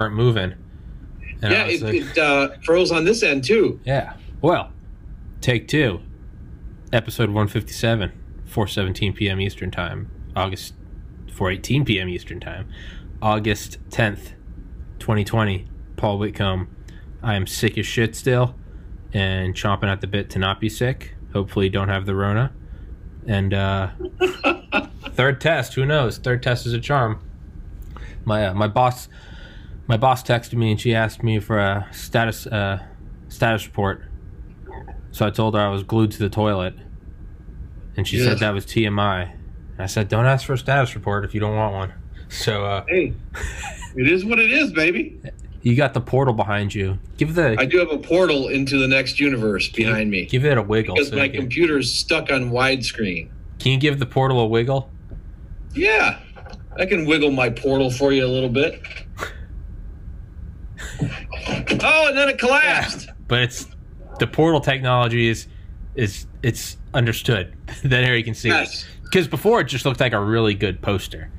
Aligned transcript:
weren't 0.00 0.14
moving. 0.14 0.54
And 1.42 1.52
yeah, 1.52 1.64
it, 1.64 1.82
like, 1.82 1.94
it 1.94 2.18
uh, 2.18 2.50
froze 2.64 2.92
on 2.92 3.04
this 3.04 3.24
end 3.24 3.42
too. 3.42 3.80
yeah. 3.84 4.14
Well, 4.40 4.70
take 5.40 5.66
two, 5.66 6.00
episode 6.92 7.30
one 7.30 7.48
fifty 7.48 7.72
seven, 7.72 8.12
four 8.46 8.68
seventeen 8.68 9.12
p.m. 9.12 9.40
Eastern 9.40 9.72
time, 9.72 10.08
August 10.36 10.74
four 11.32 11.50
eighteen 11.50 11.84
p.m. 11.84 12.08
Eastern 12.08 12.38
time, 12.38 12.68
August 13.20 13.78
tenth, 13.90 14.34
twenty 15.00 15.24
twenty. 15.24 15.66
Paul 15.96 16.18
Whitcombe. 16.18 16.68
I 17.20 17.34
am 17.34 17.48
sick 17.48 17.76
as 17.76 17.84
shit 17.84 18.14
still, 18.14 18.54
and 19.12 19.52
chomping 19.52 19.90
at 19.90 20.00
the 20.00 20.06
bit 20.06 20.30
to 20.30 20.38
not 20.38 20.60
be 20.60 20.68
sick. 20.68 21.16
Hopefully, 21.32 21.68
don't 21.68 21.88
have 21.88 22.06
the 22.06 22.14
Rona. 22.14 22.52
And 23.26 23.52
uh, 23.52 23.90
third 25.10 25.40
test. 25.40 25.74
Who 25.74 25.84
knows? 25.84 26.18
Third 26.18 26.40
test 26.40 26.66
is 26.66 26.72
a 26.72 26.78
charm. 26.78 27.20
My 28.24 28.46
uh, 28.46 28.54
my 28.54 28.68
boss, 28.68 29.08
my 29.88 29.96
boss 29.96 30.22
texted 30.22 30.54
me 30.54 30.70
and 30.70 30.80
she 30.80 30.94
asked 30.94 31.22
me 31.22 31.40
for 31.40 31.58
a 31.58 31.88
status 31.92 32.46
uh, 32.46 32.82
status 33.28 33.66
report. 33.66 34.02
So 35.10 35.26
I 35.26 35.30
told 35.30 35.54
her 35.54 35.60
I 35.60 35.68
was 35.70 35.82
glued 35.82 36.10
to 36.12 36.18
the 36.18 36.28
toilet, 36.28 36.74
and 37.96 38.06
she 38.06 38.18
Yeah. 38.18 38.24
said 38.26 38.38
that 38.40 38.52
was 38.54 38.64
TMI. 38.66 39.32
And 39.72 39.80
I 39.80 39.86
said, 39.86 40.08
"Don't 40.08 40.26
ask 40.26 40.46
for 40.46 40.52
a 40.52 40.58
status 40.58 40.94
report 40.94 41.24
if 41.24 41.34
you 41.34 41.40
don't 41.40 41.56
want 41.56 41.74
one." 41.74 41.92
So 42.30 42.62
uh, 42.66 42.84
Hey, 42.88 43.14
it 43.96 44.06
is 44.06 44.22
what 44.22 44.38
it 44.38 44.50
is, 44.52 44.70
baby. 44.74 45.18
you 45.62 45.74
got 45.74 45.94
the 45.94 46.00
portal 46.02 46.34
behind 46.34 46.74
you. 46.74 46.98
Give 47.16 47.34
the 47.34 47.56
I 47.58 47.64
do 47.64 47.78
have 47.78 47.90
a 47.90 47.96
portal 47.96 48.48
into 48.48 48.76
the 48.78 48.86
next 48.86 49.18
universe 49.18 49.70
behind 49.70 50.10
me 50.10 50.26
give 50.26 50.44
it 50.44 50.58
a 50.58 50.62
wiggle. 50.62 50.94
because 50.94 51.08
so 51.08 51.16
my 51.16 51.28
can, 51.30 51.40
computer's 51.40 51.90
stuck 51.90 52.30
on 52.30 52.50
widescreen. 52.50 53.30
can 53.58 53.72
you 53.72 53.78
give 53.78 53.98
the 53.98 54.04
portal 54.04 54.40
a 54.40 54.46
wiggle? 54.46 54.90
Yeah, 55.74 56.18
I 56.78 56.84
can 56.84 57.06
wiggle 57.06 57.30
my 57.30 57.48
portal 57.48 57.90
for 57.90 58.12
you 58.12 58.26
a 58.26 58.28
little 58.28 58.50
bit. 58.50 58.82
Oh, 61.82 62.08
and 62.08 62.16
then 62.16 62.28
it 62.28 62.38
collapsed. 62.38 63.08
But 63.26 63.42
it's 63.42 63.66
the 64.18 64.26
portal 64.26 64.60
technology 64.60 65.28
is 65.28 65.46
is 65.94 66.26
it's 66.42 66.76
understood 66.94 67.54
that 67.84 68.04
here 68.04 68.14
you 68.14 68.24
can 68.24 68.34
see 68.34 68.48
Yes. 68.48 68.86
because 69.02 69.26
before 69.28 69.60
it 69.60 69.64
just 69.64 69.84
looked 69.84 70.00
like 70.00 70.12
a 70.12 70.20
really 70.20 70.54
good 70.54 70.80
poster, 70.80 71.30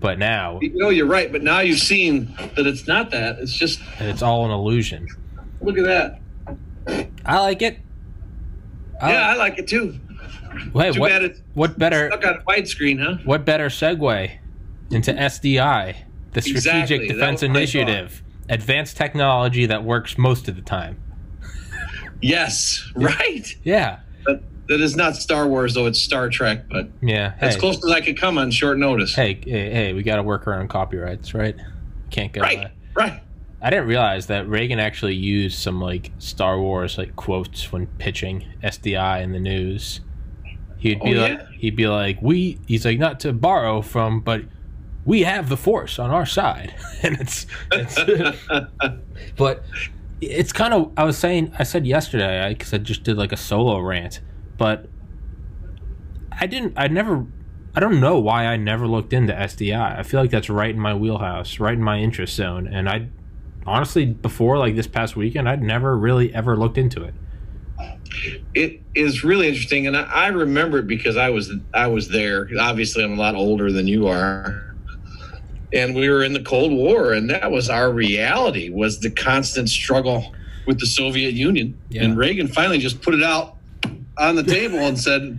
but 0.00 0.18
now 0.18 0.58
You 0.60 0.70
know, 0.74 0.90
you're 0.90 1.06
right, 1.06 1.30
but 1.30 1.42
now 1.42 1.60
you've 1.60 1.78
seen 1.80 2.34
that 2.56 2.66
it's 2.66 2.86
not 2.86 3.10
that. 3.10 3.38
It's 3.38 3.52
just 3.52 3.80
And 3.98 4.08
it's 4.08 4.22
all 4.22 4.44
an 4.44 4.50
illusion. 4.50 5.08
look 5.60 5.76
at 5.78 5.84
that. 5.84 6.20
I 7.24 7.40
like 7.40 7.62
it. 7.62 7.78
I 9.00 9.12
yeah, 9.12 9.28
I 9.28 9.34
like 9.36 9.58
it 9.58 9.66
too. 9.68 9.98
like- 10.72 10.94
Too 10.94 11.00
what, 11.00 11.34
what 11.54 11.78
better 11.78 12.08
stuck 12.10 12.24
on 12.24 12.40
widescreen, 12.48 13.02
huh? 13.02 13.18
what 13.24 13.44
better 13.44 13.66
segue 13.68 14.30
into 14.90 15.12
SDI, 15.12 15.96
the 16.32 16.40
Strategic 16.42 17.02
Exactly, 17.02 17.08
Defense 17.08 17.42
Initiative, 17.42 18.22
advanced 18.48 18.96
technology 18.96 19.66
that 19.66 19.84
works 19.84 20.16
most 20.18 20.48
of 20.48 20.56
the 20.56 20.62
time. 20.62 20.98
Yes, 22.22 22.82
right. 22.94 23.46
Yeah, 23.62 24.00
That, 24.24 24.42
that 24.68 24.80
is 24.80 24.96
not 24.96 25.16
Star 25.16 25.46
Wars, 25.46 25.74
though. 25.74 25.86
It's 25.86 26.00
Star 26.00 26.28
Trek, 26.30 26.68
but 26.70 26.88
yeah. 27.02 27.34
as 27.40 27.56
close 27.56 27.76
as 27.84 27.90
I 27.90 28.00
could 28.00 28.18
come 28.18 28.38
on 28.38 28.50
short 28.50 28.78
notice. 28.78 29.14
hey, 29.14 29.34
hey, 29.44 29.70
hey, 29.70 29.92
we 29.92 30.02
got 30.02 30.16
to 30.16 30.22
work 30.22 30.46
around 30.46 30.68
copyrights, 30.68 31.34
right? 31.34 31.54
Can't 32.10 32.32
go. 32.32 32.40
uh, 32.40 32.44
right, 32.44 32.66
right. 32.94 33.22
I 33.60 33.70
didn't 33.70 33.86
realize 33.88 34.26
that 34.26 34.48
Reagan 34.48 34.78
actually 34.78 35.14
used 35.14 35.58
some 35.58 35.80
like 35.80 36.12
Star 36.18 36.58
Wars 36.60 36.98
like 36.98 37.16
quotes 37.16 37.72
when 37.72 37.86
pitching 37.98 38.44
SDI 38.62 39.22
in 39.22 39.32
the 39.32 39.40
news. 39.40 40.00
He'd 40.78 41.00
be 41.02 41.16
Oh, 41.16 41.20
like, 41.20 41.38
yeah? 41.38 41.46
he'd 41.58 41.76
be 41.76 41.88
like, 41.88 42.20
"We," 42.22 42.58
he's 42.66 42.84
like, 42.84 42.98
"Not 42.98 43.18
to 43.20 43.32
borrow 43.32 43.80
from, 43.82 44.20
but 44.20 44.42
we 45.06 45.22
have 45.22 45.48
the 45.48 45.56
Force 45.56 45.98
on 45.98 46.10
our 46.10 46.26
side," 46.26 46.74
and 47.02 47.18
it's, 47.18 47.46
it's 47.72 47.98
but 49.36 49.64
it's 50.20 50.52
kind 50.52 50.74
of. 50.74 50.92
I 50.96 51.04
was 51.04 51.16
saying, 51.16 51.52
I 51.58 51.62
said 51.62 51.86
yesterday 51.86 52.52
because 52.52 52.74
I 52.74 52.78
just 52.78 53.04
did 53.04 53.16
like 53.16 53.32
a 53.32 53.36
solo 53.36 53.78
rant, 53.80 54.20
but 54.58 54.86
I 56.38 56.46
didn't. 56.46 56.74
I 56.76 56.88
never. 56.88 57.26
I 57.74 57.80
don't 57.80 58.00
know 58.00 58.18
why 58.18 58.46
I 58.46 58.56
never 58.56 58.86
looked 58.86 59.12
into 59.12 59.34
SDI. 59.34 59.98
I 59.98 60.02
feel 60.02 60.20
like 60.20 60.30
that's 60.30 60.48
right 60.48 60.70
in 60.70 60.80
my 60.80 60.94
wheelhouse, 60.94 61.60
right 61.60 61.74
in 61.74 61.82
my 61.82 61.98
interest 61.98 62.34
zone, 62.34 62.66
and 62.66 62.88
I 62.88 63.08
honestly 63.66 64.06
before 64.06 64.58
like 64.58 64.76
this 64.76 64.86
past 64.86 65.16
weekend, 65.16 65.48
I'd 65.48 65.62
never 65.62 65.96
really 65.96 66.34
ever 66.34 66.56
looked 66.56 66.78
into 66.78 67.02
it. 67.02 67.14
it 68.54 68.80
is 68.94 69.22
really 69.24 69.48
interesting, 69.48 69.86
and 69.86 69.96
I, 69.96 70.02
I 70.02 70.28
remember 70.28 70.78
it 70.78 70.86
because 70.86 71.16
I 71.16 71.30
was 71.30 71.52
I 71.74 71.86
was 71.88 72.08
there. 72.08 72.48
Obviously, 72.58 73.04
I'm 73.04 73.12
a 73.12 73.16
lot 73.16 73.34
older 73.34 73.70
than 73.70 73.86
you 73.86 74.06
are, 74.08 74.75
and 75.76 75.94
we 75.94 76.08
were 76.08 76.22
in 76.22 76.32
the 76.32 76.42
Cold 76.42 76.72
War, 76.72 77.12
and 77.12 77.28
that 77.28 77.50
was 77.50 77.68
our 77.68 77.92
reality 77.92 78.70
was 78.70 79.00
the 79.00 79.10
constant 79.10 79.68
struggle 79.68 80.34
with 80.66 80.80
the 80.80 80.86
Soviet 80.86 81.34
Union. 81.34 81.78
Yeah. 81.90 82.04
And 82.04 82.16
Reagan 82.16 82.48
finally 82.48 82.78
just 82.78 83.02
put 83.02 83.14
it 83.14 83.22
out 83.22 83.56
on 84.18 84.36
the 84.36 84.42
table 84.42 84.78
and 84.78 84.98
said, 84.98 85.38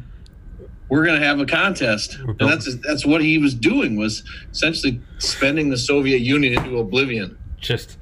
"We're 0.90 1.06
going 1.06 1.20
to 1.20 1.26
have 1.26 1.40
a 1.40 1.46
contest." 1.46 2.18
And 2.20 2.40
that's 2.40 2.74
that's 2.78 3.06
what 3.06 3.22
he 3.22 3.40
was 3.40 3.56
doing 3.56 3.98
was 3.98 4.24
essentially 4.52 5.02
spending 5.18 5.70
the 5.70 5.78
Soviet 5.78 6.20
Union 6.20 6.54
into 6.54 6.78
oblivion. 6.78 7.38
Just, 7.60 7.98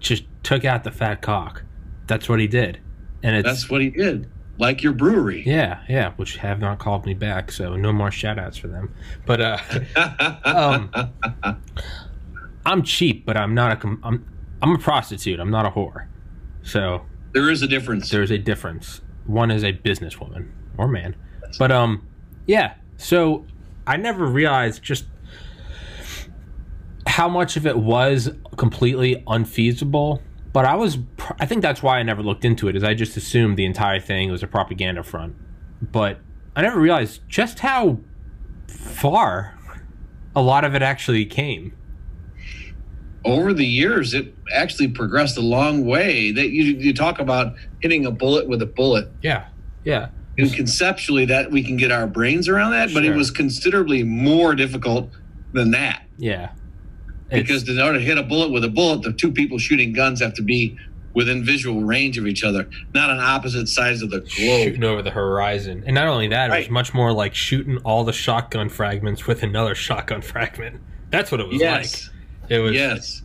just 0.00 0.24
took 0.42 0.64
out 0.64 0.84
the 0.84 0.90
fat 0.90 1.20
cock. 1.20 1.62
That's 2.06 2.28
what 2.28 2.40
he 2.40 2.46
did, 2.46 2.78
and 3.22 3.36
it's 3.36 3.46
That's 3.46 3.70
what 3.70 3.82
he 3.82 3.90
did. 3.90 4.30
Like 4.58 4.82
your 4.82 4.92
brewery. 4.92 5.42
yeah, 5.44 5.82
yeah, 5.88 6.12
which 6.12 6.36
have 6.36 6.60
not 6.60 6.78
called 6.78 7.06
me 7.06 7.14
back, 7.14 7.50
so 7.50 7.74
no 7.76 7.92
more 7.92 8.10
shout 8.10 8.38
outs 8.38 8.56
for 8.56 8.68
them. 8.68 8.94
But 9.26 9.40
uh, 9.40 9.58
um, 10.44 10.90
I'm 12.64 12.82
cheap, 12.82 13.26
but 13.26 13.36
I'm 13.36 13.54
not 13.54 13.72
a 13.72 13.76
com- 13.76 14.00
I'm 14.04 14.24
I'm 14.62 14.74
a 14.74 14.78
prostitute. 14.78 15.40
I'm 15.40 15.50
not 15.50 15.66
a 15.66 15.70
whore. 15.70 16.06
So 16.62 17.04
there 17.32 17.50
is 17.50 17.62
a 17.62 17.66
difference. 17.66 18.10
there's 18.10 18.30
a 18.30 18.38
difference. 18.38 19.00
One 19.26 19.50
is 19.50 19.64
a 19.64 19.72
businesswoman 19.72 20.48
or 20.78 20.88
man. 20.88 21.16
But 21.58 21.72
um 21.72 22.06
yeah, 22.46 22.74
so 22.96 23.44
I 23.86 23.96
never 23.96 24.24
realized 24.24 24.82
just 24.82 25.04
how 27.06 27.28
much 27.28 27.56
of 27.56 27.66
it 27.66 27.76
was 27.78 28.30
completely 28.56 29.22
unfeasible. 29.26 30.22
But 30.54 30.64
I 30.64 30.74
was 30.76 30.96
pr- 31.18 31.34
I 31.38 31.44
think 31.44 31.60
that's 31.60 31.82
why 31.82 31.98
I 31.98 32.02
never 32.02 32.22
looked 32.22 32.44
into 32.46 32.68
it 32.68 32.76
is 32.76 32.82
I 32.82 32.94
just 32.94 33.16
assumed 33.18 33.58
the 33.58 33.66
entire 33.66 34.00
thing 34.00 34.30
was 34.30 34.42
a 34.42 34.46
propaganda 34.46 35.02
front. 35.02 35.34
But 35.82 36.20
I 36.56 36.62
never 36.62 36.80
realized 36.80 37.20
just 37.28 37.58
how 37.58 37.98
far 38.68 39.58
a 40.34 40.40
lot 40.40 40.64
of 40.64 40.74
it 40.74 40.80
actually 40.82 41.26
came. 41.26 41.72
over 43.24 43.52
the 43.54 43.64
years 43.64 44.12
it 44.14 44.34
actually 44.54 44.86
progressed 44.88 45.36
a 45.38 45.40
long 45.40 45.84
way 45.86 46.30
that 46.30 46.50
you, 46.50 46.62
you 46.64 46.92
talk 46.92 47.18
about 47.18 47.54
hitting 47.80 48.04
a 48.04 48.10
bullet 48.10 48.46
with 48.48 48.60
a 48.60 48.66
bullet 48.66 49.08
Yeah. 49.22 49.46
Yeah. 49.82 50.08
and 50.36 50.52
conceptually 50.52 51.24
that 51.26 51.50
we 51.50 51.62
can 51.64 51.76
get 51.78 51.90
our 51.90 52.06
brains 52.06 52.48
around 52.50 52.72
that 52.72 52.92
but 52.92 53.02
it 53.04 53.16
was 53.16 53.30
considerably 53.30 54.02
more 54.02 54.54
difficult 54.54 55.10
than 55.54 55.70
that 55.70 56.02
Yeah. 56.18 56.50
Because 57.30 57.68
in 57.68 57.80
order 57.80 57.98
to 57.98 58.04
hit 58.04 58.18
a 58.18 58.22
bullet 58.22 58.50
with 58.50 58.64
a 58.64 58.68
bullet 58.68 59.02
the 59.02 59.12
two 59.12 59.32
people 59.32 59.58
shooting 59.58 59.92
guns 59.92 60.20
have 60.20 60.34
to 60.34 60.42
be 60.42 60.76
within 61.14 61.44
visual 61.44 61.82
range 61.82 62.18
of 62.18 62.26
each 62.26 62.42
other 62.42 62.68
not 62.92 63.08
on 63.08 63.18
opposite 63.20 63.68
sides 63.68 64.02
of 64.02 64.10
the 64.10 64.18
globe 64.20 64.28
shooting 64.64 64.84
over 64.84 65.02
the 65.02 65.10
horizon. 65.10 65.82
And 65.86 65.94
not 65.94 66.06
only 66.08 66.28
that, 66.28 66.52
it 66.52 66.58
was 66.58 66.70
much 66.70 66.92
more 66.94 67.12
like 67.12 67.34
shooting 67.34 67.78
all 67.78 68.04
the 68.04 68.12
shotgun 68.12 68.68
fragments 68.68 69.26
with 69.26 69.42
another 69.42 69.74
shotgun 69.74 70.22
fragment. 70.32 70.80
That's 71.10 71.30
what 71.30 71.40
it 71.40 71.48
was 71.48 71.60
yes 71.60 72.10
like. 72.42 72.50
It 72.50 72.58
was 72.58 72.72
yes 72.72 73.22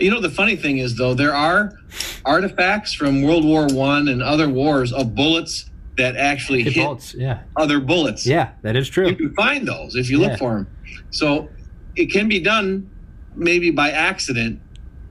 you 0.00 0.10
know 0.10 0.20
the 0.20 0.30
funny 0.30 0.56
thing 0.56 0.78
is 0.78 0.96
though 0.96 1.12
there 1.14 1.34
are 1.34 1.78
artifacts 2.24 2.92
from 2.94 3.22
world 3.22 3.44
war 3.44 3.66
one 3.68 4.08
and 4.08 4.22
other 4.22 4.48
wars 4.48 4.92
of 4.92 5.14
bullets 5.14 5.66
that 5.98 6.16
actually 6.16 6.62
hit 6.62 6.72
hit 6.72 6.84
bullets. 6.84 7.14
Yeah. 7.14 7.40
other 7.56 7.78
bullets 7.78 8.26
Yeah, 8.26 8.52
that 8.62 8.74
is 8.76 8.88
true. 8.88 9.08
you 9.08 9.14
can 9.16 9.34
find 9.34 9.68
those 9.68 9.94
if 9.94 10.08
you 10.10 10.20
Yeah. 10.20 10.28
look 10.28 10.38
for 10.38 10.54
them. 10.54 10.66
So 11.10 11.50
it 11.94 12.06
can 12.10 12.26
be 12.28 12.40
done 12.40 12.90
maybe 13.36 13.70
by 13.70 13.90
accident, 13.90 14.60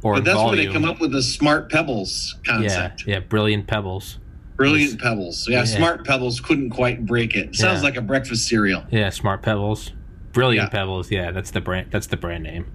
Or 0.04 0.16
but 0.16 0.26
that's 0.26 0.38
where 0.38 0.56
they 0.56 0.68
come 0.68 0.86
up 0.86 1.00
with 1.00 1.12
the 1.12 1.22
smart 1.24 1.70
pebbles 1.72 2.36
concept. 2.46 3.06
yeah, 3.08 3.16
yeah 3.16 3.20
brilliant 3.20 3.68
pebbles. 3.68 4.18
Brilliant 4.58 5.02
pebbles. 5.02 5.48
Yeah, 5.50 5.60
Yeah. 5.60 5.66
smart 5.66 6.06
pebbles 6.06 6.40
couldn't 6.40 6.70
quite 6.70 7.06
break 7.06 7.36
it. 7.36 7.56
Sounds 7.56 7.80
Yeah. 7.80 7.84
like 7.86 7.98
a 7.98 8.02
breakfast 8.02 8.48
cereal. 8.48 8.84
Yeah, 8.92 9.10
smart 9.10 9.42
pebbles. 9.42 9.92
Brilliant 10.34 10.72
pebbles. 10.72 11.12
Yeah, 11.12 11.32
that's 11.32 11.52
the 11.52 11.62
brand. 11.62 11.88
That's 11.92 12.08
the 12.08 12.18
brand 12.18 12.44
name. 12.44 12.66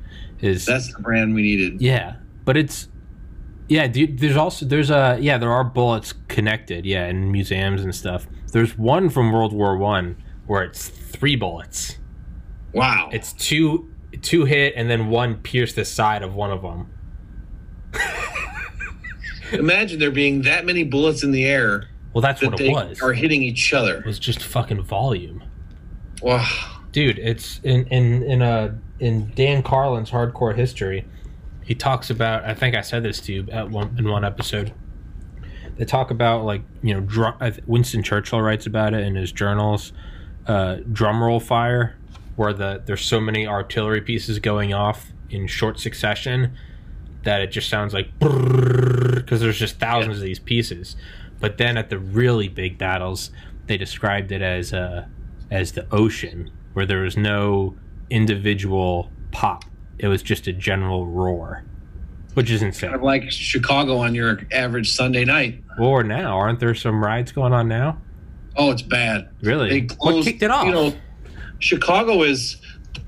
Is 0.41 0.67
That's 0.67 0.93
the 0.95 1.01
brand 1.01 1.35
we 1.35 1.43
needed. 1.43 1.81
yeah, 1.81 2.17
but 2.45 2.57
it's 2.59 2.89
yeah. 3.69 3.87
Dude, 3.87 4.19
there's 4.19 4.37
also 4.37 4.67
there's 4.67 4.91
a 4.91 5.17
yeah 5.21 5.39
there 5.39 5.51
are 5.51 5.65
bullets 5.65 6.13
connected. 6.29 6.85
Yeah, 6.85 7.07
in 7.09 7.33
museums 7.33 7.83
and 7.83 7.95
stuff. 7.95 8.27
There's 8.53 8.77
one 8.77 9.09
from 9.09 9.33
World 9.33 9.53
War 9.55 9.77
One 9.79 10.17
where 10.47 10.63
it's 10.63 10.89
three 10.89 11.37
bullets. 11.37 11.97
Wow. 12.75 13.09
It's 13.13 13.33
two 13.33 13.89
two 14.27 14.45
hit 14.45 14.75
and 14.77 14.91
then 14.91 15.09
one 15.09 15.37
pierce 15.37 15.73
the 15.73 15.85
side 15.85 16.23
of 16.23 16.35
one 16.35 16.51
of 16.51 16.63
them. 16.63 16.91
Imagine 19.53 20.01
there 20.01 20.11
being 20.11 20.43
that 20.43 20.67
many 20.67 20.83
bullets 20.83 21.23
in 21.23 21.31
the 21.31 21.45
air 21.45 21.89
Well, 22.13 22.21
that's 22.23 22.41
that 22.41 22.51
what 22.51 22.61
it 22.61 22.71
was. 22.73 23.01
are 23.01 23.13
hitting 23.13 23.43
each 23.43 23.73
other. 23.73 23.99
It 23.99 24.07
was 24.07 24.19
just 24.19 24.43
fucking 24.43 24.83
volume, 24.83 25.45
Wow. 26.21 26.45
dude. 26.91 27.19
It's 27.21 27.61
in 27.63 27.87
in 27.87 28.25
in 28.25 28.43
a 28.43 28.77
in 28.99 29.31
Dan 29.37 29.63
Carlin's 29.63 30.11
Hardcore 30.11 30.55
History. 30.57 31.05
he 31.63 31.75
talks 31.75 32.11
about. 32.11 32.45
I 32.45 32.55
think 32.55 32.75
I 32.77 32.81
said 32.81 33.03
this 33.05 33.21
to 33.23 33.33
you 33.33 33.47
at 33.53 33.71
one 33.71 33.95
in 33.99 34.09
one 34.09 34.25
episode. 34.25 34.73
They 35.77 35.85
talk 35.85 36.11
about 36.11 36.45
like 36.45 36.63
you 36.83 36.95
know 36.95 37.01
dr- 37.01 37.61
Winston 37.67 38.03
Churchill 38.03 38.41
writes 38.41 38.67
about 38.67 38.95
it 38.95 39.07
in 39.07 39.15
his 39.15 39.31
journals. 39.31 39.93
Uh, 40.47 40.77
drum 40.93 41.23
roll 41.23 41.39
fire, 41.41 41.97
where 42.37 42.53
the 42.53 42.83
there's 42.85 43.05
so 43.05 43.21
many 43.21 43.47
artillery 43.47 44.01
pieces 44.01 44.39
going 44.39 44.73
off 44.73 45.13
in 45.31 45.47
short 45.47 45.81
succession 45.81 46.57
that 47.25 47.41
it 47.41 47.51
just 47.51 47.69
sounds 47.69 47.93
like 47.93 48.17
because 48.21 49.41
there's 49.41 49.59
just 49.59 49.79
thousands 49.79 50.17
of 50.17 50.23
these 50.23 50.39
pieces. 50.39 50.97
But 51.41 51.59
then 51.59 51.77
at 51.77 51.91
the 51.91 51.99
really 51.99 52.49
big 52.49 52.79
battles, 52.79 53.31
they 53.67 53.77
described 53.77 54.33
it 54.33 54.43
as 54.43 54.73
uh, 54.73 55.07
as 55.51 55.73
the 55.73 55.87
ocean, 55.93 56.51
where 56.73 56.87
there 56.87 57.03
was 57.03 57.17
no 57.17 57.75
individual 58.11 59.11
pop. 59.33 59.65
It 59.99 60.09
was 60.09 60.23
just 60.23 60.47
a 60.47 60.53
general 60.53 61.07
roar, 61.07 61.65
which 62.35 62.51
is 62.51 62.63
insane. 62.63 62.91
Kind 62.91 63.01
of 63.01 63.05
like 63.05 63.31
Chicago 63.31 63.99
on 63.99 64.15
your 64.15 64.41
average 64.53 64.95
Sunday 64.95 65.25
night. 65.25 65.63
Or 65.79 66.03
now, 66.03 66.39
aren't 66.39 66.61
there 66.61 66.75
some 66.75 67.03
riots 67.03 67.33
going 67.33 67.53
on 67.53 67.69
now? 67.69 67.99
Oh, 68.57 68.71
it's 68.71 68.83
bad. 68.83 69.29
Really? 69.43 69.81
They 69.81 69.95
what 69.99 70.25
kicked 70.25 70.43
it 70.43 70.51
off? 70.51 70.65
You 70.65 70.73
know, 70.73 70.95
Chicago 71.59 72.23
is. 72.23 72.57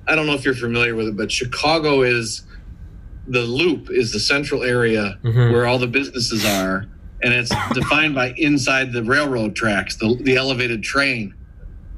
I 0.07 0.15
don't 0.15 0.27
know 0.27 0.35
if 0.35 0.45
you're 0.45 0.55
familiar 0.55 0.95
with 0.95 1.09
it, 1.09 1.17
but 1.17 1.31
Chicago 1.31 2.03
is 2.03 2.43
the 3.27 3.41
loop 3.43 3.91
is 3.91 4.13
the 4.13 4.21
central 4.21 4.63
area 4.63 5.19
Mhm. 5.23 5.53
where 5.53 5.67
all 5.67 5.79
the 5.79 5.87
businesses 5.87 6.45
are, 6.47 6.87
and 7.23 7.35
it's 7.35 7.53
defined 7.75 8.15
by 8.15 8.33
inside 8.39 8.93
the 8.93 9.03
railroad 9.05 9.55
tracks, 9.55 9.97
the 9.97 10.17
the 10.23 10.37
elevated 10.37 10.83
train, 10.83 11.35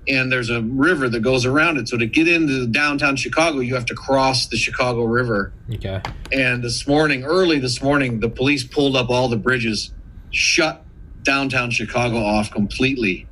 and 0.08 0.32
there's 0.32 0.50
a 0.50 0.60
river 0.60 1.08
that 1.08 1.20
goes 1.20 1.46
around 1.46 1.76
it. 1.78 1.88
So 1.88 1.96
to 1.98 2.06
get 2.06 2.26
into 2.26 2.66
downtown 2.66 3.14
Chicago, 3.14 3.60
you 3.60 3.74
have 3.76 3.86
to 3.86 3.94
cross 3.94 4.46
the 4.48 4.56
Chicago 4.56 5.04
River. 5.04 5.52
okay. 5.72 6.00
And 6.32 6.64
this 6.64 6.86
morning, 6.88 7.22
early 7.22 7.60
this 7.60 7.80
morning, 7.80 8.18
the 8.18 8.28
police 8.28 8.64
pulled 8.64 8.96
up 8.96 9.08
all 9.08 9.28
the 9.28 9.36
bridges, 9.36 9.92
shut 10.32 10.84
downtown 11.22 11.70
Chicago 11.70 12.16
off 12.16 12.50
completely 12.50 13.26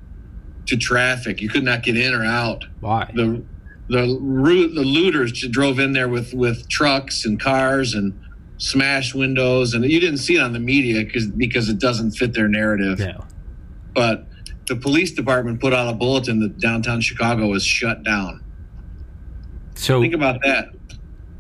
to 0.69 0.77
traffic. 0.77 1.41
You 1.41 1.49
could 1.49 1.65
not 1.65 1.83
get 1.83 1.97
in 1.97 2.15
or 2.15 2.25
out. 2.25 2.65
Why? 2.81 3.11
The 3.15 3.43
the 3.89 4.19
root 4.21 4.75
the 4.75 4.83
looters 4.83 5.33
drove 5.51 5.79
in 5.79 5.93
there 5.93 6.09
with 6.09 6.33
with 6.35 6.69
trucks 6.69 7.25
and 7.25 7.41
cars 7.41 7.95
and 7.95 8.19
smashed 8.59 9.15
windows, 9.15 9.75
and 9.75 9.85
you 9.85 10.01
didn't 10.01 10.19
see 10.19 10.37
it 10.37 10.41
on 10.41 10.53
the 10.53 10.59
media 10.61 11.05
because 11.05 11.27
because 11.27 11.69
it 11.69 11.79
doesn't 11.79 12.13
fit 12.13 12.35
their 12.35 12.49
narrative. 12.49 12.99
No. 12.99 13.25
But 13.95 14.27
the 14.67 14.77
police 14.77 15.13
department 15.13 15.61
put 15.61 15.73
out 15.73 15.89
a 15.89 15.97
bulletin 15.97 16.41
that 16.41 16.59
downtown 16.59 17.01
Chicago 17.01 17.49
was 17.49 17.65
shut 17.65 18.03
down. 18.03 18.45
So, 19.75 20.01
Think 20.03 20.15
about 20.15 20.43
that. 20.43 20.71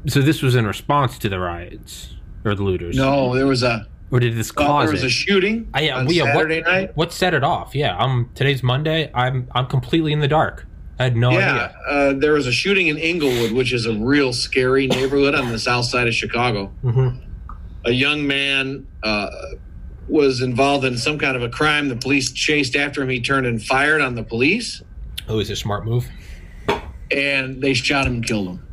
so 0.06 0.20
this 0.20 0.42
was 0.42 0.54
in 0.54 0.66
response 0.66 1.18
to 1.18 1.28
the 1.28 1.38
riots 1.40 2.14
or 2.44 2.54
the 2.54 2.62
looters? 2.62 2.96
No, 2.96 3.34
there 3.34 3.46
was 3.46 3.62
a 3.62 3.86
Or 4.10 4.20
did 4.20 4.36
this 4.36 4.50
cause 4.50 4.86
there 4.86 4.92
was 4.92 5.02
it? 5.02 5.06
a 5.06 5.10
shooting 5.10 5.68
Uh, 5.74 5.80
yeah, 5.80 5.96
on 5.98 6.08
yeah, 6.08 6.24
Saturday 6.24 6.62
what, 6.62 6.66
night. 6.70 6.96
What 6.96 7.12
set 7.12 7.34
it 7.34 7.44
off? 7.44 7.74
Yeah, 7.74 7.96
um, 7.98 8.30
today's 8.34 8.62
Monday. 8.62 9.10
I'm 9.14 9.48
I'm 9.54 9.66
completely 9.66 10.12
in 10.12 10.20
the 10.20 10.28
dark. 10.28 10.66
I 10.98 11.04
had 11.04 11.16
no 11.16 11.30
yeah, 11.30 11.38
idea. 11.54 11.74
uh, 11.88 12.12
there 12.14 12.32
was 12.32 12.46
a 12.46 12.52
shooting 12.52 12.88
in 12.88 12.96
Englewood, 12.98 13.52
which 13.52 13.72
is 13.72 13.86
a 13.86 13.94
real 13.94 14.32
scary 14.32 14.86
neighborhood 14.88 15.34
on 15.34 15.48
the 15.52 15.58
south 15.58 15.84
side 15.84 16.08
of 16.08 16.14
Chicago. 16.14 16.66
hmm 16.82 17.10
A 17.84 17.92
young 17.92 18.26
man 18.26 18.86
uh, 19.04 19.28
was 20.08 20.40
involved 20.40 20.84
in 20.84 20.96
some 20.98 21.18
kind 21.18 21.36
of 21.36 21.42
a 21.42 21.48
crime. 21.50 21.88
The 21.88 21.96
police 21.96 22.32
chased 22.32 22.74
after 22.76 23.02
him. 23.02 23.10
He 23.10 23.20
turned 23.20 23.46
and 23.46 23.62
fired 23.62 24.00
on 24.00 24.14
the 24.16 24.24
police, 24.24 24.82
Oh, 25.28 25.38
is 25.38 25.50
a 25.50 25.56
smart 25.56 25.84
move. 25.84 26.08
and 27.12 27.62
they 27.62 27.74
shot 27.74 28.06
him 28.06 28.14
and 28.14 28.26
killed 28.26 28.48
him. 28.48 28.66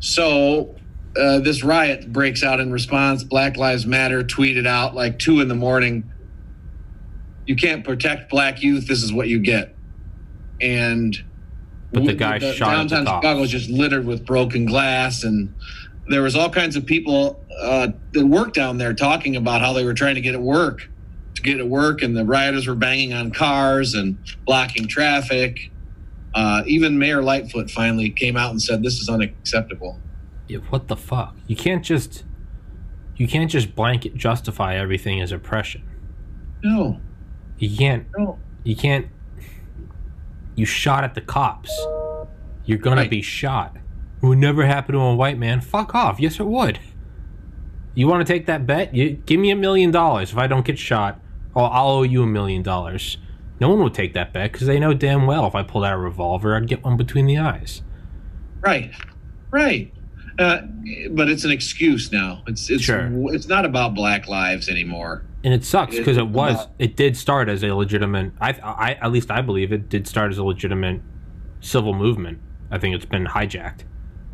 So 0.00 0.74
uh, 1.16 1.38
this 1.40 1.62
riot 1.62 2.12
breaks 2.12 2.42
out 2.42 2.60
in 2.60 2.72
response. 2.72 3.24
Black 3.24 3.56
Lives 3.56 3.86
Matter 3.86 4.22
tweeted 4.24 4.66
out 4.66 4.94
like 4.94 5.18
two 5.18 5.40
in 5.40 5.48
the 5.48 5.54
morning. 5.54 6.10
You 7.46 7.56
can't 7.56 7.84
protect 7.84 8.30
black 8.30 8.62
youth. 8.62 8.86
This 8.88 9.02
is 9.02 9.12
what 9.12 9.28
you 9.28 9.38
get. 9.38 9.74
And 10.60 11.16
But 11.92 12.06
the 12.06 12.14
guy 12.14 12.38
shot 12.38 12.70
the 12.70 12.76
downtown 12.76 13.06
cops. 13.06 13.24
Chicago 13.24 13.40
was 13.40 13.50
just 13.50 13.70
littered 13.70 14.06
with 14.06 14.24
broken 14.24 14.64
glass, 14.66 15.24
and 15.24 15.54
there 16.08 16.22
was 16.22 16.34
all 16.36 16.50
kinds 16.50 16.76
of 16.76 16.86
people 16.86 17.44
uh, 17.60 17.88
that 18.12 18.26
worked 18.26 18.54
down 18.54 18.78
there 18.78 18.94
talking 18.94 19.36
about 19.36 19.60
how 19.60 19.72
they 19.72 19.84
were 19.84 19.94
trying 19.94 20.14
to 20.16 20.20
get 20.20 20.34
at 20.34 20.40
work, 20.42 20.88
to 21.34 21.42
get 21.42 21.60
at 21.60 21.68
work, 21.68 22.02
and 22.02 22.16
the 22.16 22.24
rioters 22.24 22.66
were 22.66 22.74
banging 22.74 23.12
on 23.12 23.30
cars 23.30 23.94
and 23.94 24.18
blocking 24.46 24.88
traffic. 24.88 25.70
Uh, 26.34 26.62
even 26.66 26.98
Mayor 26.98 27.22
Lightfoot 27.22 27.70
finally 27.70 28.10
came 28.10 28.36
out 28.36 28.50
and 28.50 28.60
said 28.60 28.82
this 28.82 28.98
is 29.00 29.08
unacceptable. 29.08 30.00
Yeah, 30.48 30.58
what 30.70 30.88
the 30.88 30.96
fuck? 30.96 31.36
You 31.46 31.56
can't 31.56 31.84
just 31.84 32.24
you 33.16 33.26
can't 33.28 33.50
just 33.50 33.74
blanket 33.74 34.14
justify 34.16 34.74
everything 34.76 35.20
as 35.20 35.32
oppression. 35.32 35.82
No, 36.62 37.00
You 37.58 37.76
can't 37.76 38.06
no. 38.16 38.38
you 38.62 38.76
can't 38.76 39.06
you 40.56 40.64
shot 40.66 41.04
at 41.04 41.14
the 41.14 41.20
cops. 41.20 41.70
You're 42.64 42.78
gonna 42.78 43.02
Right. 43.02 43.10
be 43.10 43.22
shot. 43.22 43.76
It 44.22 44.26
would 44.26 44.38
never 44.38 44.64
happen 44.66 44.94
to 44.94 45.00
a 45.00 45.14
white 45.14 45.38
man. 45.38 45.60
Fuck 45.60 45.94
off. 45.94 46.18
Yes, 46.20 46.40
it 46.40 46.46
would. 46.46 46.78
You 47.94 48.08
want 48.08 48.26
to 48.26 48.32
take 48.32 48.46
that 48.46 48.66
bet? 48.66 48.94
You 48.94 49.10
give 49.26 49.38
me 49.38 49.50
a 49.50 49.56
million 49.56 49.90
dollars 49.90 50.32
if 50.32 50.38
I 50.38 50.46
don't 50.46 50.64
get 50.64 50.78
shot. 50.78 51.20
Or 51.54 51.70
I'll 51.72 51.88
owe 51.88 52.02
you 52.02 52.22
a 52.22 52.26
million 52.26 52.62
dollars. 52.62 53.18
No 53.60 53.68
one 53.68 53.80
would 53.84 53.94
take 53.94 54.14
that 54.14 54.32
bet 54.32 54.50
because 54.52 54.66
they 54.66 54.80
know 54.80 54.92
damn 54.94 55.26
well 55.26 55.46
if 55.46 55.54
I 55.54 55.62
pulled 55.62 55.84
out 55.84 55.92
a 55.92 55.98
revolver, 55.98 56.56
I'd 56.56 56.66
get 56.66 56.82
one 56.82 56.96
between 56.96 57.26
the 57.26 57.38
eyes. 57.38 57.82
Right, 58.60 58.92
right. 59.52 59.92
Uh, 60.38 60.62
but 61.10 61.28
it's 61.28 61.44
an 61.44 61.50
excuse 61.50 62.10
now. 62.10 62.42
It's 62.46 62.68
it's 62.70 62.82
Sure. 62.82 63.08
it's 63.34 63.46
not 63.48 63.64
about 63.64 63.94
black 63.94 64.26
lives 64.28 64.68
anymore. 64.68 65.24
And 65.44 65.52
it 65.54 65.64
sucks 65.64 65.96
because 65.96 66.16
it 66.16 66.24
It's 66.24 66.32
was 66.32 66.54
not- 66.54 66.72
it 66.78 66.96
did 66.96 67.16
start 67.16 67.48
as 67.48 67.62
a 67.62 67.72
legitimate. 67.74 68.32
I, 68.40 68.50
I 68.62 68.92
at 69.00 69.12
least 69.12 69.30
I 69.30 69.42
believe 69.42 69.72
it 69.72 69.88
did 69.88 70.08
start 70.08 70.32
as 70.32 70.38
a 70.38 70.44
legitimate 70.44 71.00
civil 71.60 71.94
movement. 71.94 72.38
I 72.70 72.78
think 72.78 72.94
it's 72.96 73.04
been 73.04 73.26
hijacked. 73.26 73.80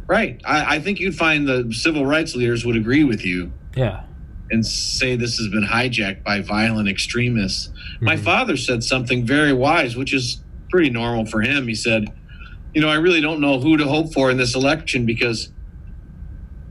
Right. 0.07 0.41
I, 0.45 0.77
I 0.77 0.79
think 0.81 0.99
you'd 1.01 1.15
find 1.17 1.47
the 1.47 1.73
civil 1.73 2.07
rights 2.07 2.35
leaders 2.35 2.65
would 2.65 2.77
agree 2.77 3.05
with 3.05 3.25
you 3.25 3.53
Yeah. 3.77 4.03
and 4.51 4.65
say 4.65 5.17
this 5.17 5.37
has 5.39 5.49
been 5.49 5.65
hijacked 5.65 6.25
by 6.25 6.41
violent 6.41 6.89
extremists. 6.89 7.71
My 8.01 8.17
Mhm. 8.17 8.21
father 8.21 8.57
said 8.57 8.83
something 8.83 9.25
very 9.27 9.53
wise, 9.53 9.97
which 9.97 10.13
is 10.15 10.43
pretty 10.71 10.91
normal 10.91 11.27
for 11.27 11.43
him. 11.43 11.69
He 11.69 11.75
said, 11.75 12.07
You 12.73 12.81
know, 12.81 12.89
I 12.89 12.95
really 12.95 13.21
don't 13.21 13.41
know 13.41 13.59
who 13.61 13.77
to 13.77 13.85
hope 13.85 14.13
for 14.15 14.31
in 14.31 14.37
this 14.37 14.55
election 14.55 15.05
because 15.05 15.51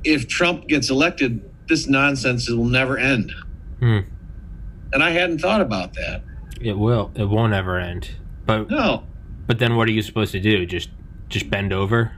if 0.04 0.28
Trump 0.28 0.68
gets 0.68 0.90
elected, 0.90 1.42
this 1.68 1.88
nonsense 1.88 2.50
will 2.50 2.66
never 2.66 2.98
end. 2.98 3.32
Hmm. 3.80 4.00
And 4.94 5.04
I 5.04 5.12
hadn't 5.12 5.40
thought 5.40 5.62
about 5.62 5.94
that. 5.94 6.24
It 6.62 6.78
will. 6.78 7.12
It 7.16 7.26
won't 7.26 7.54
ever 7.54 7.78
end. 7.80 8.10
But 8.46 8.70
No. 8.70 9.04
but 9.48 9.60
then 9.60 9.76
what 9.76 9.88
are 9.88 9.92
you 9.92 10.02
supposed 10.02 10.32
to 10.34 10.40
do? 10.40 10.66
Just 10.66 10.90
just 11.30 11.50
bend 11.50 11.72
over? 11.72 12.12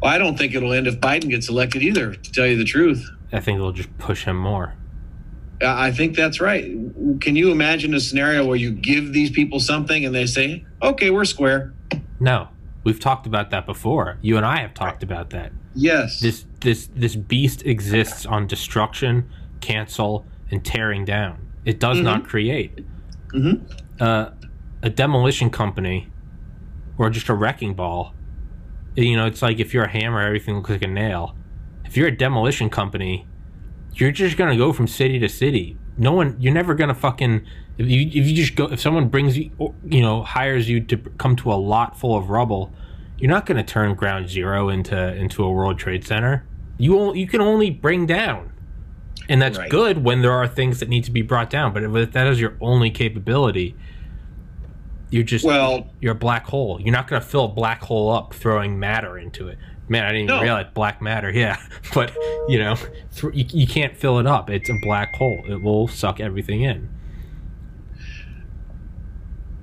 Well, 0.00 0.12
I 0.12 0.18
don't 0.18 0.38
think 0.38 0.54
it'll 0.54 0.72
end 0.72 0.86
if 0.86 1.00
Biden 1.00 1.28
gets 1.28 1.48
elected 1.48 1.82
either, 1.82 2.14
to 2.14 2.32
tell 2.32 2.46
you 2.46 2.56
the 2.56 2.64
truth. 2.64 3.08
I 3.32 3.40
think 3.40 3.56
it'll 3.56 3.72
just 3.72 3.96
push 3.98 4.24
him 4.24 4.36
more. 4.36 4.74
I 5.60 5.88
I 5.88 5.92
think 5.92 6.14
that's 6.14 6.40
right. 6.40 6.64
Can 7.20 7.34
you 7.34 7.50
imagine 7.50 7.94
a 7.94 8.00
scenario 8.00 8.46
where 8.46 8.56
you 8.56 8.70
give 8.70 9.12
these 9.12 9.30
people 9.30 9.58
something 9.58 10.04
and 10.04 10.14
they 10.14 10.26
say, 10.26 10.64
okay, 10.82 11.10
we're 11.10 11.24
square? 11.24 11.74
No. 12.20 12.48
We've 12.84 13.00
talked 13.00 13.26
about 13.26 13.50
that 13.50 13.66
before. 13.66 14.18
You 14.22 14.36
and 14.36 14.46
I 14.46 14.58
have 14.60 14.72
talked 14.72 15.02
about 15.02 15.30
that. 15.30 15.50
Yes. 15.74 16.20
This 16.20 16.44
this 16.60 16.88
this 16.94 17.14
beast 17.16 17.64
exists 17.66 18.26
on 18.26 18.46
destruction, 18.46 19.28
cancel, 19.60 20.24
and 20.50 20.64
tearing 20.64 21.04
down. 21.04 21.38
It 21.64 21.78
does 21.80 22.00
not 22.00 22.26
create. 22.26 22.84
Mhm. 23.34 23.60
Uh, 24.00 24.30
a 24.82 24.90
demolition 24.90 25.50
company 25.50 26.08
or 26.96 27.10
just 27.10 27.28
a 27.28 27.34
wrecking 27.34 27.74
ball. 27.74 28.14
You 28.96 29.16
know, 29.16 29.26
it's 29.26 29.42
like 29.42 29.60
if 29.60 29.74
you're 29.74 29.84
a 29.84 29.88
hammer, 29.90 30.20
everything 30.20 30.56
looks 30.56 30.70
like 30.70 30.82
a 30.82 30.88
nail. 30.88 31.34
If 31.84 31.96
you're 31.96 32.08
a 32.08 32.16
demolition 32.16 32.70
company, 32.70 33.26
you're 33.94 34.10
just 34.12 34.36
gonna 34.36 34.56
go 34.56 34.72
from 34.72 34.86
city 34.86 35.18
to 35.18 35.28
city. 35.28 35.76
No 35.96 36.12
one, 36.12 36.36
you're 36.38 36.54
never 36.54 36.74
gonna 36.74 36.94
fucking. 36.94 37.42
If 37.76 37.88
you 37.88 38.06
if 38.08 38.26
you 38.26 38.34
just 38.34 38.54
go, 38.56 38.66
if 38.66 38.80
someone 38.80 39.08
brings 39.08 39.36
you, 39.38 39.50
you 39.84 40.00
know, 40.00 40.22
hires 40.22 40.68
you 40.68 40.80
to 40.80 40.96
come 40.96 41.36
to 41.36 41.52
a 41.52 41.54
lot 41.54 41.98
full 41.98 42.16
of 42.16 42.30
rubble, 42.30 42.72
you're 43.18 43.30
not 43.30 43.46
gonna 43.46 43.64
turn 43.64 43.94
Ground 43.94 44.28
Zero 44.28 44.68
into 44.68 45.14
into 45.14 45.44
a 45.44 45.50
World 45.50 45.78
Trade 45.78 46.04
Center. 46.06 46.44
You 46.78 47.14
you 47.14 47.26
can 47.26 47.40
only 47.40 47.70
bring 47.70 48.06
down, 48.06 48.52
and 49.28 49.42
that's 49.42 49.58
Right. 49.58 49.68
good 49.70 50.04
when 50.04 50.22
there 50.22 50.32
are 50.32 50.46
things 50.46 50.80
that 50.80 50.88
need 50.88 51.04
to 51.04 51.10
be 51.10 51.22
brought 51.22 51.50
down. 51.50 51.72
But 51.72 51.82
if 51.82 52.12
that 52.12 52.26
is 52.28 52.40
your 52.40 52.54
only 52.60 52.90
capability, 52.90 53.74
you're 55.10 55.24
just 55.24 55.44
well, 55.44 55.88
you're 56.00 56.12
a 56.12 56.14
black 56.14 56.46
hole. 56.46 56.80
You're 56.80 56.92
not 56.92 57.08
going 57.08 57.20
to 57.20 57.26
fill 57.26 57.46
a 57.46 57.48
black 57.48 57.82
hole 57.82 58.10
up 58.12 58.34
throwing 58.34 58.78
matter 58.78 59.18
into 59.18 59.48
it. 59.48 59.58
Man, 59.88 60.04
I 60.04 60.08
didn't 60.08 60.24
even 60.24 60.36
No. 60.36 60.42
realize 60.42 60.66
black 60.74 61.00
matter. 61.00 61.30
Yeah, 61.30 61.56
but 61.94 62.12
you 62.48 62.58
know, 62.58 62.76
th- 63.16 63.34
you, 63.34 63.60
you 63.60 63.66
can't 63.66 63.96
fill 63.96 64.18
it 64.18 64.26
up. 64.26 64.50
It's 64.50 64.68
a 64.68 64.76
black 64.82 65.14
hole. 65.16 65.42
It 65.48 65.62
will 65.62 65.88
suck 65.88 66.20
everything 66.20 66.60
in. 66.62 66.90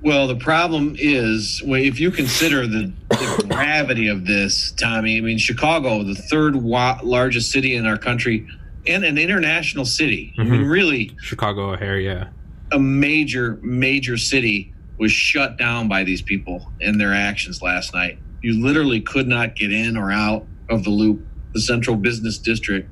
well, 0.02 0.26
the 0.28 0.36
problem 0.36 0.94
is 0.98 1.62
well, 1.66 1.80
if 1.80 1.98
you 1.98 2.10
consider 2.10 2.66
the 2.66 2.92
the 3.18 3.46
gravity 3.48 4.08
of 4.08 4.26
this, 4.26 4.72
Tommy. 4.72 5.18
I 5.18 5.20
mean, 5.20 5.38
Chicago, 5.38 6.02
the 6.02 6.14
third 6.14 6.56
wa- 6.56 7.00
largest 7.02 7.50
city 7.50 7.74
in 7.74 7.86
our 7.86 7.98
country, 7.98 8.46
and 8.86 9.04
an 9.04 9.18
international 9.18 9.84
city. 9.84 10.32
I 10.38 10.44
mean, 10.44 10.62
Mhm. 10.62 10.70
really, 10.70 11.10
Chicago 11.22 11.72
O'Hare, 11.72 11.98
yeah. 11.98 12.28
a 12.72 12.78
major, 12.78 13.58
major 13.62 14.16
city 14.16 14.72
was 14.98 15.12
shut 15.12 15.58
down 15.58 15.88
by 15.88 16.04
these 16.04 16.22
people 16.22 16.72
and 16.80 17.00
their 17.00 17.12
actions 17.12 17.60
last 17.62 17.92
night. 17.94 18.18
You 18.42 18.62
literally 18.64 19.00
could 19.00 19.26
not 19.28 19.56
get 19.56 19.72
in 19.72 19.96
or 19.96 20.10
out 20.12 20.46
of 20.70 20.84
the 20.84 20.90
loop, 20.90 21.26
the 21.52 21.60
central 21.60 21.96
business 21.96 22.38
district, 22.38 22.88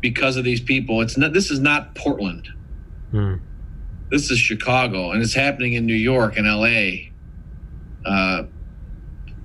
because 0.00 0.36
of 0.36 0.44
these 0.44 0.60
people. 0.60 1.00
It's 1.02 1.16
not. 1.16 1.32
This 1.32 1.50
is 1.50 1.60
not 1.60 1.94
Portland. 1.94 2.48
Hmm. 3.12 3.34
This 4.10 4.30
is 4.30 4.38
Chicago, 4.40 5.12
and 5.12 5.22
it's 5.22 5.34
happening 5.34 5.74
in 5.74 5.86
New 5.86 5.94
York 5.94 6.36
and 6.36 6.46
L.A. 6.46 7.12
Uh, 8.04 8.42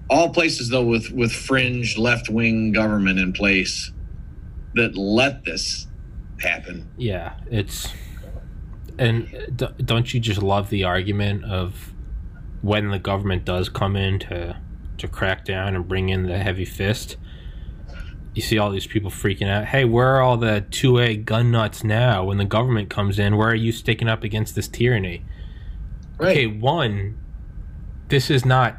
all 0.10 0.30
places 0.30 0.70
though 0.70 0.86
with 0.86 1.12
with 1.12 1.32
fringe 1.32 1.98
left 1.98 2.30
wing 2.30 2.72
government 2.72 3.20
in 3.20 3.34
place 3.34 3.92
that 4.76 4.98
let 4.98 5.46
this 5.46 5.88
happen. 6.40 6.90
Yeah, 6.98 7.34
it's 7.50 7.92
and 8.98 9.68
don't 9.84 10.14
you 10.14 10.20
just 10.20 10.42
love 10.42 10.70
the 10.70 10.84
argument 10.84 11.46
of 11.46 11.94
when 12.62 12.90
the 12.92 13.00
government 13.00 13.46
does 13.46 13.70
come 13.70 13.96
in 13.96 14.20
to 14.20 14.58
to 14.98 15.08
crack 15.08 15.44
down 15.46 15.76
and 15.76 15.88
bring 15.88 16.10
in 16.10 16.24
the 16.24 16.38
heavy 16.38 16.66
fist? 16.66 17.18
You 18.34 18.42
see 18.42 18.58
all 18.58 18.70
these 18.70 18.88
people 18.88 19.10
freaking 19.10 19.48
out. 19.48 19.66
Hey, 19.66 19.86
where 19.86 20.16
are 20.16 20.22
all 20.22 20.36
the 20.36 20.66
two 20.70 21.00
A 21.00 21.16
gun 21.16 21.52
nuts 21.52 21.86
now? 21.86 22.26
When 22.26 22.38
the 22.38 22.46
government 22.46 22.90
comes 22.90 23.18
in, 23.18 23.38
where 23.38 23.50
are 23.50 23.56
you 23.56 23.72
sticking 23.72 24.10
up 24.10 24.24
against 24.24 24.56
this 24.56 24.68
tyranny? 24.68 25.26
Okay, 26.20 26.46
one, 26.46 27.18
this 28.10 28.30
is 28.30 28.46
not 28.46 28.78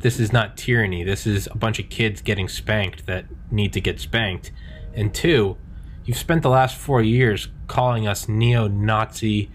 this 0.00 0.20
is 0.20 0.32
not 0.32 0.56
tyranny. 0.56 1.02
This 1.04 1.26
is 1.26 1.48
a 1.50 1.56
bunch 1.56 1.78
of 1.78 1.88
kids 1.88 2.20
getting 2.22 2.48
spanked 2.48 3.06
that 3.06 3.26
need 3.50 3.72
to 3.72 3.80
get 3.80 3.98
spanked. 4.00 4.52
And 4.94 5.12
two, 5.14 5.56
you've 6.04 6.16
spent 6.18 6.42
the 6.42 6.50
last 6.50 6.76
four 6.76 7.02
years 7.02 7.48
calling 7.66 8.06
us 8.06 8.28
neo-Nazi, 8.28 9.50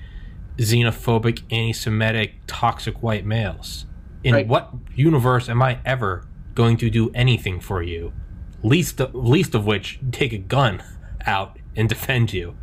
xenophobic, 0.57 1.43
anti-Semitic, 1.51 2.35
toxic 2.47 3.01
white 3.01 3.25
males. 3.25 3.85
In 4.23 4.35
Right. 4.35 4.47
what 4.47 4.71
universe 4.95 5.49
am 5.49 5.61
I 5.61 5.79
ever 5.85 6.27
going 6.53 6.77
to 6.77 6.89
do 6.89 7.09
anything 7.15 7.59
for 7.59 7.81
you? 7.81 8.13
Least 8.61 8.99
of, 8.99 9.15
least 9.15 9.55
of 9.55 9.65
which 9.65 9.99
take 10.11 10.33
a 10.33 10.37
gun 10.37 10.83
out 11.25 11.57
and 11.75 11.89
defend 11.89 12.33
you. 12.33 12.55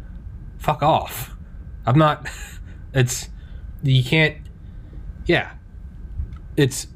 Fuck 0.58 0.82
off. 0.82 1.36
I'm 1.86 1.98
not. 1.98 2.28
It's 2.94 3.28
you 3.82 4.02
can't. 4.02 4.38
Yeah, 5.26 5.52
it's. 6.56 6.86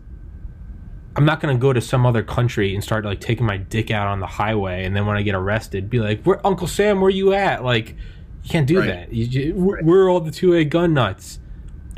I'm 1.15 1.25
not 1.27 1.41
gonna 1.41 1.59
go 1.59 1.73
to 1.73 1.81
some 1.81 2.07
other 2.07 2.23
country 2.23 2.75
and 2.75 2.83
start 2.83 3.05
like 3.05 3.21
taking 3.21 3.45
my 3.47 3.59
dick 3.59 3.91
out 3.91 4.07
on 4.07 4.21
the 4.21 4.27
highway, 4.27 4.85
and 4.85 4.97
then 4.97 5.05
when 5.07 5.17
I 5.17 5.23
get 5.23 5.35
arrested, 5.35 5.91
be 5.91 5.99
like, 6.01 6.23
"Where 6.25 6.45
Uncle 6.47 6.67
Sam? 6.67 7.01
Where 7.01 7.11
you 7.11 7.35
at?" 7.35 7.63
Like, 7.65 7.91
you 8.43 8.51
can't 8.51 8.67
do 8.67 8.79
Right. 8.81 8.87
that. 8.89 9.13
You, 9.13 9.27
ju- 9.27 9.55
we're, 9.57 9.75
Right. 9.77 9.85
we're 9.85 10.11
all 10.11 10.21
the 10.21 10.31
two 10.31 10.55
A 10.55 10.65
gun 10.65 10.95
nuts. 10.95 11.39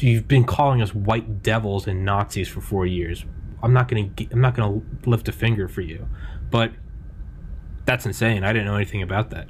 You've 0.00 0.26
been 0.26 0.44
calling 0.44 0.82
us 0.82 0.92
white 0.94 1.42
devils 1.42 1.86
and 1.86 2.04
Nazis 2.04 2.48
for 2.48 2.60
four 2.60 2.86
years. 2.86 3.24
I'm 3.62 3.72
not 3.72 3.86
gonna. 3.88 4.08
gi- 4.16 4.28
I'm 4.32 4.40
not 4.40 4.54
gonna 4.56 4.80
lift 5.06 5.28
a 5.28 5.32
finger 5.32 5.68
for 5.68 5.80
you, 5.80 6.08
but 6.50 6.72
that's 7.86 8.04
insane. 8.06 8.42
I 8.44 8.52
didn't 8.52 8.66
know 8.66 8.74
anything 8.76 9.02
about 9.02 9.30
that. 9.30 9.48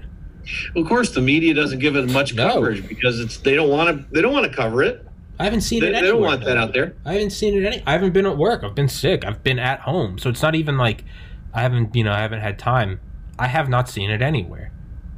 Of 0.77 0.87
course, 0.87 1.13
the 1.13 1.23
media 1.23 1.55
doesn't 1.55 1.79
give 1.79 1.97
it 1.97 2.11
much 2.13 2.35
No. 2.35 2.53
coverage 2.53 2.87
because 2.87 3.19
it's 3.19 3.39
they 3.39 3.55
don't 3.55 3.71
want 3.71 3.89
to 3.97 4.05
they 4.15 4.21
don't 4.21 4.33
want 4.35 4.45
to 4.45 4.55
cover 4.55 4.83
it. 4.83 5.04
I 5.39 5.45
haven't 5.45 5.63
seen 5.63 5.81
They, 5.81 5.89
it. 5.89 5.93
they 5.95 6.01
don't 6.03 6.21
want 6.21 6.45
that 6.45 6.57
out 6.57 6.73
there. 6.73 6.95
I 7.05 7.15
haven't 7.15 7.31
seen 7.31 7.55
it 7.55 7.67
any. 7.67 7.83
I 7.87 7.93
haven't 7.93 8.13
been 8.13 8.27
at 8.27 8.37
work. 8.37 8.63
I've 8.63 8.75
been 8.75 8.89
sick. 8.89 9.25
I've 9.25 9.43
been 9.43 9.59
at 9.59 9.81
home. 9.81 10.19
So 10.19 10.31
it's 10.31 10.43
not 10.43 10.55
even 10.55 10.79
like 10.79 11.05
I 11.53 11.63
haven't, 11.63 11.95
you 11.95 12.05
know, 12.05 12.13
I 12.13 12.21
haven't 12.21 12.41
had 12.41 12.59
time. 12.59 13.01
I 13.39 13.49
have 13.49 13.69
not 13.69 13.89
seen 13.89 14.11
it 14.11 14.23
anywhere. 14.23 14.71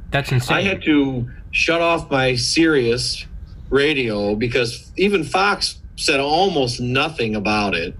That's 0.09 0.31
insane. 0.31 0.57
I 0.57 0.61
had 0.61 0.81
to 0.83 1.29
shut 1.51 1.81
off 1.81 2.09
my 2.09 2.35
Sirius 2.35 3.25
radio 3.69 4.35
because 4.35 4.91
even 4.97 5.23
Fox 5.23 5.79
said 5.97 6.19
almost 6.19 6.79
nothing 6.79 7.35
about 7.35 7.75
it, 7.75 7.95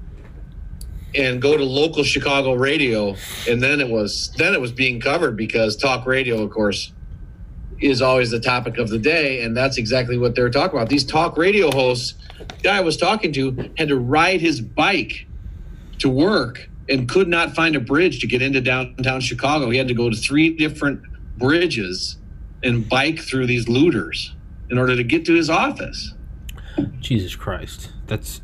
and 1.16 1.42
go 1.42 1.58
to 1.58 1.64
local 1.64 2.04
Chicago 2.04 2.54
radio, 2.54 3.16
and 3.48 3.62
then 3.62 3.80
it 3.80 3.90
was 3.90 4.32
then 4.38 4.54
it 4.54 4.62
was 4.62 4.72
being 4.72 5.00
covered 5.00 5.36
because 5.36 5.76
talk 5.76 6.06
radio, 6.06 6.42
of 6.42 6.50
course, 6.52 6.92
is 7.80 8.02
always 8.02 8.32
the 8.32 8.40
topic 8.40 8.78
of 8.78 8.90
the 8.90 8.98
day, 9.00 9.44
and 9.44 9.56
that's 9.56 9.78
exactly 9.78 10.18
what 10.18 10.36
they're 10.36 10.50
talking 10.50 10.78
about. 10.78 10.90
These 10.90 11.04
talk 11.06 11.38
radio 11.38 11.72
hosts, 11.72 12.16
guy 12.64 12.78
I 12.78 12.82
was 12.82 12.98
talking 12.98 13.32
to 13.34 13.70
had 13.78 13.90
to 13.90 13.98
ride 13.98 14.42
his 14.42 14.62
bike 14.62 15.28
to 16.00 16.10
work 16.10 16.70
and 16.90 17.08
could 17.10 17.28
not 17.28 17.54
find 17.56 17.76
a 17.76 17.80
bridge 17.80 18.20
to 18.22 18.28
get 18.28 18.42
into 18.42 18.62
downtown 18.62 19.20
Chicago. 19.22 19.70
He 19.70 19.78
had 19.78 19.88
to 19.90 19.94
go 19.94 20.10
to 20.10 20.16
three 20.16 20.56
different 20.56 21.02
bridges 21.38 22.18
and 22.64 22.88
bike 22.88 23.20
through 23.20 23.46
these 23.46 23.68
looters 23.68 24.34
in 24.70 24.78
order 24.78 24.96
to 24.96 25.04
get 25.04 25.26
to 25.26 25.34
his 25.34 25.50
office. 25.50 26.14
Jesus 27.00 27.36
Christ, 27.36 27.92
that's 28.08 28.42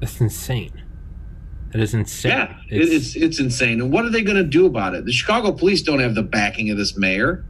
that's 0.00 0.20
insane. 0.20 0.82
That 1.72 1.80
is 1.80 1.92
insane. 1.94 2.32
Yeah, 2.32 2.56
it- 2.70 2.88
it's 2.92 3.16
it's 3.16 3.40
insane. 3.40 3.80
And 3.80 3.92
what 3.92 4.04
are 4.04 4.10
they 4.10 4.22
going 4.22 4.36
to 4.36 4.44
do 4.44 4.66
about 4.66 4.94
it? 4.94 5.04
The 5.04 5.12
Chicago 5.12 5.52
police 5.52 5.82
don't 5.82 5.98
have 6.00 6.14
the 6.14 6.22
backing 6.22 6.70
of 6.70 6.76
this 6.76 6.96
mayor. 6.96 7.44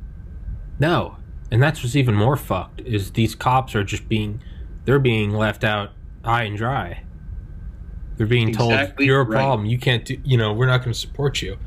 No, 0.78 1.16
and 1.50 1.62
that's 1.62 1.82
what's 1.82 1.96
even 1.96 2.14
more 2.14 2.36
fucked 2.36 2.80
is 2.80 3.12
these 3.12 3.34
cops 3.34 3.74
are 3.74 3.84
just 3.84 4.08
being, 4.08 4.40
they're 4.84 4.98
being 4.98 5.30
left 5.32 5.64
out 5.64 5.90
high 6.24 6.42
and 6.44 6.56
dry. 6.56 7.02
They're 8.16 8.26
being 8.26 8.52
told 8.52 8.72
Exactly 8.72 9.06
you're 9.06 9.20
a 9.20 9.24
right. 9.24 9.36
problem. 9.36 9.66
You 9.66 9.78
can't 9.78 10.04
do. 10.04 10.16
You 10.24 10.36
know, 10.36 10.52
we're 10.52 10.66
not 10.66 10.78
going 10.78 10.92
to 10.92 10.98
support 10.98 11.42
you. 11.42 11.58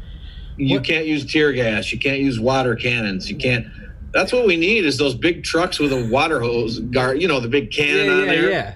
You 0.56 0.78
What- 0.78 0.86
can't 0.86 1.06
use 1.06 1.26
tear 1.32 1.52
gas. 1.52 1.92
You 1.92 2.00
can't 2.00 2.20
use 2.20 2.40
water 2.40 2.76
cannons. 2.76 3.30
You 3.30 3.36
can't. 3.36 3.68
That's 4.14 4.32
what 4.32 4.48
we 4.48 4.56
need 4.56 4.86
is 4.86 4.98
those 4.98 5.14
big 5.14 5.44
trucks 5.44 5.78
with 5.78 5.92
a 5.92 6.06
water 6.10 6.40
hose 6.40 6.80
guard. 6.80 7.22
You 7.22 7.28
know, 7.28 7.40
the 7.42 7.50
big 7.50 7.72
cannon 7.72 8.10
on 8.10 8.20
yeah, 8.20 8.26
there. 8.26 8.50
yeah. 8.50 8.74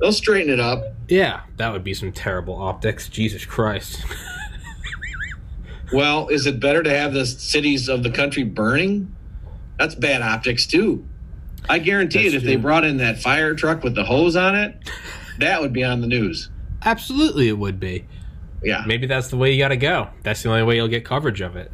They'll 0.00 0.12
straighten 0.12 0.50
it 0.50 0.58
up. 0.60 0.82
Yeah, 1.08 1.40
that 1.58 1.70
would 1.72 1.84
be 1.84 1.92
some 1.92 2.10
terrible 2.10 2.54
optics. 2.56 3.08
Jesus 3.08 3.44
Christ. 3.44 4.02
Well, 5.92 6.28
is 6.28 6.46
it 6.46 6.60
better 6.60 6.84
to 6.84 6.90
have 6.90 7.12
the 7.14 7.26
cities 7.26 7.88
of 7.88 8.04
the 8.04 8.10
country 8.10 8.44
burning? 8.44 9.12
That's 9.80 9.94
bad 9.94 10.20
optics 10.20 10.66
too. 10.66 11.06
I 11.66 11.78
guarantee 11.78 12.24
That's 12.24 12.34
it. 12.34 12.36
If 12.36 12.42
they 12.44 12.56
brought 12.56 12.84
in 12.84 12.98
that 12.98 13.18
fire 13.18 13.54
truck 13.54 13.82
with 13.82 13.94
the 13.94 14.04
hose 14.04 14.36
on 14.36 14.54
it, 14.54 14.76
that 15.38 15.62
would 15.62 15.72
be 15.72 15.82
on 15.82 16.02
the 16.02 16.06
news. 16.06 16.50
Absolutely, 16.84 17.48
it 17.48 17.56
would 17.58 17.80
be. 17.80 18.04
Yeah. 18.62 18.84
Maybe 18.86 19.06
that's 19.06 19.28
the 19.28 19.38
way 19.38 19.52
you 19.52 19.58
got 19.58 19.68
to 19.68 19.78
go. 19.78 20.08
That's 20.22 20.42
the 20.42 20.50
only 20.50 20.64
way 20.64 20.76
you'll 20.76 20.88
get 20.88 21.06
coverage 21.06 21.40
of 21.40 21.56
it. 21.56 21.72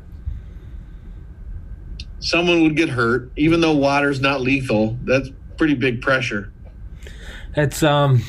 someone 2.21 2.63
would 2.63 2.77
get 2.77 2.89
hurt, 2.89 3.31
even 3.37 3.61
though 3.61 3.75
water's 3.77 4.21
not 4.21 4.41
lethal. 4.41 4.97
That's 5.05 5.29
pretty 5.57 5.75
big 5.75 6.01
pressure. 6.01 6.53
It's 7.57 7.83
um. 7.83 8.23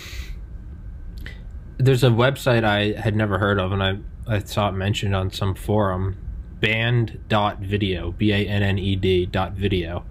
There's 1.77 2.03
a 2.03 2.09
website 2.09 2.63
I 2.63 2.99
had 2.99 3.15
never 3.15 3.37
heard 3.37 3.59
of, 3.59 3.71
and 3.71 3.83
I 3.83 3.99
I 4.27 4.39
saw 4.39 4.69
it 4.69 4.71
mentioned 4.71 5.15
on 5.15 5.31
some 5.31 5.53
forum. 5.53 6.17
Banned.video, 6.59 8.11
B 8.11 8.31
A 8.31 8.47
N 8.47 8.63
N 8.63 8.77
E 8.79 8.95
D 8.95 9.25
dot 9.25 9.53
video. 9.53 10.05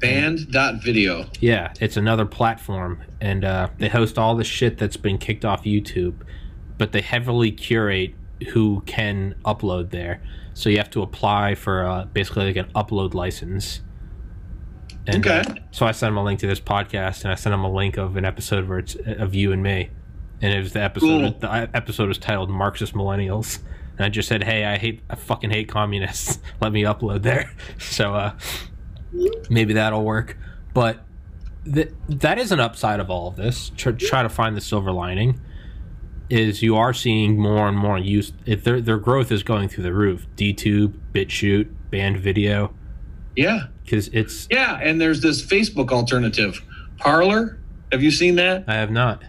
Banned 0.00 0.50
dot 0.52 0.82
video. 0.82 1.26
Yeah, 1.40 1.72
it's 1.80 1.96
another 1.96 2.24
platform, 2.24 3.00
and 3.20 3.44
uh, 3.44 3.68
they 3.78 3.88
host 3.88 4.18
all 4.18 4.36
the 4.36 4.44
shit 4.44 4.78
that's 4.78 4.96
been 4.96 5.18
kicked 5.18 5.44
off 5.44 5.64
YouTube, 5.64 6.14
but 6.76 6.92
they 6.92 7.00
heavily 7.00 7.50
curate 7.50 8.14
who 8.52 8.82
can 8.86 9.34
upload 9.44 9.90
there. 9.90 10.22
So 10.54 10.68
you 10.68 10.76
have 10.78 10.90
to 10.90 11.02
apply 11.02 11.56
for 11.56 11.84
uh, 11.84 12.04
basically 12.06 12.46
like 12.46 12.56
an 12.56 12.70
upload 12.74 13.14
license. 13.14 13.80
And, 15.06 15.26
uh, 15.26 15.42
Okay. 15.48 15.62
so 15.72 15.86
I 15.86 15.92
sent 15.92 16.08
them 16.10 16.16
a 16.18 16.22
link 16.24 16.38
to 16.40 16.46
this 16.46 16.60
podcast, 16.60 17.24
and 17.24 17.32
I 17.32 17.34
sent 17.34 17.52
them 17.52 17.64
a 17.64 17.72
link 17.72 17.96
of 17.96 18.16
an 18.16 18.24
episode 18.24 18.68
where 18.68 18.78
it's 18.78 18.94
uh, 18.96 19.16
of 19.18 19.34
you 19.34 19.50
and 19.52 19.62
me, 19.62 19.90
and 20.40 20.52
it 20.52 20.60
was 20.60 20.74
the 20.74 20.82
episode. 20.82 21.32
Cool. 21.32 21.40
The 21.40 21.50
uh, 21.50 21.66
episode 21.74 22.06
was 22.08 22.18
titled 22.18 22.50
"Marxist 22.50 22.94
Millennials," 22.94 23.58
and 23.98 24.04
I 24.06 24.08
just 24.08 24.28
said, 24.28 24.44
"Hey, 24.44 24.64
I 24.64 24.78
hate, 24.78 25.00
I 25.10 25.16
fucking 25.16 25.50
hate 25.50 25.68
communists. 25.68 26.38
Let 26.60 26.72
me 26.72 26.82
upload 26.82 27.22
there." 27.22 27.50
So 27.78 28.14
uh, 28.14 28.32
maybe 29.50 29.74
that'll 29.74 30.04
work. 30.04 30.36
But 30.74 31.00
th- 31.72 31.92
that 32.08 32.38
is 32.38 32.52
an 32.52 32.60
upside 32.60 33.00
of 33.00 33.10
all 33.10 33.28
of 33.28 33.36
this. 33.36 33.70
Try, 33.76 33.92
try 33.92 34.22
to 34.22 34.28
find 34.28 34.56
the 34.56 34.60
silver 34.60 34.92
lining. 34.92 35.40
Is 36.30 36.62
you 36.62 36.76
are 36.76 36.92
seeing 36.92 37.38
more 37.40 37.68
and 37.68 37.76
more 37.76 37.98
use. 37.98 38.32
If 38.44 38.62
their 38.64 38.80
their 38.80 38.98
growth 38.98 39.32
is 39.32 39.42
going 39.42 39.68
through 39.70 39.84
the 39.84 39.94
roof. 39.94 40.26
DTube, 40.36 40.92
BitChute, 41.14 41.70
banned 41.90 42.18
video, 42.20 42.74
Yeah. 43.34 43.68
because 43.84 44.08
it's. 44.08 44.46
Yeah. 44.50 44.78
And 44.82 45.00
there's 45.00 45.22
this 45.22 45.44
Facebook 45.44 45.90
alternative, 45.90 46.62
Parler. 46.98 47.58
Have 47.92 48.02
you 48.02 48.10
seen 48.10 48.34
that? 48.36 48.64
I 48.68 48.74
have 48.74 48.90
not. 48.90 49.22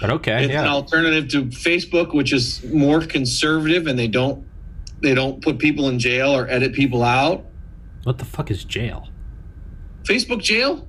But 0.00 0.10
okay, 0.10 0.44
It's 0.44 0.54
an 0.54 0.66
alternative 0.66 1.28
to 1.28 1.44
Facebook, 1.46 2.14
which 2.14 2.32
is 2.32 2.62
more 2.64 3.00
conservative, 3.02 3.86
and 3.86 3.98
they 3.98 4.08
don't 4.08 4.46
they 5.02 5.14
don't 5.14 5.42
put 5.42 5.58
people 5.58 5.88
in 5.88 5.98
jail 5.98 6.34
or 6.34 6.48
edit 6.48 6.72
people 6.74 7.02
out. 7.02 7.44
What 8.04 8.18
the 8.18 8.24
fuck 8.24 8.50
is 8.50 8.64
jail? 8.64 9.08
Facebook 10.04 10.42
jail. 10.42 10.86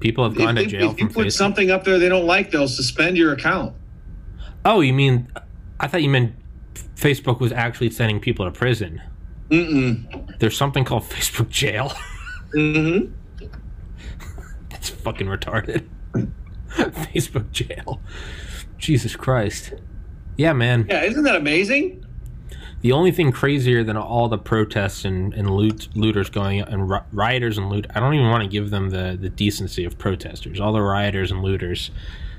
People 0.00 0.24
have 0.24 0.36
gone 0.36 0.56
if, 0.56 0.64
to 0.64 0.70
jail 0.70 0.90
if 0.90 0.98
you 1.00 1.06
from 1.06 1.14
put 1.14 1.26
Facebook. 1.26 1.32
something 1.32 1.70
up 1.70 1.84
there 1.84 1.98
they 1.98 2.08
don't 2.08 2.26
like, 2.26 2.50
they'll 2.50 2.68
suspend 2.68 3.16
your 3.16 3.32
account. 3.32 3.74
Oh, 4.64 4.80
you 4.80 4.92
mean 4.92 5.28
I 5.78 5.86
thought 5.88 6.02
you 6.02 6.10
meant 6.10 6.34
Facebook 6.96 7.40
was 7.40 7.52
actually 7.52 7.90
sending 7.90 8.20
people 8.20 8.44
to 8.44 8.52
prison. 8.52 9.00
Mm-mm. 9.50 10.38
There's 10.38 10.56
something 10.56 10.84
called 10.84 11.02
Facebook 11.08 11.48
jail. 11.50 11.92
Mm-hmm. 12.54 13.12
That's 14.70 14.90
fucking 14.90 15.26
retarded. 15.26 15.86
Facebook 16.78 17.50
jail. 17.52 18.00
Jesus 18.78 19.16
Christ. 19.16 19.74
Yeah, 20.36 20.52
man. 20.52 20.86
Yeah, 20.88 21.02
isn't 21.02 21.24
that 21.24 21.36
amazing? 21.36 22.04
The 22.80 22.92
only 22.92 23.12
thing 23.12 23.30
crazier 23.30 23.84
than 23.84 23.98
all 23.98 24.28
the 24.28 24.38
protests 24.38 25.04
and, 25.04 25.34
and 25.34 25.50
loot, 25.50 25.88
looters 25.94 26.30
going 26.30 26.60
and 26.60 26.90
rioters 27.12 27.58
and 27.58 27.68
loot, 27.68 27.86
I 27.94 28.00
don't 28.00 28.14
even 28.14 28.30
want 28.30 28.42
to 28.42 28.48
give 28.48 28.70
them 28.70 28.88
the, 28.88 29.18
the 29.20 29.28
decency 29.28 29.84
of 29.84 29.98
protesters. 29.98 30.60
All 30.60 30.72
the 30.72 30.80
rioters 30.80 31.30
and 31.30 31.42
looters 31.42 31.90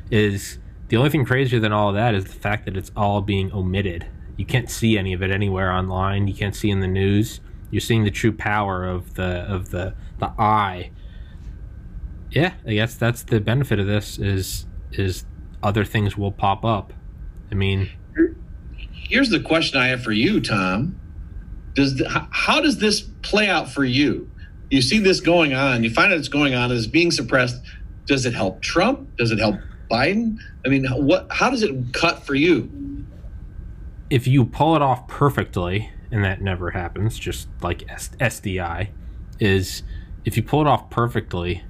is 0.09 0.57
the 0.87 0.97
only 0.97 1.11
thing 1.11 1.25
crazier 1.25 1.59
than 1.59 1.71
all 1.71 1.89
of 1.89 1.95
that 1.95 2.15
is 2.15 2.25
the 2.25 2.31
fact 2.31 2.65
that 2.65 2.75
it's 2.75 2.91
all 2.97 3.21
being 3.21 3.51
omitted. 3.53 4.07
You 4.35 4.45
can't 4.45 4.69
see 4.69 4.97
any 4.97 5.13
of 5.13 5.21
it 5.21 5.29
anywhere 5.29 5.71
online. 5.71 6.27
You 6.27 6.33
can't 6.33 6.55
see 6.55 6.71
in 6.71 6.79
the 6.79 6.87
news. 6.87 7.39
You're 7.69 7.79
seeing 7.79 8.03
the 8.03 8.11
true 8.11 8.31
power 8.31 8.85
of 8.85 9.13
the 9.13 9.45
of 9.47 9.69
the 9.69 9.93
the 10.17 10.33
eye. 10.39 10.91
Yeah, 12.31 12.53
I 12.65 12.73
guess 12.73 12.95
that's 12.95 13.23
the 13.23 13.39
benefit 13.39 13.79
of 13.79 13.87
this 13.87 14.17
is 14.17 14.65
is 14.91 15.25
other 15.61 15.85
things 15.85 16.17
will 16.17 16.31
pop 16.31 16.65
up. 16.65 16.93
I 17.51 17.55
mean, 17.55 17.89
Here's 18.91 19.29
the 19.29 19.41
question 19.41 19.79
I 19.79 19.87
have 19.87 20.03
for 20.03 20.13
you, 20.13 20.39
Tom. 20.39 20.97
Does 21.75 21.97
the, 21.97 22.07
how, 22.07 22.27
how 22.31 22.61
does 22.61 22.77
this 22.77 23.01
play 23.21 23.49
out 23.49 23.69
for 23.69 23.83
you? 23.83 24.29
You 24.69 24.81
see 24.81 24.99
this 24.99 25.19
going 25.19 25.53
on. 25.53 25.83
You 25.83 25.89
find 25.89 26.13
out 26.13 26.19
it's 26.19 26.29
going 26.29 26.53
on. 26.53 26.71
It's 26.71 26.87
being 26.87 27.11
suppressed. 27.11 27.61
Does 28.05 28.25
it 28.25 28.33
help 28.33 28.61
Trump? 28.61 29.17
Does 29.17 29.31
it 29.31 29.39
help 29.39 29.57
Biden? 29.89 30.37
I 30.65 30.69
mean, 30.69 30.85
what? 30.85 31.27
How 31.29 31.49
does 31.49 31.61
it 31.61 31.93
cut 31.93 32.25
for 32.25 32.35
you? 32.35 32.69
if 34.11 34.27
you 34.27 34.45
pull 34.45 34.75
it 34.75 34.81
off 34.81 35.07
perfectly, 35.07 35.89
and 36.11 36.23
that 36.23 36.41
never 36.41 36.69
happens, 36.71 37.17
just 37.17 37.47
like 37.61 37.79
SDI, 37.87 38.89
is 39.39 39.83
if 40.25 40.35
you 40.35 40.43
pull 40.43 40.61
it 40.61 40.67
off 40.67 40.89
perfectly, 40.89 41.63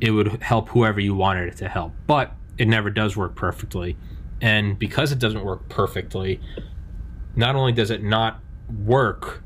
it 0.00 0.10
would 0.10 0.42
help 0.42 0.68
whoever 0.70 1.00
you 1.00 1.14
wanted 1.14 1.48
it 1.48 1.56
to 1.58 1.68
help. 1.68 1.92
But 2.06 2.32
it 2.58 2.68
never 2.68 2.90
does 2.90 3.16
work 3.16 3.34
perfectly. 3.34 3.96
And 4.40 4.78
because 4.78 5.12
it 5.12 5.18
doesn't 5.18 5.44
work 5.44 5.68
perfectly, 5.68 6.40
not 7.34 7.56
only 7.56 7.72
does 7.72 7.90
it 7.90 8.02
not 8.02 8.40
work, 8.84 9.42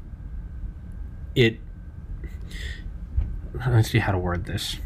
it. 1.34 1.58
Let's 3.66 3.90
see 3.90 3.98
how 3.98 4.12
to 4.12 4.18
word 4.18 4.46
this 4.46 4.78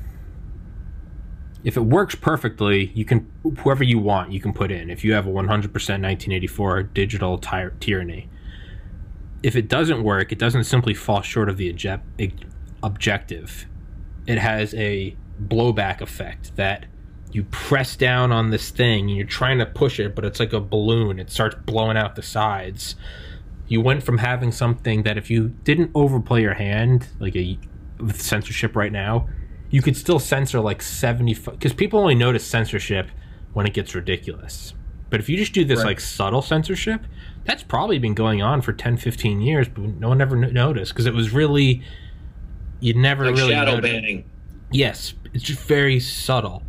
if 1.64 1.78
it 1.78 1.80
works 1.80 2.14
perfectly, 2.14 2.92
you 2.94 3.06
can 3.06 3.26
whoever 3.58 3.82
you 3.82 3.98
want 3.98 4.30
you 4.30 4.38
can 4.38 4.52
put 4.52 4.70
in. 4.70 4.90
If 4.90 5.02
you 5.02 5.14
have 5.14 5.26
a 5.26 5.30
100% 5.30 5.72
1984 5.72 6.82
digital 6.82 7.38
ty- 7.38 7.70
tyranny, 7.80 8.28
if 9.42 9.56
it 9.56 9.68
doesn't 9.68 10.02
work, 10.02 10.30
it 10.30 10.38
doesn't 10.38 10.64
simply 10.64 10.92
fall 10.92 11.22
short 11.22 11.48
of 11.48 11.56
the 11.56 11.70
object- 11.70 12.44
objective. 12.82 13.66
It 14.26 14.38
has 14.38 14.74
a 14.74 15.16
blowback 15.42 16.00
effect 16.00 16.56
that 16.56 16.86
you 17.32 17.44
press 17.44 17.96
down 17.96 18.30
on 18.32 18.50
this 18.50 18.70
thing 18.70 19.08
and 19.08 19.16
you're 19.16 19.26
trying 19.26 19.58
to 19.58 19.66
push 19.66 19.98
it, 19.98 20.14
but 20.14 20.24
it's 20.24 20.38
like 20.38 20.52
a 20.52 20.60
balloon. 20.60 21.18
It 21.18 21.30
starts 21.30 21.56
blowing 21.66 21.96
out 21.96 22.14
the 22.14 22.22
sides. 22.22 22.94
You 23.66 23.80
went 23.80 24.02
from 24.02 24.18
having 24.18 24.52
something 24.52 25.02
that 25.02 25.18
if 25.18 25.30
you 25.30 25.48
didn't 25.64 25.90
overplay 25.94 26.42
your 26.42 26.54
hand, 26.54 27.08
like 27.18 27.34
a 27.36 27.58
with 27.98 28.20
censorship 28.20 28.76
right 28.76 28.92
now, 28.92 29.28
you 29.70 29.82
could 29.82 29.96
still 29.96 30.18
censor 30.20 30.60
like 30.60 30.80
70 30.82 31.34
because 31.34 31.72
people 31.72 31.98
only 31.98 32.14
notice 32.14 32.46
censorship 32.46 33.08
when 33.54 33.66
it 33.66 33.72
gets 33.74 33.94
ridiculous 33.94 34.74
but 35.10 35.20
if 35.20 35.28
you 35.28 35.36
just 35.36 35.52
do 35.52 35.64
this 35.64 35.78
Right. 35.78 35.86
like 35.86 36.00
subtle 36.00 36.42
censorship 36.42 37.02
that's 37.44 37.62
probably 37.62 37.98
been 37.98 38.14
going 38.14 38.40
on 38.42 38.60
for 38.62 38.72
10 38.72 38.96
15 38.98 39.40
years 39.40 39.68
but 39.68 39.82
no 39.82 40.08
one 40.08 40.20
ever 40.20 40.36
no- 40.36 40.50
noticed 40.50 40.92
because 40.92 41.06
it 41.06 41.14
was 41.14 41.30
really 41.32 41.82
you 42.84 42.94
never 42.94 43.26
Like 43.26 43.36
really 43.36 43.52
shadow 43.54 43.74
noticed. 43.76 43.92
banning. 43.92 44.24
yes 44.70 45.14
it's 45.32 45.42
just 45.44 45.60
very 45.62 45.98
subtle. 45.98 46.62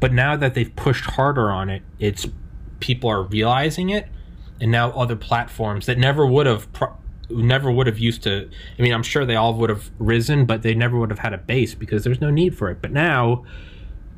But 0.00 0.12
now 0.12 0.36
that 0.36 0.54
they've 0.54 0.74
pushed 0.76 1.04
harder 1.04 1.50
on 1.50 1.68
it 1.70 1.82
it's 1.98 2.26
people 2.80 3.08
are 3.10 3.22
realizing 3.22 3.90
it 3.90 4.08
and 4.60 4.70
now 4.70 4.90
other 4.92 5.16
platforms 5.16 5.86
that 5.86 5.98
never 5.98 6.26
would 6.26 6.46
have 6.46 6.70
pro- 6.72 6.96
never 7.28 7.70
would 7.70 7.86
have 7.86 7.98
used 7.98 8.22
to 8.24 8.50
i 8.78 8.82
mean 8.82 8.92
i'm 8.92 9.02
sure 9.02 9.24
they 9.24 9.36
all 9.36 9.54
would 9.54 9.70
have 9.70 9.90
risen 9.98 10.44
but 10.46 10.62
they 10.62 10.74
never 10.74 10.98
would 10.98 11.10
have 11.10 11.18
had 11.20 11.32
a 11.32 11.38
base 11.38 11.74
because 11.74 12.02
there's 12.04 12.20
no 12.20 12.30
need 12.30 12.56
for 12.58 12.70
it. 12.70 12.80
But 12.82 12.90
now 12.92 13.44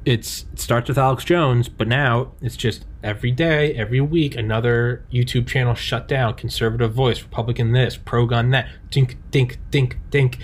it's 0.04 0.46
it 0.52 0.58
starts 0.58 0.88
with 0.88 0.98
alex 0.98 1.22
jones 1.24 1.68
but 1.68 1.86
now 1.86 2.32
it's 2.40 2.56
just 2.56 2.84
every 3.04 3.30
day 3.30 3.72
every 3.74 4.00
week 4.00 4.34
another 4.36 5.04
youtube 5.12 5.46
channel 5.46 5.74
shut 5.74 6.08
down. 6.08 6.34
Conservative 6.34 6.92
voice 6.92 7.22
republican 7.22 7.72
this 7.72 7.96
pro 7.96 8.26
gun 8.26 8.50
that. 8.50 8.68
Dink 8.90 9.16
dink 9.30 9.58
dink 9.70 9.98
dink 10.10 10.38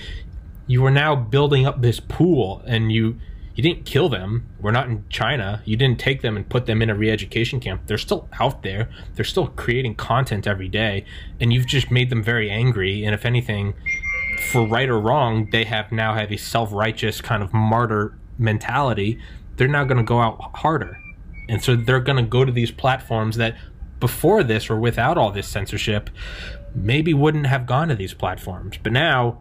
you 0.68 0.84
are 0.86 0.90
now 0.90 1.16
building 1.16 1.66
up 1.66 1.82
this 1.82 1.98
pool 1.98 2.62
and 2.66 2.92
you 2.92 3.18
you 3.56 3.62
didn't 3.62 3.86
kill 3.86 4.08
them. 4.08 4.46
We're 4.60 4.70
not 4.70 4.86
in 4.86 5.04
china. 5.08 5.62
You 5.64 5.76
didn't 5.76 5.98
take 5.98 6.22
them 6.22 6.36
and 6.36 6.48
put 6.48 6.66
them 6.66 6.80
in 6.80 6.90
a 6.90 6.94
re-education 6.94 7.58
camp. 7.58 7.88
They're 7.88 7.98
still 7.98 8.28
out 8.38 8.62
there. 8.62 8.88
They're 9.16 9.24
still 9.24 9.48
creating 9.48 9.96
content 9.96 10.46
every 10.46 10.68
day. 10.68 11.04
And 11.40 11.52
you've 11.52 11.66
just 11.66 11.90
made 11.90 12.08
them 12.08 12.22
very 12.22 12.48
angry. 12.48 13.02
And 13.02 13.16
if 13.16 13.24
anything 13.24 13.74
for 14.52 14.64
right 14.64 14.88
or 14.88 15.00
wrong 15.00 15.48
they 15.50 15.64
have 15.64 15.90
now 15.90 16.14
have 16.14 16.30
a 16.30 16.36
self-righteous 16.36 17.20
kind 17.20 17.42
of 17.42 17.52
martyr 17.52 18.16
mentality. 18.38 19.18
They're 19.56 19.66
now 19.66 19.82
going 19.82 19.98
to 19.98 20.04
go 20.04 20.20
out 20.20 20.38
harder. 20.54 20.96
And 21.48 21.60
so 21.60 21.74
they're 21.74 21.98
going 21.98 22.22
to 22.24 22.30
go 22.30 22.44
to 22.44 22.52
these 22.52 22.70
platforms 22.70 23.38
that 23.38 23.56
before 23.98 24.44
this 24.44 24.70
or 24.70 24.78
without 24.78 25.18
all 25.18 25.32
this 25.32 25.48
censorship 25.48 26.10
maybe 26.76 27.12
wouldn't 27.12 27.48
have 27.48 27.66
gone 27.66 27.88
to 27.88 27.96
these 27.96 28.14
platforms. 28.14 28.78
But 28.80 28.92
now 28.92 29.40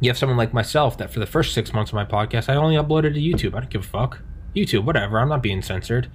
you 0.00 0.10
have 0.10 0.18
someone 0.18 0.36
like 0.36 0.52
myself 0.52 0.98
that 0.98 1.10
for 1.10 1.20
the 1.20 1.26
first 1.26 1.54
six 1.54 1.72
months 1.72 1.90
of 1.90 1.94
my 1.94 2.04
podcast, 2.04 2.48
I 2.48 2.56
only 2.56 2.76
uploaded 2.76 3.14
to 3.14 3.20
YouTube. 3.20 3.54
I 3.54 3.60
don't 3.60 3.70
give 3.70 3.82
a 3.82 3.86
fuck. 3.86 4.20
YouTube, 4.54 4.84
whatever. 4.84 5.18
I'm 5.18 5.28
not 5.28 5.42
being 5.42 5.62
censored. 5.62 6.10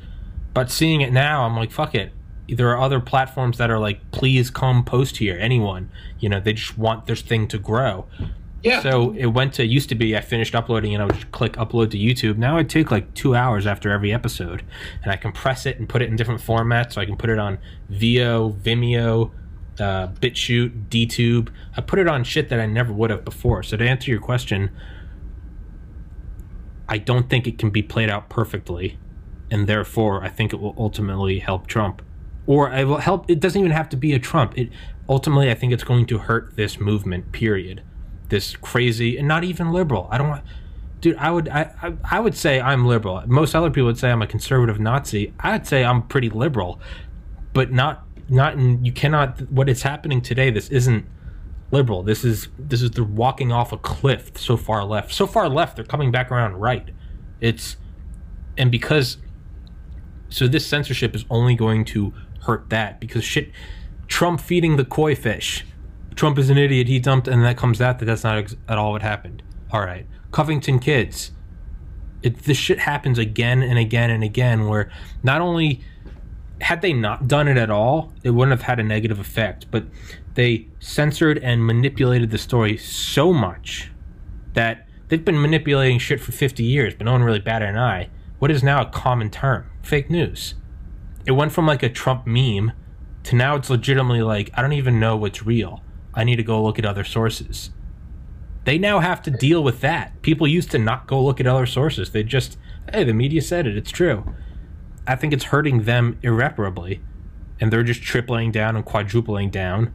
But 0.54 0.70
seeing 0.70 1.02
it 1.02 1.12
now, 1.12 1.46
I'm 1.46 1.56
like, 1.56 1.72
fuck 1.72 1.96
it. 1.96 2.12
There 2.48 2.70
are 2.70 2.80
other 2.80 3.00
platforms 3.00 3.58
that 3.58 3.72
are 3.72 3.80
like, 3.80 4.12
please 4.12 4.50
come 4.50 4.84
post 4.84 5.18
here. 5.18 5.38
Anyone. 5.40 5.90
You 6.20 6.30
know, 6.30 6.40
they 6.40 6.54
just 6.54 6.78
want 6.78 7.06
their 7.06 7.16
thing 7.16 7.48
to 7.50 7.58
grow. 7.58 8.08
Yeah. 8.62 8.82
So 8.82 9.14
it 9.18 9.28
went 9.28 9.54
to, 9.56 9.66
used 9.66 9.90
to 9.90 9.96
be, 9.96 10.16
I 10.16 10.22
finished 10.22 10.54
uploading 10.54 10.94
and 10.94 11.02
I 11.02 11.06
would 11.06 11.16
just 11.16 11.32
click 11.32 11.54
upload 11.54 11.92
to 11.92 11.98
YouTube. 11.98 12.38
Now 12.38 12.58
it 12.58 12.70
take 12.70 12.92
like 12.92 13.14
two 13.16 13.36
hours 13.36 13.66
after 13.66 13.92
every 13.92 14.14
episode. 14.14 14.64
And 15.02 15.12
I 15.12 15.16
compress 15.16 15.66
it 15.66 15.80
and 15.80 15.90
put 15.90 16.02
it 16.02 16.10
in 16.10 16.16
different 16.16 16.42
formats. 16.42 16.94
So 16.94 17.02
I 17.02 17.06
can 17.06 17.18
put 17.18 17.30
it 17.30 17.40
on 17.40 17.58
Veoh, 17.90 18.54
Vimeo, 18.54 19.32
uh, 19.82 20.08
BitChute, 20.08 20.88
DTube. 20.90 21.50
I 21.76 21.82
put 21.82 22.00
it 22.00 22.08
on 22.08 22.24
shit 22.24 22.50
that 22.50 22.60
I 22.60 22.68
never 22.68 22.94
would 22.94 23.10
have 23.10 23.26
before. 23.26 23.64
So 23.64 23.76
to 23.78 23.88
answer 23.88 24.12
your 24.12 24.22
question, 24.22 24.70
I 26.88 26.98
don't 26.98 27.30
think 27.30 27.48
it 27.48 27.58
can 27.58 27.70
be 27.70 27.82
played 27.82 28.10
out 28.10 28.30
perfectly, 28.30 29.00
and 29.50 29.68
therefore 29.68 30.24
I 30.24 30.30
think 30.30 30.54
it 30.54 30.60
will 30.60 30.76
ultimately 30.78 31.40
help 31.40 31.68
Trump, 31.68 32.02
or 32.46 32.72
it 32.72 32.86
will 32.86 32.98
help. 32.98 33.30
It 33.30 33.40
doesn't 33.40 33.60
even 33.60 33.72
have 33.72 33.90
to 33.90 33.98
be 33.98 34.14
a 34.14 34.20
Trump. 34.20 34.58
It 34.58 34.70
ultimately 35.10 35.50
I 35.50 35.56
think 35.56 35.74
it's 35.74 35.84
going 35.84 36.06
to 36.08 36.20
hurt 36.20 36.56
this 36.56 36.80
movement. 36.80 37.32
Period. 37.32 37.82
This 38.30 38.56
crazy 38.56 39.18
and 39.18 39.28
not 39.28 39.44
even 39.44 39.72
liberal. 39.72 40.08
I 40.12 40.18
don't 40.18 40.30
want. 40.30 40.44
Dude, 41.00 41.16
I 41.16 41.32
would 41.32 41.50
I, 41.50 41.74
I 41.82 41.94
I 42.04 42.20
would 42.20 42.36
say 42.36 42.62
I'm 42.62 42.86
liberal. 42.86 43.24
Most 43.26 43.56
other 43.56 43.70
people 43.70 43.88
would 43.88 43.98
say 43.98 44.12
I'm 44.12 44.22
a 44.22 44.28
conservative 44.28 44.80
Nazi. 44.80 45.34
I'd 45.40 45.66
say 45.66 45.84
I'm 45.84 46.04
pretty 46.04 46.30
liberal, 46.30 46.80
but 47.54 47.72
not 47.72 48.06
not 48.32 48.54
in 48.54 48.84
you 48.84 48.92
cannot 48.92 49.42
what 49.52 49.70
is 49.70 49.84
happening 49.84 50.22
today 50.22 50.50
this 50.50 50.70
isn't 50.70 51.06
liberal. 51.72 52.04
This 52.04 52.24
is 52.24 52.50
this 52.60 52.82
is 52.82 52.92
they're 52.92 53.04
walking 53.04 53.52
off 53.52 53.72
a 53.72 53.78
cliff 53.78 54.38
so 54.38 54.58
far 54.58 54.84
left. 54.84 55.14
So 55.14 55.26
far 55.26 55.50
left 55.50 55.78
they're 55.78 55.86
coming 55.86 56.12
back 56.12 56.32
around 56.32 56.56
right. 56.56 56.90
It's 57.40 57.78
and 58.58 58.72
because 58.72 59.18
so 60.30 60.48
this 60.48 60.66
censorship 60.66 61.16
is 61.16 61.26
only 61.30 61.56
going 61.56 61.86
to 61.86 62.14
hurt 62.44 62.70
that 62.70 63.00
because 63.00 63.24
shit 63.24 63.52
trump 64.08 64.42
feeding 64.42 64.78
the 64.78 64.86
koi 64.86 65.16
fish. 65.16 65.66
Trump 66.16 66.38
is 66.38 66.50
an 66.50 66.58
idiot. 66.58 66.88
He 66.88 67.00
dumped 67.00 67.28
and 67.28 67.44
that 67.44 67.58
comes 67.58 67.82
out 67.82 68.00
that 68.00 68.06
that's 68.06 68.24
not 68.24 68.38
ex- 68.38 68.56
at 68.68 68.78
all 68.78 68.92
what 68.92 69.02
happened. 69.02 69.42
All 69.72 69.82
right. 69.82 70.06
Covington 70.32 70.80
kids. 70.80 71.32
It, 72.22 72.44
this 72.44 72.58
shit 72.58 72.80
happens 72.80 73.18
again 73.18 73.64
and 73.64 73.80
again 73.80 74.12
and 74.12 74.24
again 74.24 74.68
where 74.68 74.92
not 75.24 75.42
only 75.42 75.84
had 76.62 76.82
they 76.82 76.94
not 76.94 77.28
done 77.28 77.48
it 77.48 77.58
at 77.58 77.70
all, 77.70 78.14
it 78.24 78.32
wouldn't 78.32 78.58
have 78.58 78.68
had 78.68 78.80
a 78.80 78.84
negative 78.84 79.20
effect. 79.20 79.66
But 79.72 79.86
they 80.36 80.68
censored 80.80 81.38
and 81.40 81.66
manipulated 81.66 82.32
the 82.32 82.38
story 82.38 82.78
so 82.78 83.34
much 83.34 83.92
that 84.54 84.88
they've 85.08 85.24
been 85.24 85.42
manipulating 85.42 86.00
shit 86.00 86.22
for 86.22 86.32
50 86.32 86.64
years, 86.64 86.94
but 86.94 87.06
no 87.06 87.12
one 87.14 87.24
really 87.24 87.40
batted 87.40 87.70
an 87.70 87.78
eye. 87.78 88.10
What 88.40 88.52
is 88.52 88.64
now 88.64 88.82
a 88.82 88.90
common 88.90 89.30
term? 89.30 89.70
Fake 89.82 90.10
news. 90.10 90.56
It 91.26 91.34
went 91.34 91.52
from 91.52 91.68
like 91.68 91.84
a 91.84 91.90
Trump 91.90 92.26
meme 92.26 92.72
to 93.24 93.36
now 93.36 93.56
it's 93.56 93.70
legitimately 93.70 94.24
like, 94.24 94.50
I 94.54 94.62
don't 94.62 94.74
even 94.74 95.00
know 95.00 95.16
what's 95.16 95.46
real. 95.46 95.84
I 96.14 96.24
need 96.24 96.38
to 96.38 96.44
go 96.44 96.64
look 96.64 96.80
at 96.80 96.86
other 96.86 97.04
sources. 97.04 97.72
They 98.64 98.78
now 98.78 99.00
have 99.00 99.22
to 99.24 99.32
deal 99.32 99.64
with 99.64 99.82
that. 99.82 100.22
People 100.22 100.48
used 100.48 100.72
to 100.72 100.80
not 100.80 101.08
go 101.08 101.24
look 101.24 101.40
at 101.40 101.48
other 101.48 101.66
sources. 101.66 102.12
They 102.12 102.24
just, 102.24 102.58
hey, 102.92 103.04
the 103.04 103.14
media 103.14 103.42
said 103.42 103.66
it, 103.66 103.78
it's 103.78 103.92
true. 103.92 104.36
I 105.08 105.16
think 105.16 105.34
it's 105.34 105.46
hurting 105.46 105.84
them 105.84 106.18
irreparably. 106.22 107.02
and 107.62 107.72
they're 107.72 107.84
just 107.84 108.02
tripling 108.02 108.52
down 108.52 108.76
and 108.76 108.84
quadrupling 108.84 109.52
down, 109.52 109.94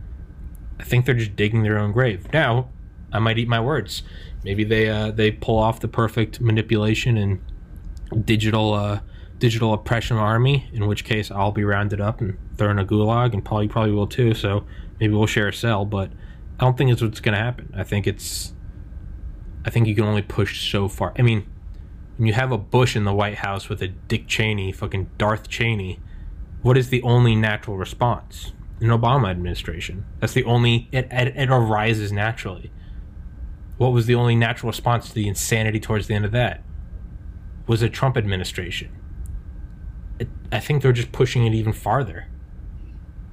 I 0.79 0.85
think 0.85 1.05
they're 1.05 1.16
just 1.16 1.35
digging 1.35 1.64
their 1.64 1.79
own 1.79 1.90
grave. 1.92 2.33
Now, 2.33 2.69
I 3.12 3.19
might 3.19 3.38
eat 3.38 3.49
my 3.49 3.61
words. 3.61 4.03
Maybe 4.45 4.62
they 4.62 4.88
uh, 4.88 5.11
they 5.11 5.33
pull 5.33 5.59
off 5.59 5.81
the 5.81 5.88
perfect 5.88 6.40
manipulation 6.40 7.16
and 7.16 7.40
digital 8.25 8.75
uh, 8.75 9.01
digital 9.38 9.75
oppression 9.75 10.16
army. 10.16 10.69
In 10.73 10.87
which 10.87 11.05
case, 11.05 11.31
I'll 11.31 11.51
be 11.51 11.64
rounded 11.64 12.01
up 12.01 12.21
and 12.21 12.38
thrown 12.57 12.79
in 12.79 12.85
a 12.85 12.87
gulag, 12.87 13.33
and 13.33 13.45
Paul, 13.45 13.64
you 13.64 13.69
probably 13.69 13.92
will 13.92 14.07
too. 14.07 14.33
So 14.35 14.64
maybe 15.01 15.14
we'll 15.14 15.27
share 15.27 15.49
a 15.49 15.53
cell. 15.53 15.85
But 15.85 16.11
I 16.61 16.64
don't 16.64 16.79
think 16.79 16.92
it's 16.92 17.03
what's 17.03 17.21
going 17.21 17.35
to 17.35 17.42
happen. 17.42 17.73
I 17.77 17.83
think 17.83 18.07
it's. 18.07 18.55
I 19.64 19.71
think 19.71 19.88
you 19.88 19.97
can 19.97 20.05
only 20.05 20.23
push 20.23 20.71
so 20.71 20.87
far. 20.87 21.12
I 21.19 21.23
mean, 21.23 21.45
when 22.16 22.26
you 22.26 22.33
have 22.33 22.52
a 22.52 22.59
Bush 22.59 22.96
in 22.96 23.05
the 23.05 23.12
White 23.14 23.37
House 23.38 23.68
with 23.68 23.83
a 23.83 23.88
Dick 23.88 24.26
Cheney, 24.26 24.72
fucking 24.72 25.11
Darth 25.18 25.48
Cheney, 25.48 26.00
what 26.62 26.76
is 26.76 26.88
the 26.88 27.02
only 27.02 27.35
natural 27.37 27.76
response? 27.76 28.52
An 28.81 28.88
Obama 28.88 29.31
administration. 29.31 30.05
That's 30.20 30.33
the 30.35 30.44
only. 30.44 30.88
It, 30.92 31.09
it, 31.11 31.37
it 31.37 31.50
arises 31.50 32.12
naturally. 32.12 32.70
What 33.79 33.92
was 33.92 34.07
the 34.07 34.14
only 34.14 34.35
natural 34.35 34.68
response 34.70 35.09
to 35.09 35.14
the 35.14 35.29
insanity 35.29 35.81
towards 35.81 36.07
the 36.07 36.14
end 36.14 36.24
of 36.24 36.33
that? 36.33 36.62
Was 37.66 37.83
a 37.83 37.88
Trump 37.88 38.16
administration. 38.16 38.90
It, 40.18 40.29
I 40.52 40.61
think 40.61 40.83
they're 40.83 40.92
just 40.92 41.12
pushing 41.12 41.46
it 41.46 41.52
even 41.55 41.72
farther. 41.72 42.29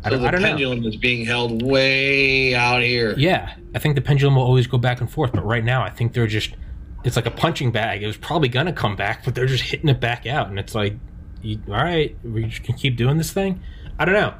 I 0.04 0.10
So 0.10 0.15
don't, 0.15 0.22
the 0.22 0.28
I 0.28 0.32
don't 0.32 0.41
know. 0.41 0.48
pendulum 0.50 0.84
is 0.86 0.98
being 0.98 1.26
held 1.26 1.62
way 1.62 2.54
out 2.56 2.82
here. 2.82 3.13
Yeah, 3.17 3.56
I 3.74 3.80
think 3.80 3.96
the 3.96 4.02
pendulum 4.02 4.36
will 4.36 4.43
always 4.43 4.67
go 4.67 4.78
back 4.78 5.00
and 5.00 5.10
forth, 5.10 5.32
but 5.32 5.46
right 5.46 5.63
now 5.63 5.82
I 5.84 5.89
think 5.89 6.12
they're 6.13 6.28
just 6.28 6.56
it's 7.04 7.16
like 7.16 7.26
a 7.26 7.32
punching 7.32 7.72
bag. 7.72 8.02
It 8.04 8.08
was 8.08 8.18
probably 8.18 8.50
gonna 8.50 8.74
come 8.74 8.96
back, 8.96 9.24
but 9.26 9.36
they're 9.36 9.46
just 9.46 9.63
hitting 9.63 9.89
it 9.89 10.00
back 10.00 10.26
out, 10.26 10.48
and 10.50 10.58
it's 10.60 10.74
like, 10.76 10.96
you, 11.42 11.60
all 11.68 11.74
right, 11.76 12.16
we 12.24 12.46
just 12.46 12.63
can 12.63 12.76
keep 12.76 12.96
doing 12.96 13.18
this 13.18 13.32
thing. 13.34 13.62
I 14.00 14.06
don't 14.06 14.16
know. 14.16 14.34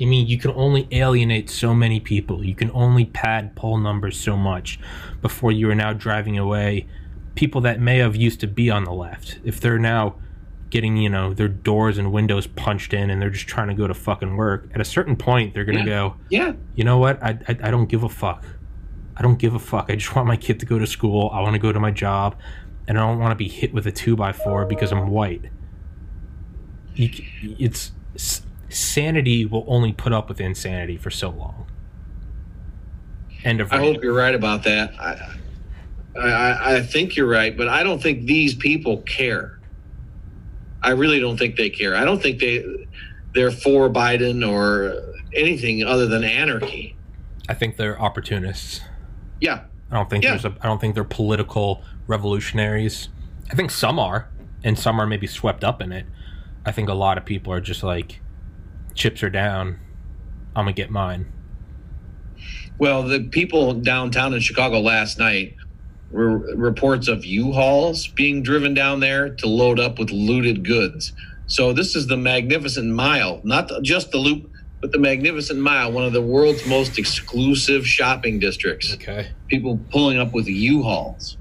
I 0.00 0.04
mean, 0.04 0.26
you 0.26 0.38
can 0.38 0.50
only 0.52 0.88
alienate 0.92 1.48
so 1.48 1.74
many 1.74 2.00
people. 2.00 2.44
You 2.44 2.54
can 2.54 2.70
only 2.72 3.06
pad 3.06 3.54
poll 3.56 3.78
numbers 3.78 4.18
so 4.18 4.36
much 4.36 4.78
before 5.22 5.52
you 5.52 5.70
are 5.70 5.74
now 5.74 5.92
driving 5.94 6.36
away 6.38 6.86
people 7.34 7.60
that 7.62 7.80
may 7.80 7.98
have 7.98 8.14
used 8.16 8.40
to 8.40 8.46
be 8.46 8.70
on 8.70 8.84
the 8.84 8.92
left. 8.92 9.38
If 9.44 9.60
they're 9.60 9.78
now 9.78 10.16
getting, 10.68 10.96
you 10.96 11.08
know, 11.08 11.32
their 11.32 11.48
doors 11.48 11.96
and 11.96 12.12
windows 12.12 12.46
punched 12.46 12.92
in 12.92 13.08
and 13.08 13.22
they're 13.22 13.30
just 13.30 13.46
trying 13.46 13.68
to 13.68 13.74
go 13.74 13.86
to 13.86 13.94
fucking 13.94 14.36
work, 14.36 14.68
at 14.74 14.80
a 14.80 14.84
certain 14.84 15.16
point 15.16 15.54
they're 15.54 15.64
gonna 15.64 15.78
Yeah. 15.80 15.84
go, 15.84 16.14
Yeah. 16.30 16.52
you 16.74 16.84
know 16.84 16.98
what? 16.98 17.22
I, 17.22 17.38
I, 17.48 17.56
I 17.64 17.70
don't 17.70 17.86
give 17.88 18.02
a 18.02 18.08
fuck. 18.08 18.44
I 19.16 19.22
don't 19.22 19.38
give 19.38 19.54
a 19.54 19.58
fuck. 19.58 19.90
I 19.90 19.96
just 19.96 20.14
want 20.14 20.28
my 20.28 20.36
kid 20.36 20.60
to 20.60 20.66
go 20.66 20.78
to 20.78 20.86
school. 20.86 21.30
I 21.32 21.40
want 21.40 21.54
to 21.54 21.58
go 21.58 21.72
to 21.72 21.80
my 21.80 21.90
job, 21.90 22.36
and 22.86 22.98
I 22.98 23.06
don't 23.06 23.18
want 23.18 23.32
to 23.32 23.36
be 23.36 23.48
hit 23.48 23.72
with 23.72 23.86
a 23.86 23.92
two 23.92 24.14
by 24.16 24.32
four 24.32 24.66
because 24.66 24.92
I'm 24.92 25.08
white. 25.08 25.44
You, 26.94 27.10
it's 27.58 27.92
sanity 28.68 29.44
will 29.46 29.64
only 29.68 29.92
put 29.92 30.12
up 30.12 30.28
with 30.28 30.40
insanity 30.40 30.96
for 30.96 31.10
so 31.10 31.30
long. 31.30 31.66
End 33.44 33.60
of 33.60 33.72
I 33.72 33.78
hope 33.78 34.02
you're 34.02 34.12
right 34.14 34.34
about 34.34 34.64
that. 34.64 34.92
I, 35.00 35.36
I, 36.18 36.28
I- 36.28 36.74
I 36.76 36.82
think 36.82 37.16
you're 37.16 37.28
right, 37.28 37.56
but 37.56 37.68
I 37.68 37.82
don't 37.82 38.02
think 38.02 38.26
these 38.26 38.54
people 38.54 38.98
care. 39.02 39.60
I 40.82 40.90
really 40.90 41.20
don't 41.20 41.36
think 41.36 41.56
they 41.56 41.70
care. 41.70 41.94
I 41.94 42.04
don't 42.04 42.20
think 42.22 42.38
they 42.40 42.64
they're 43.34 43.50
for 43.50 43.88
Biden 43.90 44.46
or 44.46 45.14
anything 45.34 45.84
other 45.84 46.06
than 46.06 46.24
anarchy. 46.24 46.96
I 47.48 47.54
think 47.54 47.76
they're 47.76 48.00
opportunists. 48.00 48.80
Yeah, 49.40 49.64
I 49.90 49.94
don't 49.96 50.08
think 50.10 50.24
Yeah. 50.24 50.30
there's 50.30 50.44
a. 50.44 50.54
I 50.62 50.66
don't 50.68 50.80
think 50.80 50.94
they're 50.94 51.04
political 51.04 51.82
revolutionaries. 52.06 53.08
I 53.50 53.54
think 53.54 53.70
some 53.70 53.98
are, 53.98 54.28
and 54.64 54.78
some 54.78 55.00
are 55.00 55.06
maybe 55.06 55.26
swept 55.26 55.62
up 55.64 55.80
in 55.82 55.92
it. 55.92 56.06
I 56.64 56.72
think 56.72 56.88
a 56.88 56.94
lot 56.94 57.16
of 57.18 57.24
people 57.24 57.52
are 57.52 57.60
just 57.60 57.82
like, 57.82 58.20
chips 58.94 59.22
are 59.22 59.30
down. 59.30 59.78
I'm 60.56 60.64
gonna 60.64 60.72
get 60.72 60.90
mine. 60.90 61.26
Well, 62.78 63.02
the 63.02 63.20
people 63.24 63.72
downtown 63.74 64.34
in 64.34 64.40
Chicago 64.40 64.80
last 64.80 65.18
night 65.18 65.54
were 66.10 66.38
reports 66.56 67.08
of 67.08 67.24
U-Hauls 67.24 68.06
being 68.08 68.42
driven 68.42 68.74
down 68.74 69.00
there 69.00 69.30
to 69.30 69.46
load 69.48 69.80
up 69.80 69.98
with 69.98 70.10
looted 70.10 70.64
goods. 70.64 71.12
So 71.46 71.72
this 71.72 71.94
is 71.96 72.06
the 72.06 72.16
Magnificent 72.16 72.88
Mile, 72.92 73.40
not 73.44 73.70
just 73.82 74.10
the 74.10 74.18
Loop, 74.18 74.50
the 74.92 74.98
Magnificent 74.98 75.58
Mile, 75.60 75.90
one 75.92 76.04
of 76.04 76.12
the 76.12 76.20
world's 76.22 76.66
most 76.66 76.98
exclusive 76.98 77.86
shopping 77.86 78.38
districts. 78.38 78.92
Okay. 78.94 79.28
People 79.48 79.78
pulling 79.90 80.18
up 80.18 80.32
with 80.32 80.46
U-Hauls. 80.46 81.36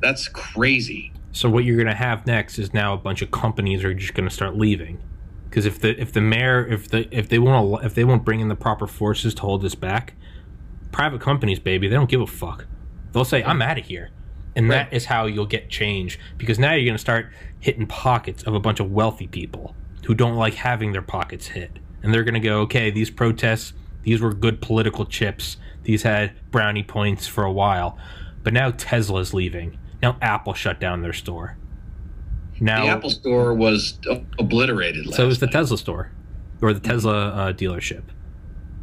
That's 0.00 0.28
crazy. 0.28 1.12
So 1.32 1.48
what 1.48 1.64
you're 1.64 1.78
gonna 1.78 1.94
have 1.94 2.26
next 2.26 2.58
is 2.58 2.74
now 2.74 2.92
a 2.92 2.96
bunch 2.98 3.22
of 3.22 3.30
companies 3.30 3.84
are 3.84 3.94
just 3.94 4.14
gonna 4.14 4.30
start 4.30 4.56
leaving, 4.56 5.00
because 5.48 5.64
if 5.64 5.78
the 5.80 5.98
if 6.00 6.12
the 6.12 6.20
mayor 6.20 6.66
if 6.66 6.88
the 6.88 7.08
if 7.16 7.28
they 7.28 7.38
won't 7.38 7.84
if 7.84 7.94
they 7.94 8.04
won't 8.04 8.24
bring 8.24 8.40
in 8.40 8.48
the 8.48 8.54
proper 8.56 8.86
forces 8.86 9.32
to 9.34 9.42
hold 9.42 9.62
this 9.62 9.74
back, 9.74 10.14
private 10.90 11.20
companies, 11.20 11.58
baby, 11.58 11.88
they 11.88 11.94
don't 11.94 12.10
give 12.10 12.20
a 12.20 12.26
fuck. 12.26 12.66
They'll 13.12 13.24
say 13.24 13.42
I'm 13.44 13.62
out 13.62 13.78
of 13.78 13.86
here, 13.86 14.10
and 14.54 14.68
Right. 14.68 14.90
that 14.90 14.94
is 14.94 15.06
how 15.06 15.24
you'll 15.26 15.46
get 15.46 15.70
change. 15.70 16.18
Because 16.36 16.58
now 16.58 16.74
you're 16.74 16.84
gonna 16.86 16.98
start 16.98 17.30
hitting 17.60 17.86
pockets 17.86 18.42
of 18.42 18.54
a 18.54 18.60
bunch 18.60 18.80
of 18.80 18.90
wealthy 18.90 19.26
people 19.28 19.74
who 20.06 20.14
don't 20.14 20.36
like 20.36 20.54
having 20.54 20.92
their 20.92 21.00
pockets 21.00 21.46
hit, 21.48 21.78
and 22.02 22.12
they're 22.12 22.24
gonna 22.24 22.40
go, 22.40 22.60
okay, 22.60 22.90
these 22.90 23.10
protests, 23.10 23.72
these 24.02 24.20
were 24.20 24.32
good 24.32 24.60
political 24.60 25.04
chips, 25.04 25.56
these 25.84 26.02
had 26.02 26.32
brownie 26.50 26.82
points 26.82 27.26
for 27.26 27.44
a 27.44 27.52
while, 27.52 27.98
but 28.42 28.52
now 28.52 28.70
Tesla's 28.70 29.32
leaving. 29.34 29.78
Now 30.02 30.16
Apple 30.20 30.54
shut 30.54 30.80
down 30.80 31.02
their 31.02 31.12
store. 31.12 31.56
Now 32.60 32.84
The 32.84 32.90
Apple 32.90 33.10
store 33.10 33.54
was 33.54 33.98
obliterated. 34.38 35.06
Last 35.06 35.16
so 35.16 35.26
was 35.26 35.38
the 35.38 35.46
night. 35.46 35.52
Tesla 35.52 35.78
store 35.78 36.10
or 36.60 36.72
the 36.72 36.80
Tesla 36.80 37.28
uh, 37.28 37.52
dealership. 37.52 38.02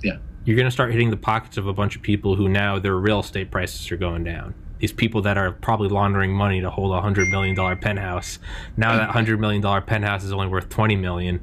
Yeah. 0.03 0.17
You're 0.45 0.58
going 0.58 0.67
to 0.67 0.71
start 0.71 0.91
hitting 0.91 1.10
the 1.10 1.17
pockets 1.17 1.58
of 1.58 1.67
a 1.67 1.73
bunch 1.73 1.95
of 1.95 2.01
people 2.01 2.36
who 2.36 2.49
now 2.49 2.79
their 2.79 2.95
real 2.95 3.19
estate 3.19 3.51
prices 3.51 3.91
are 3.91 3.97
going 3.97 4.23
down. 4.23 4.53
These 4.79 4.93
people 4.93 5.21
that 5.23 5.38
are 5.38 5.51
probably 5.51 5.89
laundering 5.89 6.34
money 6.34 6.62
to 6.62 6.69
hold 6.69 6.93
a 6.93 7.01
hundred 7.01 7.27
million 7.29 7.55
dollar 7.55 7.75
penthouse. 7.75 8.39
Now 8.77 8.95
that 8.95 9.10
hundred 9.10 9.39
million 9.39 9.62
dollar 9.62 9.82
penthouse 9.82 10.23
is 10.23 10.32
only 10.32 10.47
worth 10.47 10.69
twenty 10.69 10.95
million. 10.95 11.41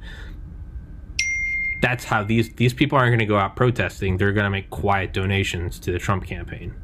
That's 1.82 2.04
how 2.04 2.22
these 2.24 2.52
these 2.54 2.72
people 2.72 2.96
aren't 2.98 3.10
going 3.10 3.18
to 3.20 3.26
go 3.26 3.38
out 3.38 3.54
protesting. 3.56 4.16
They're 4.16 4.32
going 4.32 4.44
to 4.44 4.50
make 4.50 4.70
quiet 4.70 5.12
donations 5.12 5.78
to 5.80 5.92
the 5.92 5.98
Trump 5.98 6.24
campaign. 6.26 6.74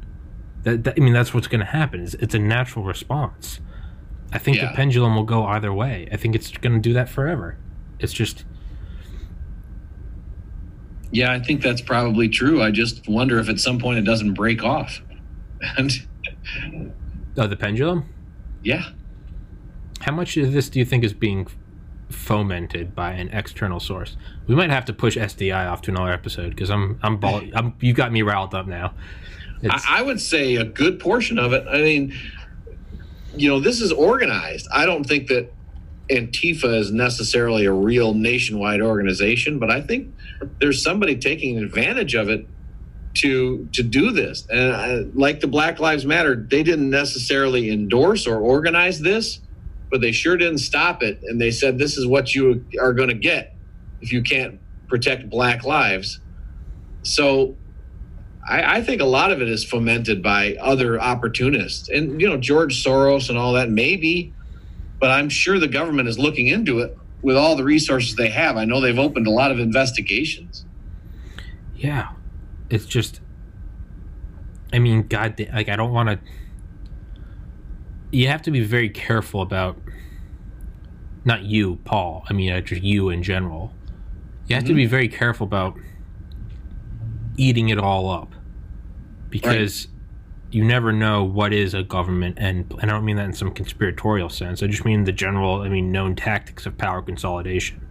That, 0.63 0.83
that- 0.85 0.93
I 0.97 1.01
mean, 1.01 1.13
that's 1.13 1.33
what's 1.33 1.47
going 1.47 1.59
to 1.59 1.65
happen. 1.65 2.01
It's, 2.03 2.13
it's 2.15 2.33
a 2.35 2.39
natural 2.39 2.85
response. 2.85 3.59
I 4.31 4.37
think 4.39 4.57
Yeah. 4.57 4.69
the 4.69 4.75
pendulum 4.75 5.15
will 5.15 5.23
go 5.23 5.45
either 5.45 5.73
way. 5.73 6.07
I 6.11 6.17
think 6.17 6.35
it's 6.35 6.51
going 6.51 6.73
to 6.75 6.79
do 6.79 6.93
that 6.93 7.09
forever. 7.09 7.57
It's 7.99 8.13
just 8.13 8.45
Yeah, 11.11 11.31
I 11.31 11.39
think 11.39 11.61
that's 11.61 11.81
probably 11.81 12.29
true. 12.29 12.61
I 12.61 12.71
just 12.71 13.07
wonder 13.07 13.37
if 13.39 13.49
at 13.49 13.59
some 13.59 13.77
point 13.79 13.99
it 13.99 14.03
doesn't 14.03 14.33
break 14.33 14.63
off. 14.63 15.01
And 15.77 15.91
oh, 17.37 17.47
the 17.47 17.55
pendulum. 17.55 18.05
yeah, 18.63 18.89
How 20.01 20.11
much 20.13 20.35
of 20.37 20.51
this 20.51 20.69
do 20.69 20.79
you 20.79 20.85
think 20.85 21.03
is 21.03 21.13
being 21.13 21.47
fomented 22.13 22.95
by 22.95 23.11
an 23.11 23.29
external 23.29 23.79
source? 23.79 24.17
We 24.47 24.55
might 24.55 24.69
have 24.69 24.85
to 24.85 24.93
push 24.93 25.17
SDI 25.17 25.69
off 25.69 25.81
to 25.83 25.91
another 25.91 26.11
episode 26.11 26.51
because 26.51 26.69
I'm 26.69 26.99
I'm, 27.03 27.17
ball, 27.17 27.41
I'm 27.55 27.73
you 27.79 27.93
got 27.93 28.11
me 28.11 28.21
riled 28.21 28.53
up 28.53 28.67
now. 28.67 28.93
I, 29.69 29.99
I 29.99 30.01
would 30.01 30.19
say 30.19 30.55
a 30.55 30.65
good 30.65 30.99
portion 30.99 31.39
of 31.39 31.53
it. 31.53 31.65
I 31.69 31.77
mean, 31.77 32.13
you 33.35 33.49
know, 33.49 33.59
this 33.59 33.81
is 33.81 33.91
organized. 33.91 34.67
I 34.73 34.85
don't 34.85 35.05
think 35.05 35.27
that 35.27 35.53
Antifa 36.09 36.77
is 36.79 36.91
necessarily 36.91 37.65
a 37.65 37.71
real 37.71 38.13
nationwide 38.13 38.81
organization, 38.81 39.59
but 39.59 39.71
I 39.71 39.81
think 39.81 40.13
there's 40.59 40.83
somebody 40.83 41.15
taking 41.15 41.57
advantage 41.57 42.13
of 42.15 42.29
it 42.29 42.45
to 43.15 43.69
to 43.73 43.83
do 43.83 44.11
this. 44.11 44.45
And 44.49 44.71
uh, 44.71 45.09
like 45.13 45.39
the 45.39 45.47
Black 45.47 45.79
Lives 45.79 46.05
Matter, 46.05 46.35
they 46.35 46.63
didn't 46.63 46.89
necessarily 46.89 47.71
endorse 47.71 48.27
or 48.27 48.39
organize 48.39 48.99
this, 48.99 49.39
but 49.93 50.01
they 50.01 50.11
sure 50.11 50.35
didn't 50.35 50.57
stop 50.57 51.03
it. 51.03 51.19
And 51.21 51.39
they 51.39 51.51
said 51.51 51.77
this 51.77 51.97
is 51.99 52.07
what 52.07 52.33
you 52.33 52.65
are 52.81 52.93
going 52.93 53.09
to 53.09 53.13
get 53.13 53.55
if 54.01 54.11
you 54.11 54.23
can't 54.23 54.59
protect 54.87 55.29
Black 55.29 55.63
lives. 55.63 56.19
So 57.03 57.55
I, 58.49 58.77
I 58.77 58.81
think 58.81 59.01
a 59.01 59.05
lot 59.05 59.31
of 59.31 59.39
it 59.39 59.47
is 59.47 59.63
fomented 59.63 60.23
by 60.23 60.55
other 60.55 60.99
opportunists 60.99 61.89
and 61.89 62.19
you 62.19 62.27
know 62.27 62.37
George 62.37 62.83
Soros 62.83 63.29
and 63.29 63.37
all 63.37 63.53
that 63.53 63.69
maybe, 63.69 64.33
but 64.99 65.11
I'm 65.11 65.29
sure 65.29 65.59
the 65.59 65.67
government 65.67 66.09
is 66.09 66.17
looking 66.17 66.47
into 66.47 66.79
it 66.79 66.97
with 67.21 67.37
all 67.37 67.55
the 67.55 67.63
resources 67.63 68.15
they 68.15 68.29
have. 68.29 68.57
I 68.57 68.65
know 68.65 68.81
they've 68.81 68.97
opened 68.97 69.27
a 69.27 69.31
lot 69.31 69.51
of 69.51 69.59
investigations. 69.59 70.65
yeah, 71.75 72.13
it's 72.71 72.87
just. 72.87 73.21
I 74.73 74.79
mean, 74.79 75.05
God, 75.07 75.39
like 75.53 75.69
I 75.69 75.75
don't 75.75 75.93
want 75.93 76.09
to. 76.09 76.19
You 78.13 78.27
have 78.27 78.43
to 78.43 78.51
be 78.51 78.59
very 78.61 78.89
careful 78.89 79.41
about. 79.41 79.75
Not 81.25 81.41
you, 81.43 81.77
Paul. 81.83 82.23
I 82.29 82.33
mean, 82.33 82.63
just 82.63 82.83
you 82.83 83.09
in 83.09 83.23
general. 83.23 83.73
You 84.47 84.55
have 84.55 84.65
to 84.65 84.73
Mhm. 84.73 84.75
be 84.75 84.85
very 84.85 85.07
careful 85.07 85.47
about 85.47 85.79
eating 87.37 87.69
it 87.69 87.79
all 87.79 88.11
up 88.11 88.35
because 89.31 89.87
you 90.51 90.63
never 90.63 90.93
know 90.93 91.23
what 91.23 91.51
is 91.51 91.73
a 91.73 91.81
government 91.81 92.37
and 92.39 92.71
and 92.79 92.91
I 92.91 92.93
don't 92.93 93.03
mean 93.03 93.15
that 93.15 93.25
in 93.25 93.33
some 93.33 93.49
conspiratorial 93.49 94.29
sense. 94.29 94.61
I 94.61 94.67
just 94.67 94.85
mean 94.85 95.05
the 95.05 95.11
general 95.11 95.61
I 95.61 95.69
mean 95.69 95.91
known 95.91 96.15
tactics 96.15 96.67
of 96.67 96.77
power 96.77 97.01
consolidation. 97.01 97.81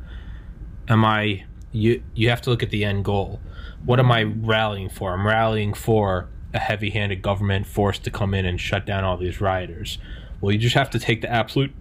Am 0.88 1.04
I 1.04 1.44
You 1.72 2.02
you 2.14 2.28
have 2.28 2.42
to 2.42 2.50
look 2.50 2.62
at 2.62 2.70
the 2.70 2.85
end 2.85 3.04
goal. 3.04 3.40
What 3.85 3.98
am 3.98 4.12
I 4.12 4.22
rallying 4.24 4.90
for? 4.90 5.14
I'm 5.14 5.26
rallying 5.26 5.72
for 5.74 6.28
a 6.54 6.58
heavy-handed 6.58 7.22
government 7.22 7.66
forced 7.66 8.04
to 8.04 8.10
come 8.10 8.34
in 8.34 8.44
and 8.44 8.60
shut 8.60 8.84
down 8.84 9.04
all 9.04 9.16
these 9.16 9.40
rioters. 9.40 9.98
Well, 10.40 10.52
you 10.52 10.58
just 10.58 10.74
have 10.74 10.90
to 10.90 10.98
take 10.98 11.20
the 11.20 11.30
absolute 11.30 11.72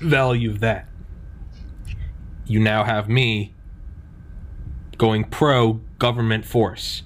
value 0.00 0.50
of 0.50 0.60
that. 0.60 0.88
You 2.46 2.60
now 2.60 2.84
have 2.84 3.08
me 3.08 3.54
going 4.98 5.24
pro 5.24 5.80
government 5.98 6.44
force. 6.44 7.02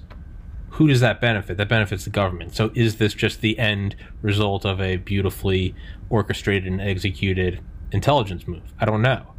Who 0.71 0.87
does 0.87 0.99
that 0.99 1.21
benefit? 1.21 1.55
That 1.55 1.69
benefits 1.69 2.03
the 2.03 2.09
government. 2.09 2.53
So 2.53 2.71
is 2.75 2.97
this 2.97 3.13
just 3.13 3.39
the 3.39 3.57
end 3.57 3.95
result 4.21 4.65
of 4.65 4.81
a 4.81 4.97
beautifully 4.97 5.73
orchestrated 6.09 6.69
and 6.69 6.81
executed 6.81 7.61
intelligence 7.91 8.45
move? 8.47 8.73
I 8.79 8.85
don't 8.85 9.01
know. 9.01 9.33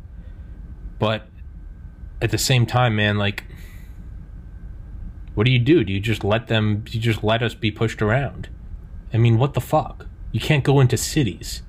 But 0.99 1.27
at 2.23 2.31
the 2.31 2.39
same 2.39 2.65
time, 2.65 2.97
man, 2.97 3.19
like 3.19 3.45
what 5.37 5.45
do 5.45 5.53
you 5.53 5.59
do? 5.59 5.85
Do 5.85 5.93
you 5.93 6.01
just 6.01 6.25
let 6.25 6.47
them 6.47 6.83
you 6.89 6.99
just 6.99 7.23
let 7.23 7.43
us 7.43 7.53
be 7.53 7.71
pushed 7.71 8.01
around? 8.01 8.49
I 9.13 9.19
mean, 9.19 9.37
what 9.37 9.53
the 9.53 9.61
fuck? 9.61 10.07
You 10.33 10.41
can't 10.41 10.65
go 10.65 10.81
into 10.81 10.97
cities. 10.97 11.63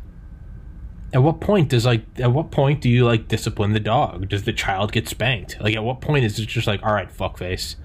At 1.13 1.21
what 1.21 1.41
point 1.41 1.67
does 1.67 1.85
like 1.85 2.05
at 2.17 2.31
what 2.31 2.49
point 2.49 2.79
do 2.79 2.89
you 2.89 3.05
like 3.05 3.27
discipline 3.27 3.73
the 3.73 3.81
dog? 3.81 4.29
Does 4.29 4.43
the 4.43 4.53
child 4.53 4.93
get 4.93 5.09
spanked? 5.09 5.59
Like 5.59 5.75
at 5.75 5.83
what 5.83 5.99
point 5.99 6.23
is 6.23 6.39
it 6.39 6.45
just 6.45 6.65
like, 6.65 6.81
all 6.81 6.93
right, 6.93 7.09
fuckface? 7.13 7.75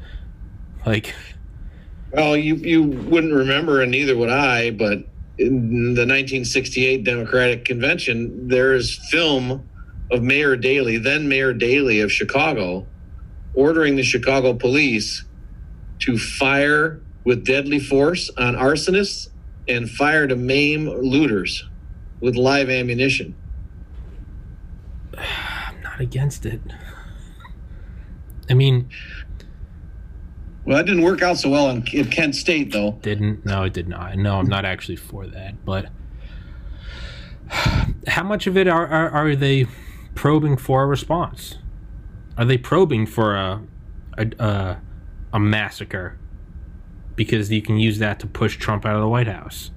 Like 0.87 1.17
Well, 2.13 2.37
you 2.37 2.55
you 2.55 2.85
wouldn't 2.85 3.35
remember, 3.35 3.83
and 3.83 3.91
neither 3.91 4.17
would 4.17 4.31
I. 4.31 4.71
But 4.71 4.99
in 5.37 5.95
the 5.95 6.07
1968 6.07 7.03
Democratic 7.03 7.65
Convention, 7.65 8.47
there 8.47 8.73
is 8.73 9.01
film 9.11 9.69
of 10.13 10.23
Mayor 10.23 10.55
Daley, 10.55 10.97
then 10.99 11.29
Mayor 11.29 11.53
Daley 11.53 11.99
of 11.99 12.13
Chicago, 12.13 12.87
ordering 13.55 13.97
the 13.97 14.05
Chicago 14.05 14.55
police 14.55 15.25
to 16.03 16.19
fire 16.19 17.01
with 17.25 17.45
deadly 17.45 17.79
force 17.79 18.31
on 18.37 18.55
arsonists 18.55 19.29
and 19.69 19.89
fire 19.91 20.27
to 20.27 20.37
maim 20.37 20.89
looters 20.89 21.69
with 22.21 22.37
live 22.37 22.69
ammunition. 22.69 23.35
I'm 25.17 25.81
not 25.83 26.01
against 26.01 26.47
it. 26.47 26.61
I 28.51 28.55
mean, 28.55 28.89
Well, 30.65 30.77
that 30.77 30.87
didn't 30.87 31.03
work 31.03 31.23
out 31.23 31.39
so 31.39 31.51
well 31.51 31.71
in, 31.71 31.85
in 31.93 32.07
Kent 32.07 32.35
State, 32.35 32.73
though. 32.73 32.93
didn't 33.03 33.45
no, 33.45 33.65
it 33.65 33.73
did 33.73 33.89
not. 33.89 34.17
No, 34.17 34.39
I'm 34.39 34.49
not 34.49 34.65
actually 34.65 34.97
for 34.97 35.27
that. 35.29 35.65
But 35.65 35.87
how 38.09 38.23
much 38.25 38.47
of 38.47 38.57
it 38.57 38.67
are 38.67 38.87
are, 38.87 39.11
are 39.11 39.37
they 39.37 39.67
probing 40.15 40.57
for 40.57 40.83
a 40.83 40.87
response? 40.87 41.59
Are 42.37 42.45
they 42.45 42.59
probing 42.59 43.07
for 43.07 43.35
a 43.37 43.63
a, 44.19 44.27
a 44.39 44.81
a 45.33 45.41
massacre? 45.41 46.19
Because 47.15 47.51
you 47.51 47.63
can 47.63 47.79
use 47.79 47.99
that 47.99 48.21
to 48.21 48.27
push 48.27 48.57
Trump 48.57 48.87
out 48.87 48.95
of 48.95 49.01
the 49.01 49.09
White 49.09 49.29
House. 49.29 49.71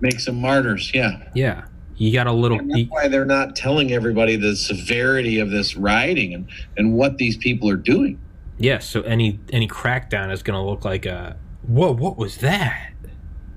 Make 0.00 0.20
some 0.20 0.40
martyrs, 0.40 0.90
yeah. 0.92 1.28
Yeah, 1.34 1.64
you 1.96 2.12
got 2.12 2.26
a 2.26 2.32
little. 2.32 2.58
And 2.58 2.70
that's 2.70 2.90
why 2.90 3.08
they're 3.08 3.24
not 3.24 3.54
telling 3.56 3.92
everybody 3.92 4.36
the 4.36 4.56
severity 4.56 5.38
of 5.38 5.50
this 5.50 5.76
rioting 5.76 6.34
and, 6.34 6.48
and 6.76 6.94
what 6.94 7.18
these 7.18 7.36
people 7.36 7.70
are 7.70 7.76
doing. 7.76 8.20
Yes, 8.58 8.86
so 8.86 9.02
any 9.02 9.40
any 9.52 9.66
crackdown 9.66 10.32
is 10.32 10.42
going 10.42 10.56
to 10.56 10.68
look 10.68 10.84
like 10.84 11.06
a 11.06 11.36
whoa. 11.66 11.92
What 11.92 12.16
was 12.16 12.38
that? 12.38 12.92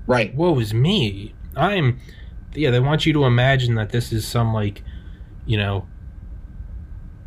Right. 0.06 0.34
Woe 0.34 0.52
was 0.52 0.72
me. 0.72 1.34
I'm. 1.54 1.98
Yeah, 2.54 2.70
they 2.70 2.80
want 2.80 3.04
you 3.04 3.12
to 3.12 3.24
imagine 3.24 3.74
that 3.74 3.90
this 3.90 4.12
is 4.12 4.26
some 4.26 4.54
like, 4.54 4.82
you 5.44 5.58
know, 5.58 5.86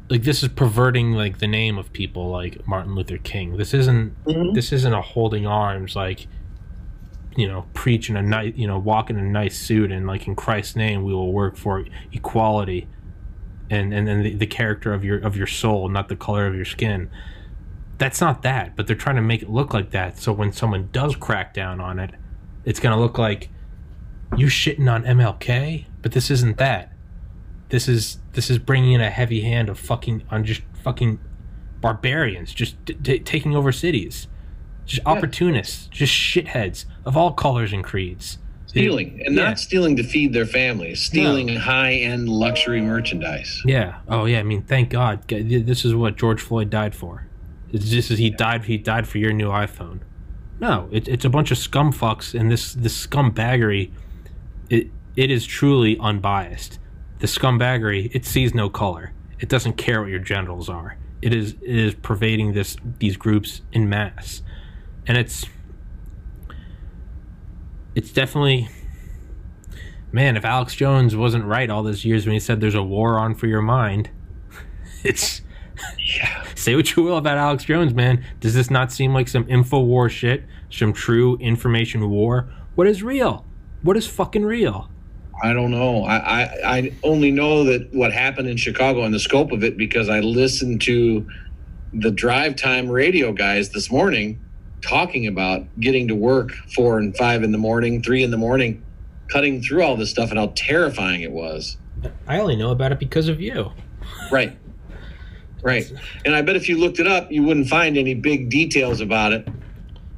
like 0.10 0.24
this 0.24 0.42
is 0.42 0.50
perverting 0.50 1.12
like 1.14 1.38
the 1.40 1.48
name 1.48 1.78
of 1.78 1.94
people 1.94 2.30
like 2.30 2.68
Martin 2.68 2.96
Luther 2.96 3.18
King. 3.18 3.58
This 3.58 3.74
isn't. 3.74 4.14
Mhm. 4.26 4.54
This 4.56 4.72
isn't 4.74 4.94
a 4.94 5.02
holding 5.02 5.46
arms 5.46 5.96
like, 5.96 6.28
you 7.36 7.48
know, 7.48 7.66
preaching 7.74 8.16
a 8.16 8.22
nice, 8.22 8.54
you 8.56 8.66
know, 8.68 8.80
walk 8.80 9.10
in 9.10 9.18
a 9.18 9.22
nice 9.24 9.58
suit 9.60 9.92
and 9.92 10.08
like 10.08 10.28
in 10.28 10.36
Christ's 10.36 10.76
name 10.76 11.04
we 11.04 11.14
will 11.14 11.32
work 11.32 11.56
for 11.58 11.86
equality, 12.12 12.88
and 13.70 13.94
and 13.94 14.08
then 14.08 14.24
the, 14.24 14.34
the 14.36 14.48
character 14.48 14.94
of 14.94 15.04
your 15.06 15.20
of 15.20 15.38
your 15.38 15.48
soul, 15.48 15.90
not 15.90 16.08
the 16.10 16.16
color 16.16 16.48
of 16.48 16.56
your 16.56 16.66
skin. 16.66 17.10
That's 18.00 18.22
not 18.22 18.42
that, 18.44 18.76
but 18.78 18.88
they're 18.88 18.96
trying 18.96 19.18
to 19.18 19.22
make 19.22 19.42
it 19.42 19.50
look 19.50 19.74
like 19.74 19.92
that. 19.92 20.18
So 20.18 20.32
when 20.32 20.54
someone 20.54 20.88
does 20.94 21.16
crack 21.18 21.54
down 21.54 21.82
on 21.82 22.00
it, 22.00 22.12
it's 22.66 22.80
gonna 22.80 23.00
look 23.00 23.18
like 23.18 23.50
you 24.38 24.48
shitting 24.48 24.90
on 24.90 25.04
MLK, 25.04 25.86
but 26.02 26.14
this 26.14 26.32
isn't 26.32 26.58
that. 26.58 26.94
This 27.70 27.88
is 27.90 28.19
this 28.40 28.50
is 28.50 28.58
bringing 28.58 28.94
in 28.94 29.02
a 29.02 29.10
heavy 29.10 29.42
hand 29.42 29.68
of 29.68 29.78
fucking 29.78 30.24
on 30.32 30.46
just 30.46 30.62
fucking 30.82 31.20
barbarians, 31.82 32.54
just 32.54 32.78
taking 33.04 33.54
over 33.54 33.70
cities, 33.70 34.28
just 34.86 35.02
Yeah. 35.06 35.12
opportunists, 35.12 35.88
just 35.88 36.14
shitheads 36.14 36.86
of 37.04 37.18
all 37.18 37.34
colors 37.34 37.74
and 37.74 37.84
creeds. 37.84 38.38
Stealing. 38.66 39.22
And 39.26 39.36
Yeah. 39.36 39.44
not 39.44 39.60
stealing 39.60 39.98
to 39.98 40.04
feed 40.04 40.32
their 40.32 40.46
families, 40.46 41.02
stealing 41.02 41.50
high 41.50 41.96
end 41.96 42.30
luxury 42.30 42.80
merchandise. 42.80 43.62
Yeah. 43.66 43.96
Oh 44.08 44.24
yeah. 44.24 44.40
I 44.40 44.44
mean, 44.44 44.62
thank 44.62 44.90
God. 44.90 45.28
This 45.28 45.84
is 45.84 45.94
what 45.94 46.16
George 46.16 46.40
Floyd 46.40 46.70
died 46.70 46.96
for. 46.96 47.26
It's 47.74 47.90
just 47.90 48.10
he 48.10 48.30
died. 48.30 48.64
He 48.66 48.78
died 48.78 49.06
for 49.06 49.18
your 49.18 49.34
new 49.34 49.50
iPhone. 49.50 50.00
No, 50.62 50.88
it, 50.94 51.10
it's 51.10 51.26
a 51.26 51.30
bunch 51.30 51.52
of 51.52 51.58
scum 51.58 51.92
fucks, 51.92 52.40
and 52.40 52.50
this 52.50 52.74
this 52.74 53.06
scumbaggery. 53.06 53.92
It 54.70 54.92
it 55.18 55.30
is 55.30 55.46
truly 55.46 55.98
unbiased. 56.00 56.80
The 57.20 57.28
scumbaggery 57.28 58.14
it 58.14 58.26
sees 58.26 58.54
no 58.54 58.70
color. 58.70 59.12
It 59.40 59.50
doesn't 59.50 59.74
care 59.74 60.02
what 60.02 60.10
your 60.10 60.20
genitals 60.20 60.70
are. 60.70 60.98
It 61.22 61.34
is 61.34 61.54
it 61.62 61.76
is 61.76 61.96
pervading 61.96 62.54
this 62.54 62.78
these 63.00 63.18
groups 63.18 63.62
in 63.72 63.90
mass, 63.90 64.42
and 65.06 65.18
it's 65.18 65.46
it's 67.96 68.12
definitely 68.12 68.70
man, 70.12 70.38
if 70.38 70.46
Alex 70.46 70.76
Jones 70.76 71.16
wasn't 71.16 71.46
right 71.46 71.70
all 71.70 71.84
those 71.84 72.04
years 72.06 72.26
when 72.26 72.34
he 72.34 72.40
said 72.40 72.62
there's 72.62 72.76
a 72.76 72.84
war 72.84 73.20
on 73.20 73.36
for 73.36 73.48
your 73.48 73.62
mind, 73.62 74.10
it's 75.04 75.42
Yeah. 75.98 76.44
say 76.56 76.76
what 76.76 76.96
you 76.96 77.04
will 77.04 77.18
about 77.18 77.38
Alex 77.38 77.64
Jones, 77.66 77.94
man. 77.94 78.24
Does 78.40 78.54
this 78.54 78.70
not 78.70 78.92
seem 78.92 79.14
like 79.14 79.28
some 79.28 79.48
info 79.50 79.80
war 79.82 80.10
shit? 80.10 80.44
Some 80.70 80.94
true 80.94 81.38
information 81.38 82.10
war? 82.10 82.50
What 82.76 82.88
is 82.88 83.04
real? 83.04 83.46
What 83.82 83.98
is 83.98 84.08
fucking 84.08 84.44
real? 84.46 84.90
I 85.42 85.54
don't 85.54 85.72
know. 85.72 86.04
I, 86.04 86.18
I, 86.18 86.78
I 86.78 86.94
only 87.04 87.32
know 87.32 87.64
that 87.66 87.94
what 87.94 88.12
happened 88.12 88.48
in 88.50 88.58
Chicago 88.58 89.04
and 89.04 89.14
the 89.14 89.20
scope 89.20 89.52
of 89.52 89.64
it 89.64 89.78
because 89.78 90.10
I 90.10 90.20
listened 90.20 90.82
to 90.82 91.28
the 91.94 92.12
drive 92.12 92.56
time 92.56 92.90
radio 92.90 93.32
guys 93.32 93.70
this 93.70 93.90
morning 93.92 94.40
talking 94.82 95.28
about 95.28 95.66
getting 95.80 96.08
to 96.08 96.16
work 96.16 96.52
four 96.76 96.98
and 97.00 97.16
five 97.16 97.44
in 97.44 97.52
the 97.52 97.58
morning, 97.58 98.02
three 98.04 98.24
in 98.24 98.32
the 98.32 98.38
morning, 98.38 98.84
cutting 99.30 99.62
through 99.62 99.84
all 99.84 99.96
this 99.96 100.10
stuff 100.10 100.30
and 100.30 100.40
how 100.40 100.54
terrifying 100.56 101.22
it 101.22 101.32
was. 101.32 101.78
I 102.28 102.40
only 102.40 102.56
know 102.56 102.72
about 102.72 102.92
it 102.92 103.00
because 103.00 103.28
of 103.28 103.42
you. 103.42 103.72
Right. 104.32 104.58
Right. 105.62 105.92
And 106.24 106.36
I 106.36 106.42
bet 106.42 106.56
if 106.56 106.70
you 106.70 106.78
looked 106.78 107.00
it 107.00 107.08
up, 107.08 107.32
you 107.32 107.44
wouldn't 107.44 107.68
find 107.68 107.98
any 107.98 108.14
big 108.14 108.50
details 108.50 109.02
about 109.02 109.34
it. 109.34 109.48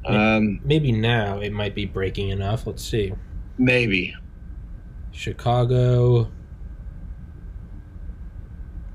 Um, 0.04 0.60
Maybe 0.64 0.92
now 0.92 1.40
it 1.40 1.52
might 1.52 1.74
be 1.74 1.86
breaking 1.86 2.30
enough. 2.30 2.66
Let's 2.66 2.84
see. 2.84 3.12
maybe. 3.58 4.14
Chicago. 5.12 6.30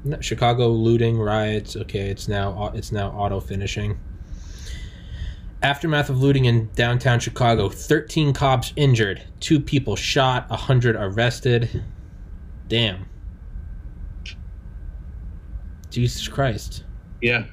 No, 0.04 0.20
Chicago 0.22 0.70
looting 0.70 1.20
riots. 1.20 1.76
Okay, 1.76 2.10
it's 2.10 2.28
now 2.28 2.72
it's 2.74 2.92
now 2.92 3.10
auto 3.10 3.40
finishing. 3.40 4.00
Aftermath 5.64 6.10
of 6.10 6.20
looting 6.22 6.46
in 6.46 6.70
downtown 6.76 7.20
Chicago: 7.20 7.70
thirteen 7.70 8.34
cops 8.34 8.74
injured, 8.76 9.24
two 9.40 9.60
people 9.60 9.96
shot, 9.96 10.50
hundred 10.52 10.96
arrested. 10.96 11.84
Damn. 12.68 13.06
Jesus 15.90 16.28
Christ. 16.28 16.84
Yeah. 17.22 17.46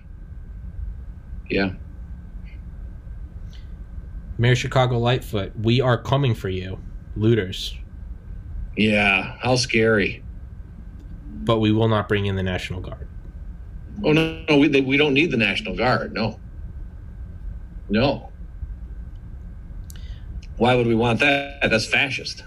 Yeah. 1.49 1.73
Mayor 4.37 4.57
Chicago 4.57 4.99
Lightfoot, 4.99 5.53
we 5.61 5.81
are 5.81 5.97
coming 5.97 6.35
for 6.35 6.49
you, 6.49 6.81
looters. 7.15 7.79
Yeah. 8.77 9.37
How 9.41 9.57
scary. 9.57 10.23
But 11.45 11.59
we 11.59 11.73
will 11.73 11.89
not 11.89 12.09
bring 12.09 12.27
in 12.27 12.37
the 12.37 12.43
National 12.43 12.81
Guard. 12.81 13.09
Oh 14.03 14.13
no, 14.13 14.45
no, 14.49 14.59
we 14.59 14.69
they, 14.69 14.81
we 14.81 14.97
don't 14.97 15.15
need 15.15 15.31
the 15.31 15.37
National 15.37 15.77
Guard. 15.77 16.13
No, 16.13 16.41
no. 17.89 18.31
Why 20.57 20.75
would 20.75 20.87
we 20.87 20.95
want 20.95 21.21
that? 21.21 21.61
That's 21.63 21.87
fascist. 21.87 22.45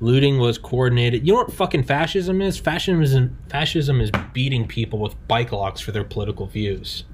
Looting 0.00 0.38
was 0.38 0.56
coordinated. 0.56 1.26
You 1.26 1.34
know 1.34 1.40
what 1.40 1.52
fucking 1.52 1.84
fascism 1.84 2.40
is? 2.40 2.58
Fascism 2.58 3.02
is 3.02 3.16
fascism 3.48 4.00
is 4.00 4.10
beating 4.32 4.66
people 4.66 4.98
with 4.98 5.14
bike 5.28 5.52
locks 5.52 5.80
for 5.80 5.92
their 5.92 6.04
political 6.04 6.46
views. 6.46 7.04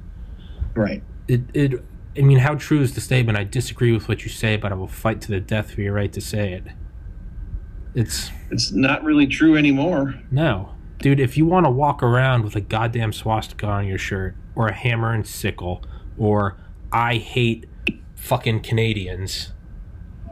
Right. 0.75 1.03
It, 1.27 1.43
it. 1.55 1.85
I 2.17 2.23
mean, 2.23 2.39
how 2.39 2.55
true 2.55 2.81
is 2.81 2.95
the 2.95 3.01
statement? 3.01 3.37
I 3.37 3.45
disagree 3.45 3.93
with 3.93 4.09
what 4.09 4.23
you 4.23 4.31
say, 4.31 4.57
but 4.57 4.73
I 4.73 4.75
will 4.75 4.87
fight 4.87 5.21
to 5.23 5.29
the 5.29 5.41
death 5.41 5.73
for 5.73 5.81
your 5.83 5.95
right 5.95 6.13
to 6.13 6.21
say 6.21 6.53
it. 6.53 6.65
It's 7.97 8.31
It's 8.53 8.71
not 8.71 9.03
really 9.03 9.27
true 9.27 9.57
anymore. 9.57 10.15
no, 10.31 10.75
dude. 10.99 11.19
If 11.19 11.37
you 11.37 11.47
want 11.47 11.67
to 11.67 11.71
walk 11.71 12.03
around 12.03 12.45
with 12.45 12.55
a 12.55 12.61
goddamn 12.61 13.13
swastika 13.13 13.67
on 13.67 13.89
your 13.89 13.99
shirt, 13.99 14.37
or 14.57 14.67
a 14.67 14.73
hammer 14.73 15.13
and 15.13 15.25
sickle 15.25 15.85
or 16.19 16.57
I 16.91 17.17
hate 17.17 17.69
fucking 18.17 18.61
Canadians. 18.61 19.53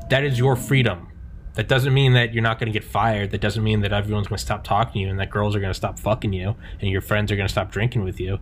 That 0.09 0.25
is 0.25 0.39
your 0.39 0.57
freedom. 0.57 1.09
That 1.55 1.69
doesn't 1.69 1.95
mean 1.95 2.15
that 2.15 2.33
you're 2.33 2.43
not 2.43 2.59
going 2.59 2.73
to 2.73 2.77
get 2.77 2.83
fired. 2.83 3.31
That 3.31 3.41
doesn't 3.41 3.63
mean 3.63 3.81
that 3.83 3.93
everyone's 3.93 4.27
going 4.27 4.39
to 4.39 4.43
stop 4.43 4.65
talking 4.65 4.93
to 4.95 4.99
you 5.01 5.09
and 5.09 5.21
that 5.21 5.31
girls 5.31 5.55
are 5.55 5.61
going 5.61 5.71
to 5.71 5.77
stop 5.77 6.01
fucking 6.01 6.33
you 6.33 6.57
and 6.81 6.91
your 6.91 7.01
friends 7.01 7.31
are 7.31 7.37
going 7.37 7.47
to 7.47 7.53
stop 7.53 7.71
drinking 7.71 8.03
with 8.03 8.19
you. 8.19 8.41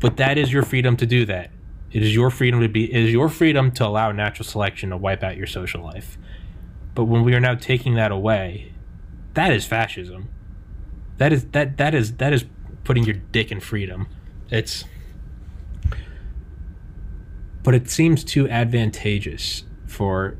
But 0.00 0.16
that 0.16 0.36
is 0.36 0.52
your 0.52 0.64
freedom 0.64 0.96
to 0.96 1.06
do 1.06 1.24
that. 1.26 1.50
It 1.92 2.02
is 2.02 2.12
your 2.12 2.30
freedom 2.30 2.60
to 2.60 2.68
be. 2.68 2.92
It 2.92 3.04
is 3.04 3.12
your 3.12 3.28
freedom 3.28 3.70
to 3.72 3.86
allow 3.86 4.10
natural 4.10 4.44
selection 4.44 4.90
to 4.90 4.96
wipe 4.96 5.22
out 5.22 5.36
your 5.36 5.46
social 5.46 5.82
life. 5.82 6.18
But 6.94 7.04
when 7.04 7.24
we 7.24 7.34
are 7.34 7.40
now 7.40 7.54
taking 7.54 7.94
that 7.94 8.12
away, 8.12 8.72
that 9.34 9.52
is 9.52 9.66
fascism. 9.66 10.28
That 11.18 11.32
is 11.32 11.46
that 11.46 11.76
that 11.76 11.94
is 11.94 12.16
that 12.16 12.32
is 12.32 12.44
putting 12.84 13.04
your 13.04 13.14
dick 13.14 13.50
in 13.50 13.60
freedom. 13.60 14.08
It's 14.50 14.84
but 17.62 17.74
it 17.74 17.90
seems 17.90 18.22
too 18.22 18.48
advantageous 18.48 19.64
for 19.86 20.36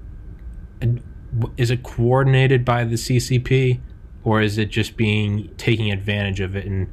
is 1.57 1.71
it 1.71 1.83
coordinated 1.83 2.64
by 2.64 2.85
the 2.85 2.95
CCP 2.95 3.81
or 4.23 4.40
is 4.40 4.59
it 4.59 4.67
just 4.67 4.97
being 4.97 5.51
taking 5.57 5.90
advantage 5.90 6.40
of 6.40 6.55
it 6.55 6.67
and 6.67 6.93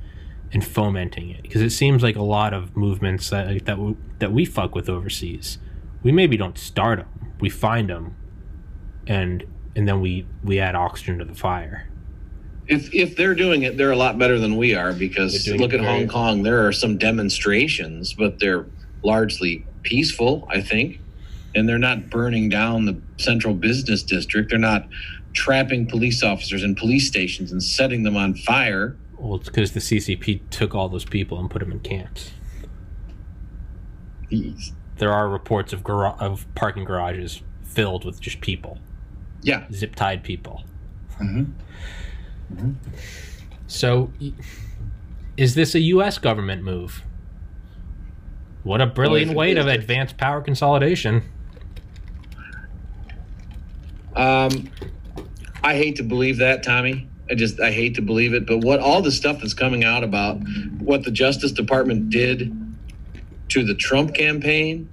and 0.53 0.65
fomenting 0.65 1.29
it 1.29 1.43
because 1.43 1.61
it 1.61 1.69
seems 1.69 2.01
like 2.01 2.15
a 2.15 2.21
lot 2.21 2.53
of 2.53 2.75
movements 2.75 3.29
that 3.29 3.65
that 3.65 3.77
we, 3.77 3.95
that 4.19 4.31
we 4.31 4.45
fuck 4.45 4.73
with 4.73 4.89
overseas 4.89 5.57
we 6.03 6.11
maybe 6.11 6.35
don't 6.35 6.57
start 6.57 6.99
them 6.99 7.07
we 7.39 7.49
find 7.49 7.89
them 7.89 8.15
and 9.07 9.45
and 9.75 9.87
then 9.87 10.01
we 10.01 10.25
we 10.43 10.59
add 10.59 10.75
oxygen 10.75 11.17
to 11.19 11.25
the 11.25 11.35
fire 11.35 11.87
if 12.67 12.93
if 12.93 13.15
they're 13.15 13.35
doing 13.35 13.63
it 13.63 13.77
they're 13.77 13.91
a 13.91 13.95
lot 13.95 14.17
better 14.17 14.39
than 14.39 14.57
we 14.57 14.75
are 14.75 14.93
because 14.93 15.47
look 15.47 15.73
at 15.73 15.79
Hong 15.79 16.07
Kong 16.07 16.43
there 16.43 16.65
are 16.65 16.71
some 16.71 16.97
demonstrations 16.97 18.13
but 18.13 18.39
they're 18.39 18.65
largely 19.03 19.65
peaceful 19.83 20.47
I 20.49 20.61
think 20.61 20.99
and 21.55 21.67
they're 21.67 21.79
not 21.79 22.09
burning 22.09 22.49
down 22.49 22.85
the 22.85 22.99
central 23.17 23.53
business 23.53 24.03
district 24.03 24.49
they're 24.49 24.59
not 24.59 24.87
trapping 25.33 25.87
police 25.87 26.23
officers 26.23 26.63
in 26.63 26.75
police 26.75 27.07
stations 27.07 27.51
and 27.51 27.63
setting 27.63 28.03
them 28.03 28.17
on 28.17 28.35
fire 28.35 28.97
well, 29.21 29.35
it's 29.35 29.49
because 29.49 29.73
the 29.73 29.79
CCP 29.79 30.49
took 30.49 30.73
all 30.73 30.89
those 30.89 31.05
people 31.05 31.39
and 31.39 31.49
put 31.49 31.59
them 31.59 31.71
in 31.71 31.79
camps. 31.79 32.31
Jeez. 34.31 34.71
There 34.97 35.13
are 35.13 35.29
reports 35.29 35.73
of 35.73 35.83
gar- 35.83 36.15
of 36.19 36.47
parking 36.55 36.85
garages 36.85 37.43
filled 37.63 38.03
with 38.03 38.19
just 38.19 38.41
people. 38.41 38.79
Yeah, 39.41 39.65
zip 39.71 39.95
tied 39.95 40.23
people. 40.23 40.63
Mm-hmm. 41.19 41.51
Mm-hmm. 42.53 42.71
So, 43.67 44.11
is 45.37 45.55
this 45.55 45.75
a 45.75 45.79
U.S. 45.79 46.17
government 46.17 46.63
move? 46.63 47.03
What 48.63 48.81
a 48.81 48.85
brilliant 48.85 49.33
way 49.33 49.53
to 49.53 49.67
advance 49.67 50.13
power 50.13 50.41
consolidation. 50.41 51.23
Um, 54.15 54.69
I 55.63 55.75
hate 55.75 55.95
to 55.95 56.03
believe 56.03 56.37
that, 56.37 56.63
Tommy. 56.63 57.07
I 57.29 57.35
just 57.35 57.59
I 57.59 57.71
hate 57.71 57.95
to 57.95 58.01
believe 58.01 58.33
it, 58.33 58.45
but 58.45 58.57
what 58.57 58.79
all 58.79 59.01
the 59.01 59.11
stuff 59.11 59.39
that's 59.39 59.53
coming 59.53 59.83
out 59.83 60.03
about 60.03 60.37
what 60.79 61.03
the 61.03 61.11
Justice 61.11 61.53
Department 61.53 62.09
did 62.09 62.53
to 63.49 63.63
the 63.63 63.73
Trump 63.73 64.13
campaign, 64.13 64.89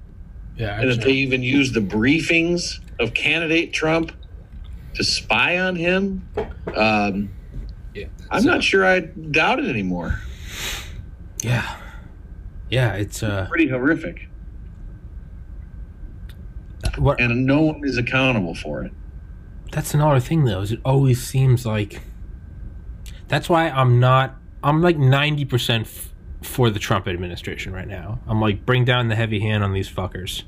yeah, 0.57 0.81
and 0.81 0.91
that 0.91 1.01
they 1.01 1.11
even 1.11 1.43
used 1.43 1.75
the 1.75 1.81
briefings 1.81 2.79
of 3.01 3.13
candidate 3.13 3.73
Trump 3.73 4.13
to 4.95 5.05
spy 5.05 5.59
on 5.59 5.77
him. 5.77 6.29
Um, 6.75 7.31
yeah, 7.95 8.07
I'm 8.31 8.43
so, 8.43 8.51
not 8.51 8.63
sure 8.63 8.85
I 8.85 9.01
doubt 9.01 9.59
it 9.59 9.69
anymore. 9.69 10.21
Yeah, 11.43 11.77
yeah, 12.71 12.95
it's 12.95 13.23
uh, 13.23 13.47
pretty 13.49 13.69
horrific. 13.69 14.29
What, 16.97 17.21
and 17.21 17.47
no 17.47 17.63
one 17.63 17.83
is 17.85 17.97
accountable 17.97 18.55
for 18.55 18.83
it. 18.83 18.93
That's 19.71 19.95
another 19.95 20.21
thing, 20.21 20.45
though. 20.45 20.63
Is 20.63 20.73
it 20.73 20.81
always 20.85 21.23
seems 21.23 21.67
like 21.67 22.01
that's 23.29 23.49
why 23.49 23.69
I'm 23.69 24.01
not. 24.01 24.37
I'm 24.63 24.83
like 24.83 24.97
ninety 24.97 25.45
percent 25.45 25.87
f- 25.87 26.13
for 26.43 26.71
the 26.71 26.79
Trump 26.79 27.07
administration 27.07 27.73
right 27.73 27.87
now. 27.87 28.21
I'm 28.27 28.41
like, 28.41 28.67
bring 28.67 28.85
down 28.85 29.09
the 29.09 29.15
heavy 29.15 29.41
hand 29.41 29.63
on 29.63 29.73
these 29.73 29.89
fuckers. 29.91 30.43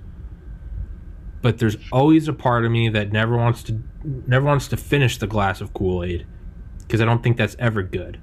But 1.42 1.58
there's 1.58 1.76
always 1.90 2.28
a 2.28 2.32
part 2.32 2.64
of 2.64 2.70
me 2.70 2.88
that 2.90 3.12
never 3.12 3.36
wants 3.36 3.62
to 3.64 3.82
never 4.04 4.44
wants 4.44 4.68
to 4.68 4.76
finish 4.76 5.18
the 5.18 5.26
glass 5.26 5.60
of 5.60 5.72
Kool 5.72 6.04
Aid 6.04 6.26
because 6.80 7.00
I 7.00 7.04
don't 7.04 7.22
think 7.22 7.36
that's 7.36 7.56
ever 7.58 7.82
good. 7.82 8.20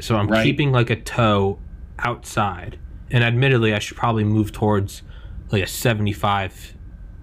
So 0.00 0.16
I'm 0.16 0.28
right. 0.28 0.42
keeping 0.44 0.72
like 0.72 0.90
a 0.90 0.96
toe 0.96 1.58
outside. 1.98 2.78
And 3.10 3.22
admittedly, 3.22 3.74
I 3.74 3.78
should 3.78 3.96
probably 3.96 4.24
move 4.24 4.50
towards 4.50 5.02
like 5.50 5.62
a 5.62 5.66
75 5.66 6.74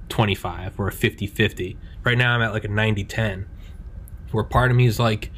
25 0.07 0.79
or 0.79 0.87
a 0.87 0.91
50 0.91 1.27
50. 1.27 1.77
Right 2.03 2.17
now, 2.17 2.35
I'm 2.35 2.41
at 2.41 2.53
like 2.53 2.63
a 2.63 2.69
90 2.69 3.03
10, 3.05 3.47
where 4.31 4.43
part 4.43 4.71
of 4.71 4.77
me 4.77 4.85
is 4.85 4.99
like, 4.99 5.31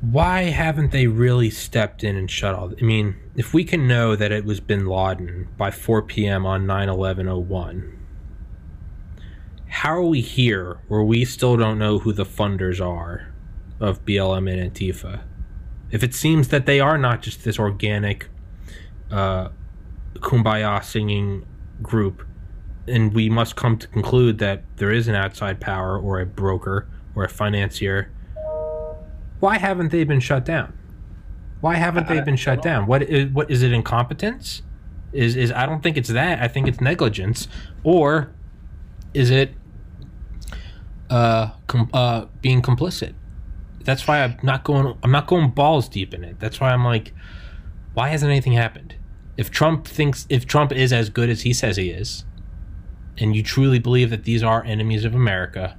why 0.00 0.44
haven't 0.44 0.92
they 0.92 1.06
really 1.06 1.50
stepped 1.50 2.02
in 2.02 2.16
and 2.16 2.30
shut 2.30 2.54
all? 2.54 2.72
I 2.80 2.82
mean, 2.82 3.16
if 3.36 3.52
we 3.52 3.64
can 3.64 3.86
know 3.86 4.16
that 4.16 4.32
it 4.32 4.44
was 4.44 4.58
Bin 4.58 4.86
Laden 4.86 5.48
by 5.58 5.70
4 5.70 6.02
p.m. 6.02 6.46
on 6.46 6.66
9/11/01, 6.66 7.96
how 9.68 9.94
are 9.94 10.02
we 10.02 10.22
here 10.22 10.78
where 10.88 11.02
we 11.02 11.24
still 11.24 11.56
don't 11.56 11.78
know 11.78 11.98
who 11.98 12.12
the 12.12 12.24
funders 12.24 12.84
are 12.84 13.32
of 13.78 14.04
BLM 14.04 14.50
and 14.50 14.74
Antifa? 14.74 15.22
If 15.90 16.02
it 16.02 16.14
seems 16.14 16.48
that 16.48 16.66
they 16.66 16.80
are 16.80 16.96
not 16.96 17.20
just 17.20 17.44
this 17.44 17.58
organic, 17.58 18.28
uh, 19.10 19.48
kumbaya 20.14 20.82
singing 20.82 21.44
group, 21.82 22.26
and 22.88 23.12
we 23.12 23.28
must 23.28 23.54
come 23.54 23.76
to 23.76 23.86
conclude 23.88 24.38
that 24.38 24.64
there 24.76 24.90
is 24.90 25.08
an 25.08 25.14
outside 25.14 25.60
power 25.60 25.98
or 25.98 26.20
a 26.20 26.26
broker 26.26 26.88
or 27.14 27.24
a 27.24 27.28
financier 27.28 28.10
why 29.40 29.58
haven't 29.58 29.90
they 29.90 30.04
been 30.04 30.20
shut 30.20 30.44
down? 30.44 30.72
Why 31.60 31.74
haven't 31.74 32.08
they 32.08 32.20
been 32.20 32.36
shut 32.36 32.62
down? 32.62 32.86
What 32.86 33.02
is 33.02 33.30
what 33.32 33.50
is 33.50 33.62
it 33.62 33.72
incompetence? 33.72 34.62
Is 35.12 35.36
is 35.36 35.52
I 35.52 35.66
don't 35.66 35.82
think 35.82 35.96
it's 35.96 36.08
that. 36.10 36.40
I 36.40 36.48
think 36.48 36.68
it's 36.68 36.80
negligence, 36.80 37.48
or 37.82 38.32
is 39.12 39.30
it 39.30 39.52
uh, 41.10 41.50
com- 41.66 41.90
uh 41.92 42.26
being 42.40 42.62
complicit? 42.62 43.14
That's 43.84 44.06
why 44.06 44.22
I'm 44.22 44.38
not 44.42 44.64
going. 44.64 44.96
I'm 45.02 45.10
not 45.10 45.26
going 45.26 45.50
balls 45.50 45.88
deep 45.88 46.14
in 46.14 46.24
it. 46.24 46.38
That's 46.38 46.60
why 46.60 46.70
I'm 46.70 46.84
like, 46.84 47.12
why 47.94 48.08
hasn't 48.08 48.30
anything 48.30 48.52
happened? 48.52 48.94
If 49.36 49.50
Trump 49.50 49.86
thinks 49.86 50.26
if 50.28 50.46
Trump 50.46 50.72
is 50.72 50.92
as 50.92 51.10
good 51.10 51.28
as 51.28 51.42
he 51.42 51.52
says 51.52 51.76
he 51.76 51.90
is, 51.90 52.24
and 53.18 53.36
you 53.36 53.42
truly 53.42 53.78
believe 53.78 54.10
that 54.10 54.24
these 54.24 54.42
are 54.42 54.64
enemies 54.64 55.04
of 55.04 55.14
America, 55.14 55.76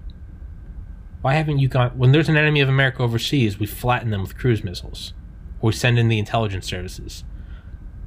why 1.22 1.36
haven't 1.36 1.60
you 1.60 1.68
got 1.68 1.96
when 1.96 2.12
there's 2.12 2.30
an 2.30 2.38
enemy 2.38 2.62
of 2.62 2.70
America 2.70 3.04
overseas, 3.04 3.60
we 3.60 3.66
flatten 3.66 4.10
them 4.10 4.22
with 4.22 4.38
cruise 4.38 4.64
missiles, 4.64 5.14
or 5.60 5.68
we 5.68 5.74
send 5.74 6.00
in 6.00 6.08
the 6.08 6.20
intelligence 6.20 6.66
services? 6.66 7.24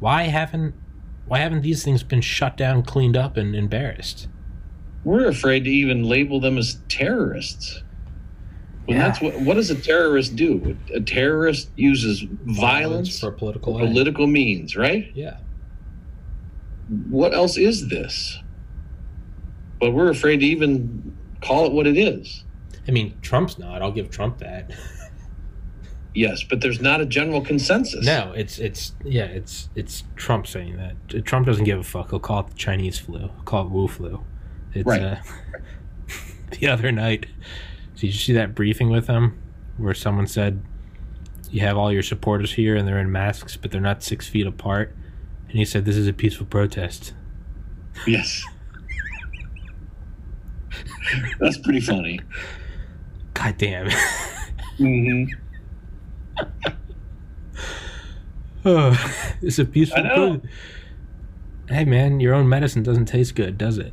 Why 0.01 0.25
haven't 0.25 0.75
why 1.27 1.39
haven't 1.39 1.63
these 1.63 1.85
things 1.85 2.03
been 2.03 2.21
shut 2.21 2.57
down, 2.57 2.83
cleaned 2.83 3.17
up, 3.17 3.37
and 3.37 3.55
embarrassed? 3.55 4.29
We're 5.05 5.29
afraid 5.29 5.65
to 5.65 5.71
even 5.71 6.05
label 6.05 6.41
them 6.41 6.59
as 6.59 6.81
terrorists. 6.89 7.83
When 8.87 8.99
yeah. 8.99 9.07
that's 9.07 9.21
what 9.21 9.41
what 9.41 9.55
does 9.55 9.71
a 9.71 9.81
terrorist 9.81 10.35
do? 10.35 10.77
A 10.93 11.01
terrorist 11.01 11.71
uses 11.77 12.21
violence, 12.23 12.59
violence 12.59 13.21
for 13.21 13.31
political 13.31 13.79
for 13.79 13.87
political 13.87 14.27
means, 14.27 14.77
right? 14.77 15.11
Yeah. 15.15 15.39
What 17.09 17.33
else 17.33 17.57
is 17.57 17.89
this? 17.89 18.41
But 19.81 19.93
we're 19.93 20.11
afraid 20.11 20.39
to 20.39 20.47
even 20.47 21.17
call 21.41 21.67
it 21.67 21.73
what 21.73 21.87
it 21.87 21.97
is. 21.97 22.45
I 22.87 22.91
mean, 22.91 23.19
Trump's 23.23 23.59
not. 23.59 23.83
I'll 23.83 23.93
give 23.93 24.11
Trump 24.11 24.39
that. 24.39 24.71
yes, 26.15 26.43
but 26.43 26.61
there's 26.61 26.81
not 26.81 27.01
a 27.01 27.07
general 27.07 27.41
consensus. 27.41 28.05
No, 28.05 28.33
it's 28.37 28.59
it's 28.59 28.93
yeah, 29.05 29.25
it's 29.25 29.69
it's 29.75 30.05
Trump 30.17 30.47
saying 30.47 30.77
that. 30.77 31.25
Trump 31.25 31.47
doesn't 31.47 31.65
give 31.65 31.79
a 31.79 31.83
fuck. 31.85 32.11
He'll 32.11 32.21
call 32.21 32.41
it 32.41 32.49
the 32.49 32.55
Chinese 32.55 32.99
flu. 32.99 33.21
He'll 33.21 33.29
call 33.45 33.67
it 33.67 33.71
Wu 33.71 33.89
flu. 33.89 34.23
It's 34.75 34.87
right. 34.87 35.03
uh, 35.03 35.17
the 36.59 36.69
other 36.69 36.93
night. 36.93 37.27
Did 37.95 38.09
you 38.09 38.13
see 38.13 38.33
that 38.35 38.55
briefing 38.55 38.91
with 38.91 39.07
him 39.07 39.41
where 39.77 39.95
someone 39.95 40.27
said 40.27 40.63
you 41.51 41.61
have 41.61 41.77
all 41.77 41.93
your 41.93 42.03
supporters 42.03 42.55
here 42.55 42.77
and 42.77 42.87
they're 42.87 42.99
in 42.99 43.11
masks, 43.13 43.57
but 43.57 43.71
they're 43.71 43.81
not 43.81 44.03
six 44.03 44.29
feet 44.29 44.47
apart? 44.47 44.95
And 45.49 45.59
he 45.59 45.65
said 45.65 45.85
this 45.85 45.97
is 45.97 46.09
a 46.09 46.13
peaceful 46.13 46.47
protest. 46.47 47.15
Yes. 48.07 48.43
That's 51.39 51.59
pretty 51.59 51.81
funny. 51.81 52.19
God 53.35 53.59
damn. 53.59 53.89
mm-hmm. 54.79 55.25
oh, 58.65 59.35
it's 59.43 59.59
a 59.59 59.65
peaceful. 59.65 60.41
Hey 61.69 61.85
man, 61.85 62.21
your 62.21 62.35
own 62.35 62.49
medicine 62.49 62.83
doesn't 62.83 63.07
taste 63.07 63.35
good, 63.35 63.59
does 63.59 63.79
it? 63.79 63.93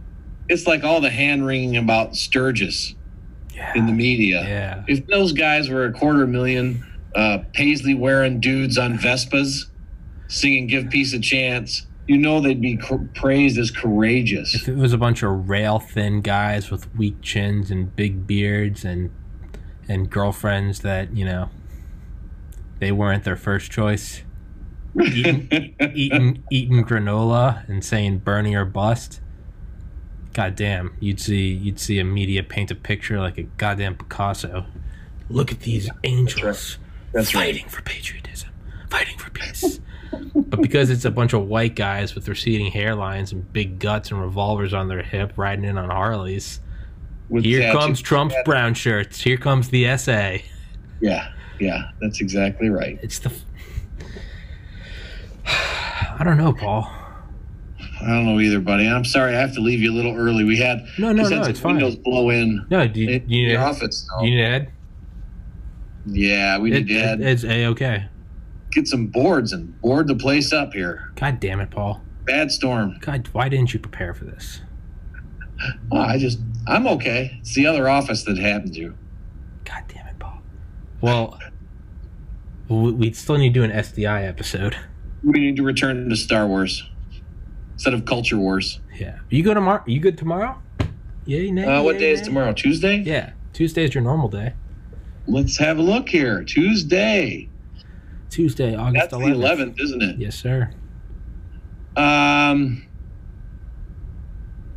It's 0.49 0.67
like 0.67 0.83
all 0.83 1.01
the 1.01 1.09
hand 1.09 1.45
wringing 1.45 1.77
about 1.77 2.15
Sturgis 2.15 2.95
yeah. 3.53 3.71
in 3.75 3.85
the 3.85 3.93
media. 3.93 4.41
Yeah. 4.41 4.83
If 4.87 5.07
those 5.07 5.31
guys 5.31 5.69
were 5.69 5.85
a 5.85 5.93
quarter 5.93 6.27
million 6.27 6.85
uh, 7.15 7.39
paisley 7.53 7.93
wearing 7.93 8.39
dudes 8.39 8.77
on 8.77 8.97
Vespas 8.97 9.65
singing 10.27 10.67
"Give 10.67 10.89
Peace 10.89 11.13
a 11.13 11.19
Chance," 11.19 11.87
you 12.07 12.17
know 12.17 12.41
they'd 12.41 12.61
be 12.61 12.77
cr- 12.77 12.95
praised 13.15 13.57
as 13.57 13.71
courageous. 13.71 14.53
If 14.55 14.67
it 14.67 14.75
was 14.75 14.93
a 14.93 14.97
bunch 14.97 15.23
of 15.23 15.49
rail 15.49 15.79
thin 15.79 16.21
guys 16.21 16.69
with 16.71 16.93
weak 16.95 17.21
chins 17.21 17.71
and 17.71 17.95
big 17.95 18.27
beards 18.27 18.83
and 18.83 19.11
and 19.91 20.09
girlfriends 20.09 20.79
that 20.79 21.15
you 21.15 21.25
know 21.25 21.49
they 22.79 22.91
weren't 22.91 23.23
their 23.23 23.35
first 23.35 23.71
choice, 23.71 24.23
eating 24.99 25.47
eating 25.93 26.43
eating 26.49 26.83
granola 26.83 27.67
and 27.67 27.83
saying 27.83 28.19
"Bernie 28.19 28.55
or 28.55 28.65
bust." 28.65 29.21
God 30.33 30.55
damn, 30.55 30.95
you'd 30.99 31.19
see 31.19 31.49
you'd 31.51 31.79
see 31.79 31.99
a 31.99 32.05
media 32.05 32.41
paint 32.41 32.71
a 32.71 32.75
picture 32.75 33.19
like 33.19 33.37
a 33.37 33.43
goddamn 33.43 33.95
Picasso. 33.95 34.65
Look 35.29 35.51
at 35.51 35.59
these 35.61 35.89
angels 36.03 36.77
That's 37.13 37.35
right. 37.35 37.47
fighting 37.53 37.67
for 37.67 37.81
patriotism, 37.81 38.49
fighting 38.89 39.17
for 39.17 39.29
peace. 39.31 39.79
but 40.35 40.61
because 40.61 40.89
it's 40.89 41.05
a 41.05 41.11
bunch 41.11 41.33
of 41.33 41.47
white 41.47 41.75
guys 41.75 42.15
with 42.15 42.27
receding 42.29 42.71
hairlines 42.71 43.31
and 43.33 43.51
big 43.51 43.79
guts 43.79 44.11
and 44.11 44.21
revolvers 44.21 44.73
on 44.73 44.87
their 44.87 45.01
hip 45.03 45.33
riding 45.37 45.65
in 45.65 45.77
on 45.77 45.89
Harleys, 45.89 46.60
With 47.31 47.45
here 47.45 47.61
tattoos. 47.61 47.79
comes 47.79 48.01
Trump's 48.01 48.35
brown 48.45 48.73
shirts. 48.73 49.21
Here 49.21 49.37
comes 49.37 49.69
the 49.69 49.95
SA. 49.97 50.37
Yeah, 50.99 51.31
yeah, 51.59 51.91
that's 52.01 52.21
exactly 52.21 52.69
right. 52.69 52.99
It's 53.01 53.19
the. 53.19 53.31
I 55.45 56.21
don't 56.23 56.37
know, 56.37 56.53
Paul. 56.53 56.91
I 58.01 58.07
don't 58.07 58.25
know 58.25 58.39
either, 58.39 58.59
buddy. 58.59 58.87
I'm 58.87 59.05
sorry, 59.05 59.35
I 59.35 59.39
have 59.39 59.53
to 59.55 59.61
leave 59.61 59.79
you 59.79 59.91
a 59.91 59.95
little 59.95 60.15
early. 60.15 60.43
We 60.43 60.57
had 60.57 60.83
No, 60.97 61.11
no, 61.11 61.27
no, 61.27 61.43
it's 61.43 61.59
fine. 61.59 61.75
windows 61.75 61.95
blow 61.95 62.29
in. 62.31 62.65
No, 62.69 62.87
do 62.87 62.99
you, 62.99 63.09
you 63.09 63.19
need 63.45 63.51
your 63.51 63.61
office. 63.61 64.07
though. 64.09 64.23
you 64.25 64.35
need 64.35 64.41
head? 64.43 64.71
yeah, 66.07 66.57
we 66.57 66.71
It, 66.73 66.87
did. 66.87 67.21
it- 67.21 67.27
it's 67.27 67.43
a 67.43 67.67
okay. 67.67 68.05
Get 68.71 68.87
some 68.87 69.07
boards 69.07 69.51
and 69.53 69.79
board 69.81 70.07
the 70.07 70.15
place 70.15 70.51
up 70.53 70.73
here. 70.73 71.11
God 71.15 71.39
damn 71.39 71.59
it, 71.59 71.69
Paul. 71.69 72.01
Bad 72.25 72.51
storm. 72.51 72.97
God, 73.01 73.27
why 73.33 73.49
didn't 73.49 73.73
you 73.73 73.79
prepare 73.79 74.13
for 74.13 74.25
this? 74.25 74.61
Well, 75.91 76.01
I 76.01 76.17
just, 76.17 76.39
I'm 76.67 76.87
okay. 76.87 77.37
It's 77.39 77.53
the 77.55 77.65
other 77.67 77.89
office 77.89 78.23
that 78.23 78.37
happened 78.37 78.73
to. 78.75 78.93
God 79.65 79.83
damn 79.87 80.07
it, 80.07 80.19
Paul. 80.19 80.41
Well, 81.01 81.39
we 82.69 82.91
we 82.91 83.13
still 83.13 83.37
need 83.37 83.53
to 83.53 83.59
do 83.59 83.63
an 83.63 83.71
SDI 83.71 84.27
episode. 84.27 84.75
We 85.23 85.39
need 85.39 85.55
to 85.57 85.63
return 85.63 86.09
to 86.09 86.15
Star 86.15 86.47
Wars 86.47 86.87
instead 87.73 87.93
of 87.93 88.05
Culture 88.05 88.37
Wars. 88.37 88.79
Yeah. 88.97 89.19
You 89.29 89.43
go 89.43 89.53
tomorrow? 89.53 89.83
You 89.85 89.99
good 89.99 90.17
tomorrow? 90.17 90.61
Yay, 91.25 91.51
nay, 91.51 91.65
Uh, 91.65 91.83
what 91.83 91.95
yay, 91.95 91.99
day 92.01 92.11
is 92.11 92.21
tomorrow? 92.21 92.53
Tuesday? 92.53 92.97
Yeah. 92.97 93.31
Tuesday's 93.53 93.93
your 93.93 94.03
normal 94.03 94.27
day. 94.29 94.53
Let's 95.27 95.57
have 95.57 95.77
a 95.77 95.81
look 95.81 96.09
here. 96.09 96.43
Tuesday. 96.43 97.47
Tuesday, 98.29 98.75
August 98.75 99.11
That's 99.11 99.13
11th. 99.13 99.27
the 99.27 99.35
11th, 99.75 99.79
isn't 99.81 100.01
it? 100.01 100.17
Yes, 100.19 100.35
sir. 100.35 100.71
Um, 101.95 102.83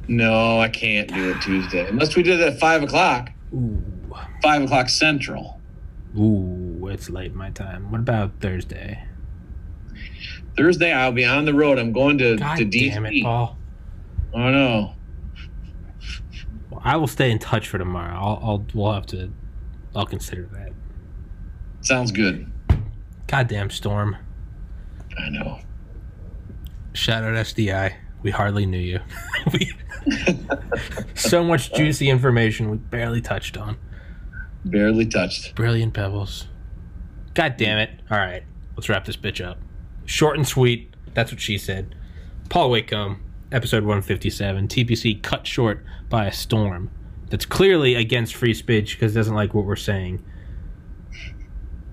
no, 0.09 0.61
I 0.61 0.69
can't 0.69 1.13
do 1.13 1.31
it 1.31 1.41
Tuesday 1.41 1.89
unless 1.89 2.17
we 2.17 2.23
did 2.23 2.41
it 2.41 2.55
at 2.55 2.61
five 2.61 2.83
o'clock. 2.83 3.31
Ooh. 3.55 3.83
Five 4.43 4.63
o'clock 4.63 4.89
Central. 4.89 5.61
Ooh, 6.19 6.89
it's 6.89 7.11
late 7.11 7.35
my 7.35 7.51
time. 7.51 7.91
What 7.91 8.01
about 8.01 8.41
Thursday? 8.41 9.05
Thursday, 10.57 10.93
I'll 10.93 11.13
be 11.13 11.25
on 11.25 11.45
the 11.45 11.55
road. 11.55 11.79
I'm 11.79 11.93
going 11.93 12.19
to 12.19 12.37
God 12.37 12.59
to 12.59 12.65
DC. 12.65 12.93
damn 12.93 13.07
it, 13.07 13.23
Paul. 13.23 13.59
Oh 14.33 14.51
no. 14.51 14.95
Well, 16.71 16.83
I 16.85 16.97
will 16.97 17.07
stay 17.07 17.31
in 17.31 17.39
touch 17.39 17.69
for 17.69 17.79
tomorrow. 17.79 18.17
I'll, 18.17 18.41
I'll 18.43 18.67
we'll 18.75 18.93
have 18.93 19.07
to. 19.07 19.33
I'll 19.97 20.07
consider 20.07 20.49
that. 20.53 20.73
Sounds 21.81 22.13
good. 22.13 22.51
Goddamn 23.27 23.71
storm. 23.71 24.17
I 25.19 25.29
know. 25.31 25.61
Shout 26.93 27.25
out 27.25 27.35
SDI. 27.35 27.95
We 28.25 28.31
hardly 28.31 28.65
knew 28.65 28.79
you. 28.79 29.01
we, 29.53 29.73
so 31.15 31.45
much 31.45 31.73
juicy 31.75 32.09
information 32.09 32.71
we 32.71 32.79
barely 32.79 33.21
touched 33.21 33.57
on. 33.57 33.77
Barely 34.65 35.07
touched. 35.07 35.55
Brilliant 35.55 35.93
pebbles. 35.93 36.49
God 37.35 37.57
damn 37.59 37.79
it. 37.79 37.91
All 38.11 38.17
right, 38.19 38.43
let's 38.77 38.89
wrap 38.89 39.05
this 39.05 39.17
bitch 39.17 39.45
up. 39.45 39.59
Short 40.07 40.39
and 40.39 40.49
sweet. 40.49 40.95
That's 41.13 41.31
what 41.31 41.41
she 41.41 41.59
said. 41.59 41.95
Paul 42.49 42.71
Whitcombe, 42.71 43.21
episode 43.53 43.85
157. 43.85 44.69
TPC 44.69 45.23
cut 45.23 45.47
short 45.47 45.85
by 46.09 46.25
a 46.25 46.33
storm. 46.33 46.91
That's 47.29 47.45
clearly 47.45 47.95
against 47.95 48.35
free 48.35 48.55
speech 48.55 48.95
because 48.95 49.15
it 49.15 49.19
doesn't 49.19 49.35
like 49.35 49.53
what 49.53 49.67
we're 49.67 49.77
saying. 49.77 50.25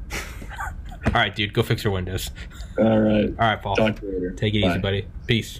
All 1.07 1.13
right, 1.13 1.35
dude, 1.35 1.53
go 1.53 1.61
fix 1.61 1.83
your 1.83 1.91
windows. 1.91 2.31
All 2.77 2.99
right. 2.99 3.25
All 3.25 3.35
right, 3.35 3.61
Paul. 3.61 3.75
Talk 3.75 3.97
to 3.97 4.05
you 4.05 4.13
later. 4.13 4.31
Take 4.31 4.53
it 4.53 4.61
Bye. 4.61 4.69
easy, 4.69 4.79
buddy. 4.79 5.07
Peace. 5.27 5.59